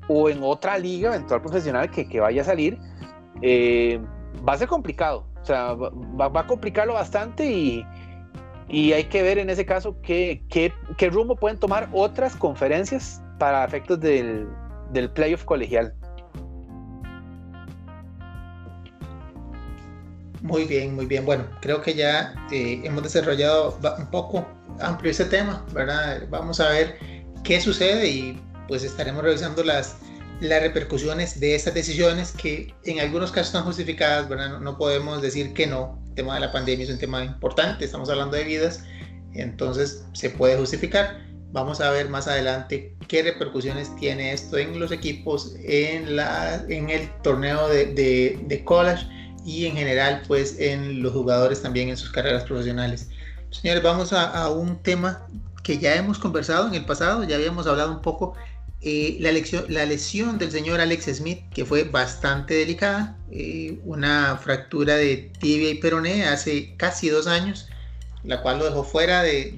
o 0.09 0.27
en 0.27 0.39
otra 0.41 0.77
liga 0.77 1.15
eventual 1.15 1.41
profesional 1.41 1.89
que, 1.89 2.09
que 2.09 2.19
vaya 2.19 2.41
a 2.41 2.45
salir, 2.45 2.77
eh, 3.41 4.01
va 4.47 4.53
a 4.53 4.57
ser 4.57 4.67
complicado. 4.67 5.25
O 5.41 5.45
sea, 5.45 5.73
va, 5.73 6.27
va 6.27 6.41
a 6.41 6.47
complicarlo 6.47 6.93
bastante 6.93 7.49
y, 7.49 7.85
y, 8.67 8.91
hay 8.91 9.05
que 9.05 9.21
ver 9.21 9.37
en 9.37 9.49
ese 9.49 9.65
caso 9.65 9.95
qué, 10.01 10.43
qué, 10.49 10.73
qué, 10.97 11.09
rumbo 11.09 11.35
pueden 11.35 11.57
tomar 11.57 11.87
otras 11.93 12.35
conferencias 12.35 13.21
para 13.37 13.63
efectos 13.63 13.99
del, 13.99 14.49
del 14.91 15.09
playoff 15.11 15.45
colegial. 15.45 15.93
Muy 20.41 20.65
bien, 20.65 20.95
muy 20.95 21.05
bien. 21.05 21.25
Bueno, 21.25 21.45
creo 21.61 21.81
que 21.81 21.93
ya 21.93 22.33
eh, 22.51 22.81
hemos 22.83 23.03
desarrollado 23.03 23.77
un 23.97 24.07
poco 24.07 24.47
amplio 24.79 25.11
ese 25.11 25.25
tema, 25.25 25.65
¿verdad? 25.73 26.23
Vamos 26.29 26.59
a 26.59 26.69
ver 26.69 26.97
qué 27.43 27.61
sucede 27.61 28.07
y 28.07 28.41
pues 28.69 28.83
estaremos 28.83 29.23
revisando 29.23 29.63
las, 29.63 29.97
las 30.39 30.61
repercusiones 30.61 31.39
de 31.41 31.55
estas 31.55 31.73
decisiones 31.73 32.31
que 32.31 32.73
en 32.85 33.01
algunos 33.01 33.31
casos 33.31 33.47
están 33.47 33.63
justificadas, 33.63 34.29
¿verdad? 34.29 34.59
No, 34.61 34.77
podemos 34.77 35.21
decir 35.21 35.53
que 35.53 35.67
no. 35.67 36.01
El 36.07 36.15
tema 36.15 36.35
de 36.35 36.41
la 36.41 36.51
pandemia 36.51 36.85
es 36.85 36.91
un 36.91 36.99
tema 36.99 37.23
importante, 37.23 37.83
estamos 37.83 38.09
hablando 38.09 38.37
de 38.37 38.43
vidas, 38.45 38.83
entonces 39.33 40.05
se 40.13 40.29
puede 40.29 40.55
justificar, 40.55 41.29
Vamos 41.51 41.81
a 41.81 41.89
ver 41.89 42.09
más 42.09 42.27
adelante 42.27 42.95
qué 43.07 43.23
repercusiones 43.23 43.95
tiene 43.95 44.33
esto 44.33 44.59
en 44.59 44.79
los 44.79 44.91
equipos, 44.91 45.55
en, 45.63 46.15
la, 46.15 46.63
en 46.69 46.91
el 46.91 47.09
torneo 47.23 47.67
de, 47.67 47.87
de, 48.47 48.63
college 48.63 49.07
y 49.43 49.65
en 49.65 49.75
general 49.75 50.21
pues 50.27 50.59
en 50.59 51.01
los 51.01 51.11
jugadores 51.11 51.63
también 51.63 51.89
en 51.89 51.97
sus 51.97 52.11
carreras 52.11 52.43
profesionales. 52.43 53.09
Señores, 53.49 53.81
vamos 53.81 54.13
a, 54.13 54.29
a 54.29 54.51
un 54.51 54.77
tema 54.83 55.25
que 55.63 55.79
ya 55.79 55.95
hemos 55.95 56.19
conversado 56.19 56.67
en 56.67 56.75
el 56.75 56.85
pasado, 56.85 57.23
ya 57.23 57.37
habíamos 57.37 57.65
hablado 57.65 57.93
un 57.93 58.03
poco 58.03 58.35
eh, 58.81 59.17
la, 59.19 59.31
la, 59.67 59.85
lesión 59.85 60.37
del 60.37 60.51
señor 60.51 60.79
Alex 60.79 61.05
Smith, 61.17 61.41
que 61.53 61.65
fue 61.65 61.83
bastante 61.83 62.53
delicada, 62.53 63.17
eh, 63.31 63.79
una 63.83 64.37
fractura 64.37 64.95
de 64.95 65.31
tibia 65.39 65.69
y 65.69 65.75
peroné 65.75 66.25
hace 66.25 66.75
casi 66.77 67.09
dos 67.09 67.27
años, 67.27 67.67
la 68.23 68.41
cual 68.41 68.59
lo 68.59 68.65
dejó 68.65 68.83
fuera 68.83 69.21
de, 69.21 69.57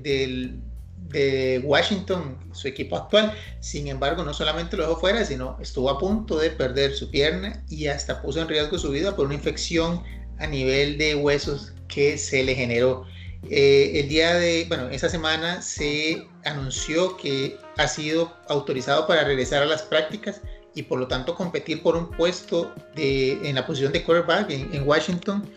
de 1.12 1.60
Washington, 1.64 2.38
su 2.52 2.68
equipo 2.68 2.98
actual. 2.98 3.34
Sin 3.60 3.88
embargo, 3.88 4.24
no 4.24 4.34
solamente 4.34 4.76
lo 4.76 4.84
dejó 4.84 5.00
fuera, 5.00 5.24
sino 5.24 5.58
estuvo 5.62 5.90
a 5.90 6.00
punto 6.00 6.40
de 6.40 6.50
perder 6.50 6.96
su 6.96 7.12
pierna 7.12 7.64
y 7.70 7.88
hasta 7.88 8.22
puso 8.22 8.42
en 8.42 8.48
riesgo 8.48 8.80
su 8.80 8.90
vida 8.90 9.16
por 9.16 9.26
una 9.28 9.36
infección 9.36 10.02
a 10.40 10.48
nivel 10.48 10.98
de 10.98 11.16
huesos 11.16 11.74
que 11.88 12.18
se 12.18 12.44
le 12.44 12.56
generó. 12.56 13.06
Eh, 13.50 14.00
el 14.00 14.08
día 14.08 14.36
de, 14.36 14.66
bueno, 14.68 14.90
esa 14.90 15.10
semana 15.10 15.62
se 15.62 16.28
anunció 16.46 17.18
que 17.18 17.58
ha 17.78 17.88
sido 17.88 18.34
autorizado 18.48 19.08
para 19.08 19.24
regresar 19.24 19.64
a 19.64 19.66
las 19.66 19.82
prácticas 19.82 20.42
y 20.76 20.84
por 20.84 21.00
lo 21.00 21.08
tanto 21.08 21.36
competir 21.36 21.82
por 21.82 21.96
un 21.96 22.10
puesto 22.12 22.74
de, 22.96 23.34
en 23.48 23.56
la 23.56 23.66
posición 23.66 23.92
de 23.92 24.04
quarterback 24.04 24.50
en, 24.50 24.88
Washington. 24.88 25.50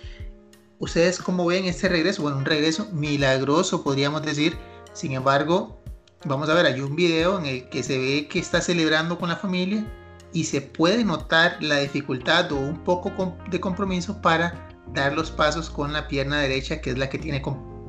¿Ustedes 0.78 1.18
cómo 1.18 1.46
ven 1.46 1.66
este 1.66 1.88
regreso? 1.88 2.22
Bueno, 2.22 2.38
un 2.38 2.44
regreso 2.44 2.88
milagroso, 2.92 3.84
podríamos 3.84 4.22
decir. 4.22 4.56
Sin 4.92 5.12
embargo, 5.12 5.80
vamos 6.24 6.48
a 6.48 6.54
ver, 6.54 6.66
hay 6.66 6.80
un 6.80 6.96
video 6.96 7.38
en 7.38 7.46
el 7.46 7.68
que 7.68 7.82
se 7.82 7.98
ve 7.98 8.28
que 8.28 8.38
está 8.38 8.60
celebrando 8.60 9.18
con 9.18 9.28
la 9.28 9.36
familia 9.36 9.86
y 10.32 10.44
se 10.44 10.60
puede 10.60 11.04
notar 11.04 11.58
la 11.60 11.78
dificultad 11.78 12.50
o 12.50 12.56
un 12.56 12.82
poco 12.82 13.36
de 13.50 13.60
compromiso 13.60 14.20
para 14.20 14.68
dar 14.92 15.14
los 15.14 15.30
pasos 15.30 15.70
con 15.70 15.92
la 15.92 16.08
pierna 16.08 16.40
derecha, 16.40 16.80
que 16.80 16.90
es 16.90 16.98
la 16.98 17.08
que 17.08 17.18
tiene 17.18 17.40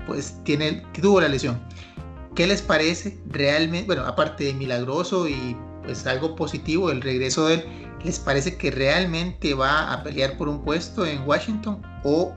pues 0.05 0.41
tiene, 0.43 0.83
tuvo 1.01 1.21
la 1.21 1.27
lesión. 1.27 1.59
¿Qué 2.35 2.47
les 2.47 2.61
parece 2.61 3.17
realmente? 3.27 3.85
Bueno, 3.85 4.03
aparte 4.03 4.45
de 4.45 4.53
milagroso 4.53 5.27
y 5.27 5.55
pues 5.83 6.05
algo 6.07 6.35
positivo 6.35 6.91
el 6.91 7.01
regreso 7.01 7.47
de 7.47 7.55
él, 7.55 7.65
¿les 8.03 8.19
parece 8.19 8.57
que 8.57 8.71
realmente 8.71 9.53
va 9.53 9.93
a 9.93 10.03
pelear 10.03 10.37
por 10.37 10.49
un 10.49 10.63
puesto 10.63 11.05
en 11.05 11.21
Washington 11.27 11.81
o 12.03 12.35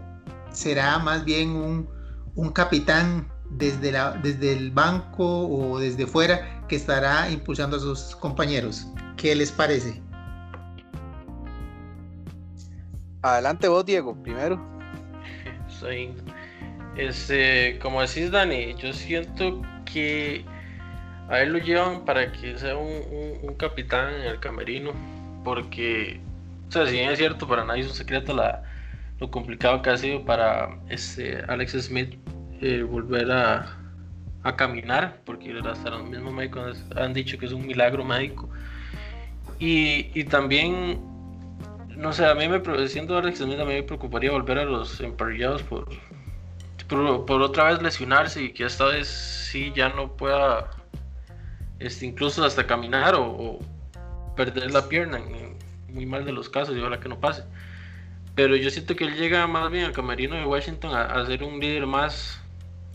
será 0.52 0.98
más 0.98 1.24
bien 1.24 1.50
un, 1.50 1.88
un 2.34 2.50
capitán 2.50 3.28
desde, 3.50 3.92
la, 3.92 4.12
desde 4.22 4.52
el 4.52 4.70
banco 4.70 5.48
o 5.48 5.78
desde 5.78 6.06
fuera 6.06 6.66
que 6.68 6.76
estará 6.76 7.30
impulsando 7.30 7.76
a 7.76 7.80
sus 7.80 8.14
compañeros? 8.16 8.86
¿Qué 9.16 9.34
les 9.34 9.50
parece? 9.50 10.00
Adelante 13.22 13.66
vos, 13.68 13.84
Diego, 13.84 14.14
primero. 14.22 14.60
Soy 15.68 16.14
este, 16.98 17.78
como 17.78 18.02
decís 18.02 18.30
Dani, 18.30 18.74
yo 18.74 18.92
siento 18.92 19.62
que 19.84 20.44
a 21.28 21.40
él 21.40 21.52
lo 21.52 21.58
llevan 21.58 22.04
para 22.04 22.32
que 22.32 22.58
sea 22.58 22.76
un, 22.76 23.54
capitán 23.56 24.14
en 24.14 24.22
el 24.22 24.40
camerino, 24.40 24.92
porque, 25.44 26.20
o 26.68 26.72
sea, 26.72 26.86
si 26.86 26.92
bien 26.92 27.10
es 27.10 27.18
cierto, 27.18 27.46
para 27.46 27.64
nadie 27.64 27.82
es 27.82 27.88
un 27.88 27.94
secreto 27.94 28.34
la, 28.34 28.62
lo 29.20 29.30
complicado 29.30 29.80
que 29.82 29.90
ha 29.90 29.96
sido 29.96 30.24
para 30.24 30.78
este 30.88 31.42
Alex 31.48 31.72
Smith 31.82 32.14
eh, 32.60 32.82
volver 32.82 33.30
a, 33.30 33.78
a, 34.42 34.56
caminar, 34.56 35.20
porque 35.24 35.56
hasta 35.64 35.90
los 35.90 36.08
mismos 36.08 36.32
médicos 36.32 36.84
han 36.96 37.14
dicho 37.14 37.38
que 37.38 37.46
es 37.46 37.52
un 37.52 37.66
milagro 37.66 38.04
médico. 38.04 38.48
Y, 39.60 40.10
y 40.14 40.24
también, 40.24 41.00
no 41.96 42.12
sé, 42.12 42.26
a 42.26 42.34
mí 42.34 42.48
me, 42.48 42.88
siendo 42.88 43.18
Alex 43.18 43.38
Smith, 43.38 43.58
a 43.58 43.64
mí 43.64 43.74
me 43.74 43.82
preocuparía 43.82 44.30
volver 44.30 44.58
a 44.58 44.64
los 44.64 45.00
emparrillados 45.00 45.62
por 45.64 45.88
por, 46.88 47.42
otra 47.42 47.64
vez 47.64 47.82
lesionarse 47.82 48.42
y 48.42 48.52
que 48.52 48.64
esta 48.64 48.86
vez 48.86 49.08
sí 49.08 49.72
ya 49.76 49.90
no 49.90 50.16
pueda 50.16 50.70
este, 51.78 52.06
incluso 52.06 52.44
hasta 52.44 52.66
caminar 52.66 53.14
o, 53.16 53.58
perder 54.34 54.70
la 54.70 54.88
pierna 54.88 55.18
en 55.18 55.58
muy 55.92 56.06
mal 56.06 56.24
de 56.24 56.32
los 56.32 56.48
casos 56.48 56.76
y 56.76 56.80
ojalá 56.80 57.00
que 57.00 57.08
no 57.08 57.18
pase 57.18 57.42
pero 58.36 58.54
yo 58.54 58.70
siento 58.70 58.94
que 58.94 59.02
él 59.02 59.16
llega 59.16 59.48
más 59.48 59.68
bien 59.68 59.86
al 59.86 59.92
camerino 59.92 60.36
de 60.36 60.44
Washington 60.44 60.94
a, 60.94 61.26
ser 61.26 61.42
un 61.42 61.58
líder 61.58 61.86
más 61.86 62.40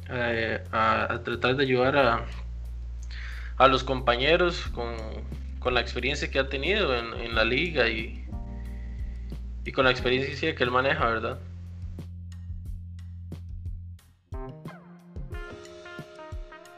eh, 0.09 0.63
a, 0.71 1.19
tratar 1.25 1.57
de 1.57 1.63
ayudar 1.63 1.97
a, 1.97 2.25
a 3.57 3.67
los 3.67 3.83
compañeros 3.83 4.67
con, 4.73 4.95
con, 5.59 5.73
la 5.73 5.81
experiencia 5.81 6.31
que 6.31 6.39
ha 6.39 6.47
tenido 6.47 6.95
en, 6.95 7.13
en 7.19 7.35
la 7.35 7.43
liga 7.43 7.89
y, 7.89 8.25
y 9.65 9.71
con 9.73 9.83
la 9.83 9.91
experiencia 9.91 10.55
que 10.55 10.63
él 10.63 10.71
maneja, 10.71 11.07
¿verdad? 11.07 11.39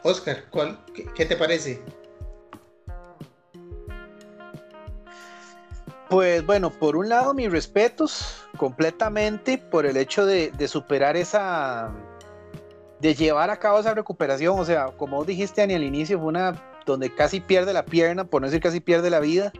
Oscar, 0.05 0.43
¿cuál, 0.51 0.77
qué, 1.15 1.25
te 1.25 1.35
parece? 1.35 1.81
Pues 6.11 6.45
bueno, 6.45 6.69
por 6.69 6.95
un 6.95 7.09
lado 7.09 7.33
mis 7.33 7.51
respetos 7.51 8.45
completamente 8.55 9.57
por 9.57 9.87
el 9.87 9.97
hecho 9.97 10.27
de, 10.27 10.51
superar 10.67 11.17
esa, 11.17 11.89
de 13.01 13.15
llevar 13.15 13.49
a 13.49 13.57
cabo 13.57 13.79
esa 13.79 13.95
recuperación, 13.95 14.59
o 14.59 14.63
sea, 14.63 14.91
como 14.95 15.25
dijiste 15.25 15.63
Ani 15.63 15.73
al 15.73 15.83
inicio, 15.83 16.19
fue 16.19 16.27
una 16.27 16.61
donde 16.85 17.11
casi 17.11 17.39
pierde 17.39 17.73
la 17.73 17.83
pierna, 17.83 18.25
por 18.25 18.43
no 18.43 18.47
decir 18.47 18.61
casi 18.61 18.81
pierde 18.81 19.09
la 19.09 19.19
vida, 19.19 19.51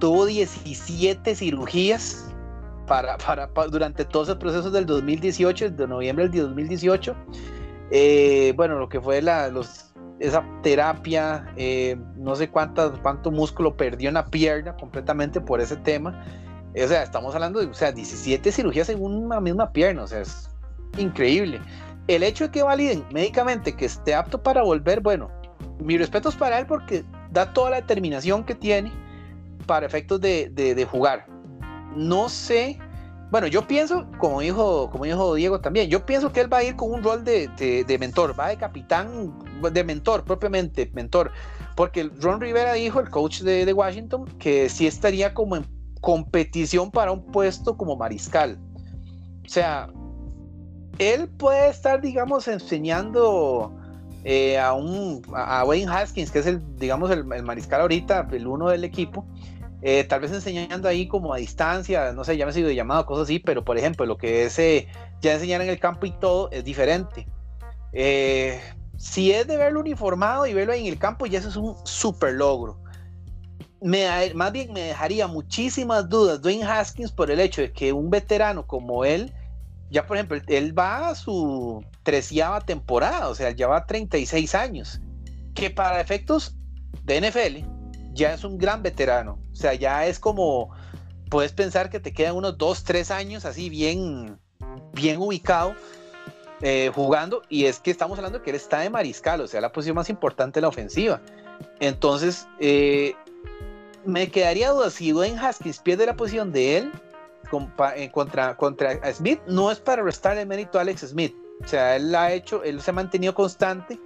tuvo 0.00 0.26
17 0.26 1.36
cirugías 1.36 2.26
para, 2.88 3.16
durante 3.70 4.04
todos 4.04 4.26
los 4.26 4.38
procesos 4.38 4.72
del 4.72 4.86
2018, 4.86 5.70
de 5.70 5.86
noviembre 5.86 6.28
del 6.28 6.48
2018 6.48 7.14
eh, 7.90 8.52
bueno, 8.56 8.78
lo 8.78 8.88
que 8.88 9.00
fue 9.00 9.22
la, 9.22 9.48
los, 9.48 9.92
esa 10.20 10.44
terapia, 10.62 11.52
eh, 11.56 11.96
no 12.16 12.36
sé 12.36 12.50
cuántas, 12.50 12.98
cuánto 13.00 13.30
músculo 13.30 13.76
perdió 13.76 14.08
en 14.08 14.14
la 14.14 14.26
pierna 14.26 14.76
completamente 14.76 15.40
por 15.40 15.60
ese 15.60 15.76
tema. 15.76 16.24
o 16.74 16.88
sea, 16.88 17.02
estamos 17.02 17.34
hablando 17.34 17.60
de 17.60 17.66
o 17.66 17.74
sea, 17.74 17.92
17 17.92 18.52
cirugías 18.52 18.88
en 18.88 19.02
una 19.02 19.40
misma 19.40 19.72
pierna, 19.72 20.02
o 20.02 20.06
sea, 20.06 20.20
es 20.20 20.50
increíble. 20.98 21.60
El 22.08 22.22
hecho 22.22 22.44
de 22.44 22.50
que 22.50 22.62
validen 22.62 23.04
médicamente 23.12 23.74
que 23.74 23.84
esté 23.84 24.14
apto 24.14 24.42
para 24.42 24.62
volver, 24.62 25.00
bueno, 25.00 25.30
mis 25.78 25.98
respetos 25.98 26.34
para 26.36 26.58
él 26.58 26.66
porque 26.66 27.04
da 27.30 27.52
toda 27.52 27.70
la 27.70 27.76
determinación 27.76 28.44
que 28.44 28.54
tiene 28.54 28.90
para 29.66 29.86
efectos 29.86 30.20
de, 30.20 30.50
de, 30.52 30.74
de 30.74 30.84
jugar. 30.84 31.26
No 31.94 32.28
sé 32.28 32.78
bueno, 33.30 33.46
yo 33.46 33.66
pienso, 33.66 34.06
como 34.18 34.40
dijo, 34.40 34.90
como 34.90 35.04
dijo 35.04 35.34
Diego 35.34 35.60
también, 35.60 35.90
yo 35.90 36.06
pienso 36.06 36.32
que 36.32 36.40
él 36.40 36.52
va 36.52 36.58
a 36.58 36.64
ir 36.64 36.76
con 36.76 36.92
un 36.92 37.02
rol 37.02 37.24
de, 37.24 37.48
de, 37.86 37.98
mentor, 37.98 38.38
va 38.38 38.48
de 38.48 38.56
capitán, 38.56 39.34
de 39.70 39.84
mentor, 39.84 40.24
propiamente, 40.24 40.90
mentor. 40.94 41.30
Porque 41.76 42.10
Ron 42.20 42.40
Rivera 42.40 42.72
dijo, 42.72 43.00
el 43.00 43.10
coach 43.10 43.40
de, 43.40 43.66
de 43.66 43.72
Washington, 43.72 44.24
que 44.38 44.68
sí 44.68 44.86
estaría 44.86 45.34
como 45.34 45.56
en 45.56 45.66
competición 46.00 46.90
para 46.90 47.12
un 47.12 47.24
puesto 47.26 47.76
como 47.76 47.96
mariscal. 47.96 48.58
O 49.44 49.48
sea, 49.48 49.90
él 50.98 51.28
puede 51.28 51.68
estar, 51.68 52.00
digamos, 52.00 52.48
enseñando 52.48 53.74
eh, 54.24 54.58
a 54.58 54.72
un 54.72 55.22
a 55.34 55.64
Wayne 55.64 55.90
Haskins, 55.90 56.30
que 56.30 56.40
es 56.40 56.46
el, 56.46 56.62
digamos, 56.76 57.10
el, 57.10 57.30
el, 57.32 57.42
mariscal 57.42 57.82
ahorita, 57.82 58.26
el 58.32 58.46
uno 58.46 58.68
del 58.68 58.84
equipo, 58.84 59.26
eh, 59.80 60.04
tal 60.04 60.20
vez 60.20 60.32
enseñando 60.32 60.88
ahí 60.88 61.06
como 61.06 61.32
a 61.32 61.36
distancia, 61.36 62.12
no 62.12 62.24
sé, 62.24 62.36
ya 62.36 62.46
me 62.46 62.52
sido 62.52 62.70
llamado, 62.70 63.06
cosas 63.06 63.24
así, 63.24 63.38
pero 63.38 63.64
por 63.64 63.78
ejemplo, 63.78 64.06
lo 64.06 64.18
que 64.18 64.44
es 64.44 64.58
eh, 64.58 64.88
ya 65.20 65.34
enseñar 65.34 65.60
en 65.60 65.68
el 65.68 65.78
campo 65.78 66.06
y 66.06 66.10
todo 66.10 66.50
es 66.50 66.64
diferente. 66.64 67.26
Eh, 67.92 68.60
si 68.96 69.30
es 69.30 69.46
de 69.46 69.56
verlo 69.56 69.80
uniformado 69.80 70.46
y 70.46 70.54
verlo 70.54 70.72
ahí 70.72 70.86
en 70.86 70.92
el 70.92 70.98
campo, 70.98 71.26
ya 71.26 71.38
eso 71.38 71.48
es 71.48 71.56
un 71.56 71.76
super 71.84 72.32
logro. 72.32 72.80
Me, 73.80 74.34
más 74.34 74.50
bien 74.50 74.72
me 74.72 74.80
dejaría 74.80 75.28
muchísimas 75.28 76.08
dudas 76.08 76.42
Dwayne 76.42 76.64
Haskins 76.64 77.12
por 77.12 77.30
el 77.30 77.38
hecho 77.38 77.62
de 77.62 77.72
que 77.72 77.92
un 77.92 78.10
veterano 78.10 78.66
como 78.66 79.04
él, 79.04 79.32
ya 79.90 80.04
por 80.04 80.16
ejemplo, 80.16 80.40
él 80.48 80.76
va 80.76 81.10
a 81.10 81.14
su 81.14 81.84
treceava 82.02 82.60
temporada, 82.60 83.28
o 83.28 83.34
sea, 83.36 83.52
ya 83.52 83.68
va 83.68 83.86
36 83.86 84.56
años, 84.56 85.00
que 85.54 85.70
para 85.70 86.00
efectos 86.00 86.56
de 87.04 87.20
NFL 87.20 87.77
ya 88.18 88.34
es 88.34 88.44
un 88.44 88.58
gran 88.58 88.82
veterano. 88.82 89.38
O 89.52 89.56
sea, 89.56 89.72
ya 89.74 90.06
es 90.06 90.18
como, 90.18 90.70
puedes 91.30 91.52
pensar 91.52 91.88
que 91.88 92.00
te 92.00 92.12
quedan 92.12 92.36
unos 92.36 92.58
dos, 92.58 92.84
tres 92.84 93.10
años 93.10 93.44
así 93.44 93.70
bien, 93.70 94.38
bien 94.92 95.20
ubicado 95.20 95.74
eh, 96.60 96.90
jugando. 96.94 97.42
Y 97.48 97.64
es 97.64 97.78
que 97.78 97.90
estamos 97.90 98.18
hablando 98.18 98.42
que 98.42 98.50
él 98.50 98.56
está 98.56 98.80
de 98.80 98.90
mariscal, 98.90 99.40
o 99.40 99.46
sea, 99.46 99.60
la 99.60 99.72
posición 99.72 99.94
más 99.94 100.10
importante 100.10 100.58
en 100.58 100.62
la 100.62 100.68
ofensiva. 100.68 101.22
Entonces, 101.80 102.46
eh, 102.58 103.14
me 104.04 104.30
quedaría 104.30 104.70
duda 104.70 104.90
si 104.90 105.12
Dwayne 105.12 105.38
Haskins 105.38 105.78
pierde 105.78 106.04
la 106.04 106.16
posición 106.16 106.52
de 106.52 106.78
él 106.78 106.92
en 107.96 108.10
contra, 108.10 108.56
contra 108.56 109.14
Smith, 109.14 109.40
no 109.46 109.70
es 109.70 109.78
para 109.78 110.02
restarle 110.02 110.44
mérito 110.44 110.78
a 110.78 110.82
Alex 110.82 111.00
Smith. 111.00 111.34
O 111.64 111.66
sea, 111.66 111.96
él 111.96 112.14
ha 112.14 112.32
hecho, 112.32 112.62
él 112.62 112.80
se 112.80 112.90
ha 112.90 112.94
mantenido 112.94 113.34
constante 113.34 113.98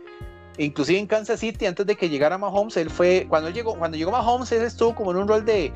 inclusive 0.59 0.99
en 0.99 1.07
Kansas 1.07 1.41
City, 1.41 1.67
antes 1.67 1.87
de 1.87 1.97
que 1.97 2.09
llegara 2.09 2.39
Mahomes, 2.39 2.77
él 2.77 2.91
fue, 2.91 3.27
cuando 3.29 3.51
llegó, 3.51 3.77
cuando 3.77 3.97
llegó 3.97 4.11
Mahomes, 4.11 4.53
él 4.53 4.63
estuvo 4.63 4.95
como 4.95 5.13
en 5.13 5.19
un 5.19 5.29
rol 5.29 5.45
de, 5.45 5.73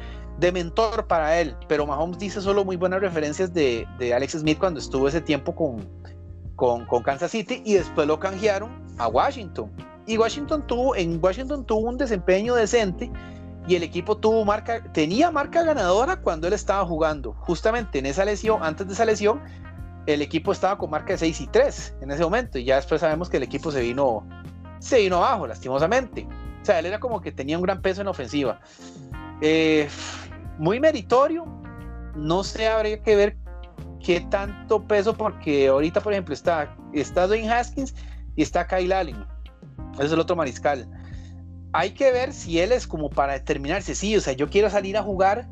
mentor 0.53 1.07
para 1.07 1.41
él, 1.41 1.57
pero 1.69 1.87
Mahomes 1.87 2.19
dice 2.19 2.41
solo 2.41 2.65
muy 2.65 2.77
buenas 2.77 3.01
referencias 3.01 3.53
de, 3.53 3.87
de 3.99 4.15
Alex 4.15 4.33
Smith 4.33 4.59
cuando 4.59 4.79
estuvo 4.79 5.09
ese 5.09 5.21
tiempo 5.21 5.55
con, 5.55 5.89
con, 6.57 6.85
con, 6.87 7.03
Kansas 7.03 7.31
City 7.31 7.63
y 7.65 7.75
después 7.75 8.07
lo 8.07 8.21
canjearon 8.21 8.71
a 8.99 9.09
Washington. 9.09 9.71
Y 10.07 10.19
Washington 10.19 10.67
tuvo, 10.67 10.95
en 10.95 11.19
Washington 11.23 11.65
tuvo 11.65 11.89
un 11.89 11.97
desempeño 11.97 12.55
decente 12.55 13.11
y 13.67 13.75
el 13.75 13.83
equipo 13.83 14.17
tuvo 14.17 14.45
marca, 14.45 14.83
tenía 14.93 15.31
marca 15.31 15.63
ganadora 15.63 16.17
cuando 16.21 16.47
él 16.47 16.53
estaba 16.53 16.85
jugando. 16.85 17.33
Justamente 17.41 17.99
en 17.99 18.07
esa 18.07 18.25
lesión, 18.25 18.63
antes 18.63 18.87
de 18.87 18.93
esa 18.93 19.05
lesión, 19.05 19.41
el 20.07 20.23
equipo 20.23 20.53
estaba 20.53 20.79
con 20.79 20.91
marca 20.91 21.13
de 21.15 21.19
6 21.19 21.41
y 21.41 21.47
3 21.49 21.95
en 22.03 22.11
ese 22.13 22.23
momento. 22.23 22.59
Y 22.59 22.65
ya 22.65 22.77
después 22.77 23.01
sabemos 23.01 23.29
que 23.29 23.39
el 23.39 23.43
equipo 23.43 23.73
se 23.73 23.81
vino, 23.81 24.25
se 24.79 24.99
vino 24.99 25.17
abajo, 25.17 25.47
lastimosamente. 25.47 26.27
O 26.63 26.65
sea, 26.65 26.79
él 26.79 26.87
era 26.87 27.01
como 27.01 27.21
que 27.21 27.33
tenía 27.33 27.57
un 27.57 27.63
gran 27.63 27.81
peso 27.81 28.01
en 28.01 28.09
ofensiva. 28.09 28.61
Eh, 29.41 29.89
muy 30.59 30.81
meritorio. 30.81 31.45
No 32.15 32.43
sé, 32.45 32.67
habría 32.67 33.03
que 33.03 33.15
ver 33.15 33.37
qué 34.03 34.21
tanto 34.21 34.87
peso, 34.87 35.15
porque 35.15 35.69
ahorita, 35.69 36.01
por 36.01 36.13
ejemplo, 36.13 36.35
está, 36.35 36.75
está 36.93 37.27
Dwayne 37.27 37.51
Haskins 37.51 37.95
y 38.37 38.43
está 38.43 38.67
Kyle 38.67 38.93
Allen. 38.93 39.25
Ese 39.95 40.07
es 40.07 40.13
el 40.13 40.21
otro 40.21 40.37
mariscal. 40.37 40.89
Hay 41.73 41.91
que 41.91 42.11
ver 42.11 42.33
si 42.33 42.61
él 42.61 42.73
es 42.73 42.87
como 42.87 43.11
para 43.11 43.35
determinarse, 43.35 43.95
sí, 43.95 44.17
o 44.17 44.21
sea, 44.21 44.33
yo 44.33 44.49
quiero 44.49 44.71
salir 44.71 44.97
a 44.97 45.03
jugar. 45.03 45.47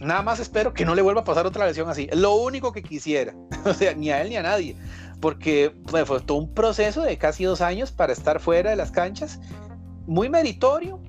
Nada 0.00 0.22
más 0.22 0.40
espero 0.40 0.74
que 0.74 0.84
no 0.84 0.96
le 0.96 1.02
vuelva 1.02 1.20
a 1.20 1.24
pasar 1.24 1.46
otra 1.46 1.66
lesión 1.66 1.88
así. 1.88 2.08
Lo 2.12 2.34
único 2.34 2.72
que 2.72 2.82
quisiera. 2.82 3.34
O 3.64 3.72
sea, 3.72 3.94
ni 3.94 4.10
a 4.10 4.20
él 4.20 4.30
ni 4.30 4.36
a 4.36 4.42
nadie. 4.42 4.76
Porque 5.22 5.74
pues, 5.90 6.06
fue 6.06 6.20
todo 6.20 6.36
un 6.36 6.52
proceso 6.52 7.00
de 7.00 7.16
casi 7.16 7.44
dos 7.44 7.62
años 7.62 7.90
para 7.90 8.12
estar 8.12 8.40
fuera 8.40 8.68
de 8.68 8.76
las 8.76 8.90
canchas. 8.90 9.40
Muy 10.06 10.28
meritorio, 10.28 11.00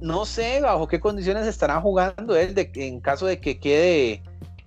no 0.00 0.26
sé 0.26 0.60
bajo 0.60 0.86
qué 0.86 1.00
condiciones 1.00 1.46
estará 1.46 1.80
jugando 1.80 2.36
él 2.36 2.54
de, 2.54 2.70
en 2.74 3.00
caso 3.00 3.26
de 3.26 3.40
que 3.40 3.58
quede. 3.58 4.22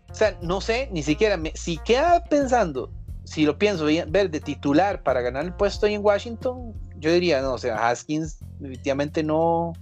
O 0.09 0.15
sea, 0.15 0.38
no 0.41 0.59
sé, 0.59 0.89
ni 0.91 1.03
siquiera. 1.03 1.38
si 1.53 1.77
queda 1.77 2.23
pensando, 2.23 2.91
si 3.25 3.45
lo 3.45 3.59
pienso 3.59 3.86
ver 4.07 4.32
de 4.32 4.39
titular 4.39 5.03
para 5.03 5.21
ganar 5.21 5.45
el 5.45 5.53
puesto 5.53 5.86
ahí 5.86 5.93
en 5.93 6.03
Washington, 6.03 6.73
yo 6.97 7.11
diría, 7.11 7.41
no, 7.41 7.53
o 7.53 7.57
sea, 7.57 7.88
Haskins 7.88 8.39
definitivamente 8.59 9.23
no. 9.23 9.73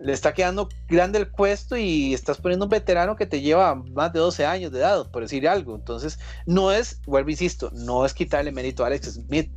Le 0.00 0.12
está 0.12 0.32
quedando 0.32 0.68
grande 0.88 1.18
el 1.18 1.28
puesto 1.28 1.76
y 1.76 2.14
estás 2.14 2.38
poniendo 2.38 2.66
un 2.66 2.70
veterano 2.70 3.16
que 3.16 3.26
te 3.26 3.40
lleva 3.40 3.74
más 3.74 4.12
de 4.12 4.20
12 4.20 4.46
años 4.46 4.72
de 4.72 4.78
edad, 4.78 5.10
por 5.10 5.22
decir 5.22 5.48
algo. 5.48 5.74
Entonces, 5.74 6.18
no 6.46 6.70
es, 6.70 7.00
vuelvo 7.06 7.30
insisto, 7.30 7.70
no 7.72 8.04
es 8.06 8.14
quitarle 8.14 8.52
mérito 8.52 8.84
a 8.84 8.86
Alex 8.88 9.14
Smith, 9.14 9.50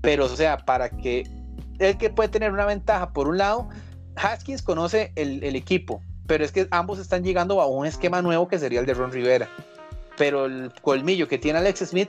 pero 0.00 0.26
o 0.26 0.28
sea, 0.28 0.58
para 0.58 0.90
que 0.90 1.24
él 1.78 1.98
que 1.98 2.10
puede 2.10 2.28
tener 2.28 2.52
una 2.52 2.64
ventaja 2.64 3.12
por 3.12 3.28
un 3.28 3.38
lado, 3.38 3.68
Haskins 4.16 4.62
conoce 4.62 5.12
el, 5.14 5.42
equipo, 5.56 6.02
pero 6.26 6.44
es 6.44 6.52
que 6.52 6.66
ambos 6.70 6.98
están 6.98 7.22
llegando 7.22 7.60
a 7.60 7.66
un 7.66 7.86
esquema 7.86 8.22
nuevo 8.22 8.48
que 8.48 8.58
sería 8.58 8.80
el 8.80 8.86
de 8.86 8.94
Ron 8.94 9.12
Rivera. 9.12 9.48
Pero 10.16 10.46
el 10.46 10.72
colmillo 10.80 11.28
que 11.28 11.38
tiene 11.38 11.58
Alex 11.58 11.80
Smith 11.88 12.08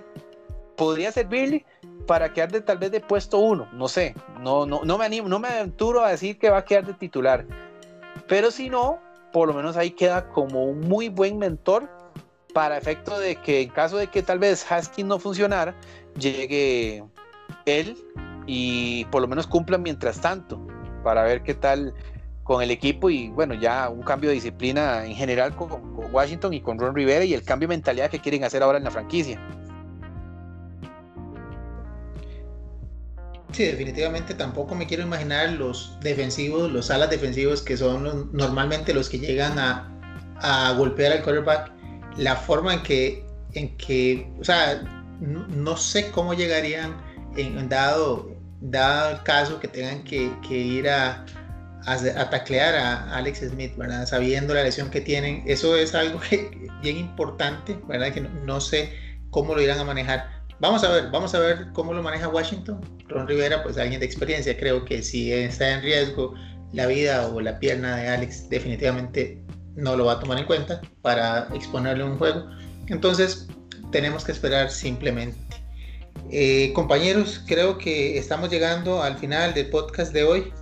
podría 0.77 1.11
servirle 1.11 1.65
para 2.05 2.31
quedar 2.31 2.51
de 2.51 2.61
tal 2.61 2.77
vez 2.77 2.91
de 2.91 3.01
puesto 3.01 3.39
uno, 3.39 3.67
no 3.73 3.89
sé, 3.89 4.15
no, 4.39 4.65
no, 4.65 4.81
no 4.85 4.97
me 4.97 5.05
animo, 5.05 5.27
no 5.27 5.39
me 5.39 5.49
aventuro 5.49 6.05
a 6.05 6.11
decir 6.11 6.39
que 6.39 6.49
va 6.49 6.59
a 6.59 6.65
quedar 6.65 6.85
de 6.85 6.93
titular, 6.93 7.45
pero 8.27 8.51
si 8.51 8.69
no, 8.69 8.99
por 9.31 9.47
lo 9.47 9.53
menos 9.53 9.77
ahí 9.77 9.91
queda 9.91 10.29
como 10.29 10.65
un 10.65 10.81
muy 10.81 11.09
buen 11.09 11.37
mentor 11.37 11.89
para 12.53 12.77
efecto 12.77 13.19
de 13.19 13.35
que 13.35 13.61
en 13.61 13.69
caso 13.69 13.97
de 13.97 14.07
que 14.07 14.23
tal 14.23 14.39
vez 14.39 14.69
Haskins 14.71 15.07
no 15.07 15.19
funcionara, 15.19 15.75
llegue 16.19 17.03
él 17.65 17.97
y 18.45 19.05
por 19.05 19.21
lo 19.21 19.27
menos 19.27 19.45
cumpla 19.45 19.77
mientras 19.77 20.19
tanto 20.19 20.65
para 21.03 21.23
ver 21.23 21.43
qué 21.43 21.53
tal 21.53 21.93
con 22.43 22.63
el 22.63 22.71
equipo 22.71 23.09
y 23.09 23.29
bueno, 23.29 23.53
ya 23.53 23.89
un 23.89 24.01
cambio 24.01 24.29
de 24.29 24.35
disciplina 24.35 25.05
en 25.05 25.15
general 25.15 25.55
con, 25.55 25.97
Washington 26.11 26.53
y 26.53 26.61
con 26.61 26.79
Ron 26.79 26.95
Rivera 26.95 27.25
y 27.25 27.33
el 27.33 27.43
cambio 27.43 27.67
de 27.67 27.75
mentalidad 27.75 28.09
que 28.09 28.19
quieren 28.19 28.45
hacer 28.45 28.63
ahora 28.63 28.77
en 28.77 28.85
la 28.85 28.91
franquicia. 28.91 29.39
Sí, 33.57 33.63
definitivamente 33.63 34.35
tampoco 34.35 34.75
me 34.75 34.85
quiero 34.85 35.01
imaginar 35.01 35.49
los 35.53 35.97
defensivos, 36.01 36.71
los 36.71 36.91
alas 36.91 37.09
defensivos 37.09 37.63
que 37.63 37.75
son 37.75 38.29
normalmente 38.31 38.93
los 38.93 39.09
que 39.09 39.17
llegan 39.17 39.57
a, 39.57 39.91
a, 40.35 40.73
golpear 40.73 41.11
al 41.11 41.23
quarterback, 41.23 41.71
la 42.17 42.35
forma 42.35 42.75
en 42.75 42.83
que, 42.83 43.25
en 43.53 43.75
que 43.77 44.31
o 44.39 44.43
sea, 44.43 44.83
no, 45.19 45.75
sé 45.75 46.11
cómo 46.11 46.35
llegarían 46.35 46.95
en 47.35 47.67
dado 47.67 48.37
dado 48.61 49.15
el 49.15 49.23
caso 49.23 49.59
que 49.59 49.67
tengan 49.67 50.03
que, 50.03 50.31
ir 50.51 50.87
a, 50.87 51.25
a, 51.87 52.29
taclear 52.29 52.75
a 52.75 53.15
Alex 53.15 53.39
Smith, 53.39 53.75
¿verdad? 53.75 54.05
Sabiendo 54.05 54.53
la 54.53 54.61
lesión 54.61 54.91
que 54.91 55.01
tienen, 55.01 55.43
eso 55.47 55.75
es 55.75 55.95
algo 55.95 56.19
bien 56.83 56.97
importante, 56.97 57.79
¿verdad? 57.87 58.13
Que 58.13 58.21
no, 58.21 58.61
sé 58.61 58.93
cómo 59.31 59.55
lo 59.55 59.61
irán 59.63 59.79
a 59.79 59.83
manejar. 59.83 60.36
Vamos 60.59 60.83
a 60.83 60.89
ver, 60.89 61.11
vamos 61.11 61.35
a 61.35 61.39
ver 61.39 61.67
cómo 61.73 61.93
lo 61.93 62.01
maneja 62.01 62.29
Washington. 62.29 62.81
Ron 63.07 63.27
Rivera, 63.27 63.63
pues 63.63 63.77
alguien 63.77 63.99
de 63.99 64.05
experiencia, 64.05 64.57
creo 64.57 64.85
que 64.85 65.03
si 65.03 65.31
está 65.31 65.71
en 65.71 65.81
riesgo 65.81 66.33
la 66.73 66.87
vida 66.87 67.27
o 67.27 67.39
la 67.41 67.59
pierna 67.59 67.95
de 67.95 68.07
Alex, 68.07 68.49
definitivamente 68.49 69.41
no 69.75 69.95
lo 69.95 70.05
va 70.05 70.13
a 70.13 70.19
tomar 70.19 70.39
en 70.39 70.45
cuenta 70.45 70.81
para 71.01 71.47
exponerle 71.53 72.03
un 72.03 72.17
juego. 72.17 72.49
Entonces, 72.87 73.47
tenemos 73.91 74.25
que 74.25 74.31
esperar 74.31 74.71
simplemente. 74.71 75.37
Eh, 76.31 76.73
compañeros, 76.73 77.43
creo 77.47 77.77
que 77.77 78.17
estamos 78.17 78.49
llegando 78.49 79.01
al 79.01 79.17
final 79.17 79.53
del 79.53 79.69
podcast 79.69 80.11
de 80.11 80.23
hoy. 80.23 80.53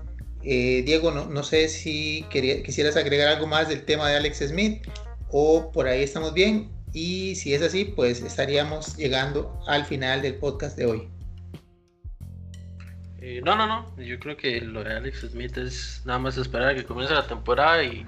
Eh, 0.43 0.84
Diego, 0.86 1.12
no, 1.12 1.43
sé 1.43 1.70
si 1.70 2.26
quisieras 2.30 2.98
agregar 2.98 3.30
algo 3.30 3.48
más 3.48 3.68
del 3.68 3.84
tema 3.84 4.10
de 4.10 4.18
Alex 4.18 4.39
Smith 4.48 4.86
o 5.32 5.72
por 5.72 5.88
ahí 5.88 6.04
estamos 6.04 6.34
bien. 6.34 6.74
Y 6.96 7.36
si 7.36 7.54
es 7.54 7.62
así, 7.62 7.84
pues 7.84 8.22
estaríamos 8.22 8.96
llegando 8.96 9.60
al 9.68 9.84
final 9.84 10.22
del 10.22 10.36
podcast 10.36 10.78
de 10.78 10.86
hoy. 10.86 11.10
Eh, 13.20 13.41
no, 13.43 13.54
no, 13.58 13.68
no. 13.68 13.93
Yo 14.02 14.18
creo 14.18 14.38
que 14.38 14.62
lo 14.62 14.82
de 14.82 14.93
Alex 14.93 15.28
Smith 15.30 15.58
es 15.58 16.02
nada 16.06 16.20
más 16.20 16.38
esperar 16.38 16.70
a 16.70 16.74
que 16.74 16.86
comience 16.86 17.14
la 17.14 17.28
temporada 17.28 17.84
y, 17.84 18.06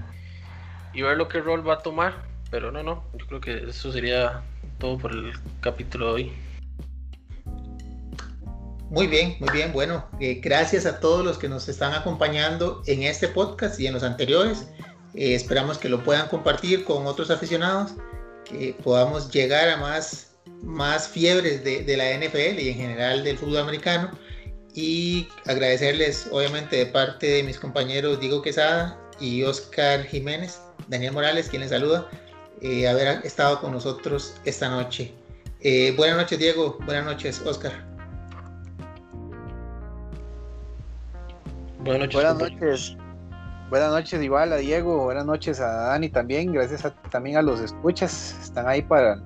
y 0.94 1.02
ver 1.02 1.18
lo 1.18 1.28
que 1.28 1.42
rol 1.42 1.68
va 1.68 1.74
a 1.74 1.80
tomar. 1.80 2.14
Pero 2.50 2.72
no, 2.72 2.82
no. 2.82 3.04
Yo 3.20 3.28
creo 3.28 3.42
que 3.42 3.70
eso 3.70 3.92
sería 3.92 4.42
todo 4.80 4.98
por 4.98 5.12
el 5.12 5.34
capítulo 5.60 6.06
de 6.06 6.12
hoy. 6.14 6.34
Muy 8.90 9.08
bien, 9.08 9.36
muy 9.42 9.50
bien. 9.52 9.74
Bueno, 9.74 10.08
eh, 10.22 10.40
gracias 10.42 10.86
a 10.86 11.02
todos 11.02 11.26
los 11.26 11.38
que 11.38 11.50
nos 11.50 11.68
están 11.68 11.94
acompañando 11.94 12.84
en 12.88 13.04
este 13.04 13.28
podcast 13.28 13.78
y 13.82 13.88
en 13.88 13.96
los 13.96 14.04
anteriores. 14.04 14.70
Eh, 15.14 15.36
esperamos 15.36 15.78
que 15.78 15.90
lo 15.90 16.06
puedan 16.06 16.30
compartir 16.30 16.86
con 16.86 17.06
otros 17.06 17.32
aficionados, 17.32 17.96
que 18.50 18.76
podamos 18.84 19.32
llegar 19.32 19.70
a 19.70 19.78
más, 19.78 20.36
más 20.64 21.08
fiebres 21.08 21.64
de, 21.64 21.84
de 21.84 21.98
la 21.98 22.14
NFL 22.18 22.60
y 22.60 22.70
en 22.70 22.76
general 22.76 23.24
del 23.24 23.38
fútbol 23.38 23.58
americano. 23.58 24.12
Y 24.74 25.28
agradecerles, 25.46 26.28
obviamente, 26.32 26.76
de 26.78 26.86
parte 26.86 27.28
de 27.28 27.44
mis 27.44 27.58
compañeros 27.58 28.20
Diego 28.20 28.42
Quesada 28.42 29.00
y 29.20 29.44
Oscar 29.44 30.04
Jiménez, 30.04 30.60
Daniel 30.88 31.14
Morales, 31.14 31.50
quien 31.50 31.62
les 31.62 31.72
saluda, 31.72 32.08
eh, 32.62 32.88
haber 32.88 33.26
estado 33.26 33.60
con 33.60 33.72
nosotros 33.72 34.36
esta 34.46 34.70
noche. 34.70 35.12
buenas 35.96 36.18
noches, 36.18 36.38
Diego. 36.38 36.78
Buenas 36.86 37.06
noches, 37.06 37.42
Oscar. 37.46 37.74
Buenas 41.80 42.02
noches. 42.02 42.14
Buenas 42.14 42.38
noches. 42.38 42.98
Igual 44.22 44.54
a 44.54 44.58
Diego, 44.58 45.04
buenas 45.04 45.26
noches 45.26 45.60
a 45.60 45.68
Dani 45.68 46.10
también, 46.10 46.52
gracias 46.54 46.92
también 47.12 47.38
a 47.38 47.42
los 47.42 47.60
escuchas, 47.60 48.36
están 48.42 48.68
ahí 48.68 48.82
para 48.82 49.22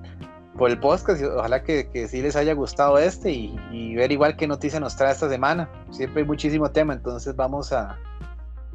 por 0.56 0.70
el 0.70 0.78
podcast 0.78 1.20
y 1.20 1.24
ojalá 1.24 1.62
que, 1.62 1.88
que 1.88 2.08
sí 2.08 2.20
les 2.20 2.36
haya 2.36 2.52
gustado 2.52 2.98
este 2.98 3.30
y, 3.30 3.94
ver 3.94 4.12
igual 4.12 4.36
qué 4.36 4.46
noticia 4.46 4.80
nos 4.80 4.96
trae 4.96 5.12
esta 5.12 5.28
semana. 5.28 5.68
Siempre 5.90 6.22
hay 6.22 6.26
muchísimo 6.26 6.70
tema, 6.70 6.92
entonces 6.92 7.34
vamos 7.34 7.72
a, 7.72 7.98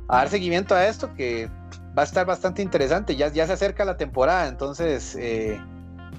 dar 0.08 0.30
seguimiento 0.30 0.74
a 0.74 0.88
esto 0.88 1.14
que 1.14 1.50
va 1.98 2.02
a 2.02 2.06
estar 2.06 2.26
bastante 2.26 2.62
interesante. 2.62 3.16
Ya, 3.16 3.28
ya 3.30 3.46
se 3.46 3.54
acerca 3.54 3.86
la 3.86 3.98
temporada, 3.98 4.48
entonces 4.48 5.16
eh, 5.20 5.62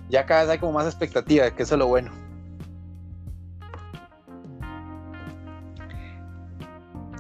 ya 0.09 0.27
cada 0.27 0.43
vez 0.43 0.51
hay 0.51 0.59
como 0.59 0.73
más 0.73 0.87
expectativa, 0.87 1.51
que 1.51 1.63
eso 1.63 1.75
es 1.75 1.79
lo 1.79 1.87
bueno. 1.87 2.11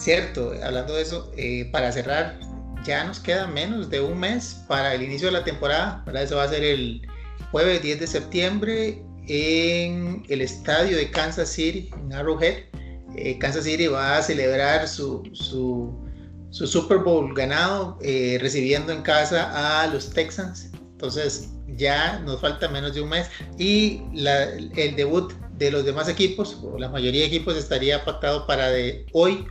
Cierto, 0.09 0.55
hablando 0.65 0.95
de 0.95 1.03
eso, 1.03 1.31
eh, 1.37 1.69
para 1.71 1.93
cerrar, 1.93 2.41
ya 2.83 3.05
nos 3.05 3.21
queda 3.21 3.47
menos 3.47 3.91
de 3.91 4.01
un 4.01 4.19
mes 4.19 4.65
para 4.67 4.95
el 4.95 5.03
inicio 5.03 5.27
de 5.27 5.33
la 5.33 5.45
temporada, 5.45 6.03
¿verdad? 6.07 6.23
Eso 6.23 6.37
va 6.37 6.45
a 6.45 6.49
ser 6.49 6.65
el 6.65 7.07
jueves 7.51 7.83
10 7.83 8.01
de 8.01 8.07
septiembre 8.07 9.05
en 9.27 10.23
el 10.31 10.41
estadio 10.41 10.97
de 10.97 11.11
Kansas 11.11 11.51
City, 11.51 11.91
en 11.93 12.11
Arrowhead. 12.15 12.57
Eh, 13.17 13.39
Kansas 13.39 13.65
City 13.65 13.87
va 13.89 14.17
a 14.17 14.23
celebrar 14.23 14.89
su, 14.89 15.29
su, 15.35 15.95
Super 16.53 17.01
Bowl 17.01 17.35
ganado, 17.35 17.99
eh, 18.01 18.39
recibiendo 18.41 18.95
en 18.95 19.03
casa 19.03 19.83
a 19.83 19.89
los 19.89 20.09
Texans. 20.09 20.71
Entonces 20.93 21.51
ya 21.77 22.19
nos 22.21 22.41
falta 22.41 22.67
menos 22.69 22.95
de 22.95 23.03
un 23.03 23.11
mes 23.11 23.29
y 23.59 24.01
el 24.15 24.97
debut 24.97 25.35
de 25.59 25.71
los 25.71 25.85
demás 25.85 26.09
equipos, 26.09 26.59
o 26.63 26.79
la 26.79 26.89
mayoría 26.89 27.21
de 27.21 27.27
equipos 27.27 27.57
estaría 27.59 28.07
pactado 28.07 28.47
para 28.47 28.71
de 28.71 29.05
hoy, 29.13 29.47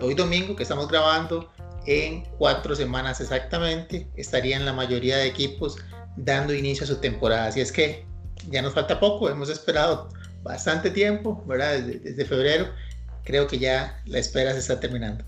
hoy 0.00 0.14
domingo, 0.14 0.56
que 0.56 0.62
estamos 0.62 0.88
grabando, 0.88 1.50
en 1.86 2.24
cuatro 2.38 2.74
semanas 2.74 3.20
exactamente, 3.20 4.08
estarían 4.16 4.64
la 4.64 4.72
mayoría 4.72 5.16
de 5.16 5.26
equipos 5.26 5.76
dando 6.16 6.54
inicio 6.54 6.84
a 6.84 6.86
su 6.86 6.96
temporada. 6.96 7.46
Así 7.46 7.60
es 7.60 7.72
que 7.72 8.06
ya 8.48 8.62
nos 8.62 8.74
falta 8.74 9.00
poco, 9.00 9.28
hemos 9.28 9.48
esperado 9.48 10.08
bastante 10.42 10.90
tiempo, 10.90 11.42
¿verdad? 11.46 11.80
Desde, 11.80 12.24
febrero, 12.24 12.68
creo 13.24 13.46
que 13.46 13.58
ya 13.58 14.00
la 14.06 14.18
espera 14.18 14.52
se 14.52 14.58
está 14.58 14.80
terminando. 14.80 15.24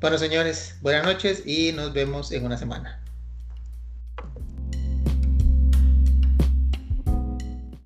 Bueno, 0.00 0.18
señores, 0.18 0.76
buenas 0.80 1.04
noches 1.04 1.42
y 1.46 1.72
nos 1.72 1.92
vemos 1.92 2.32
en 2.32 2.44
una 2.44 2.58
semana. 2.58 3.03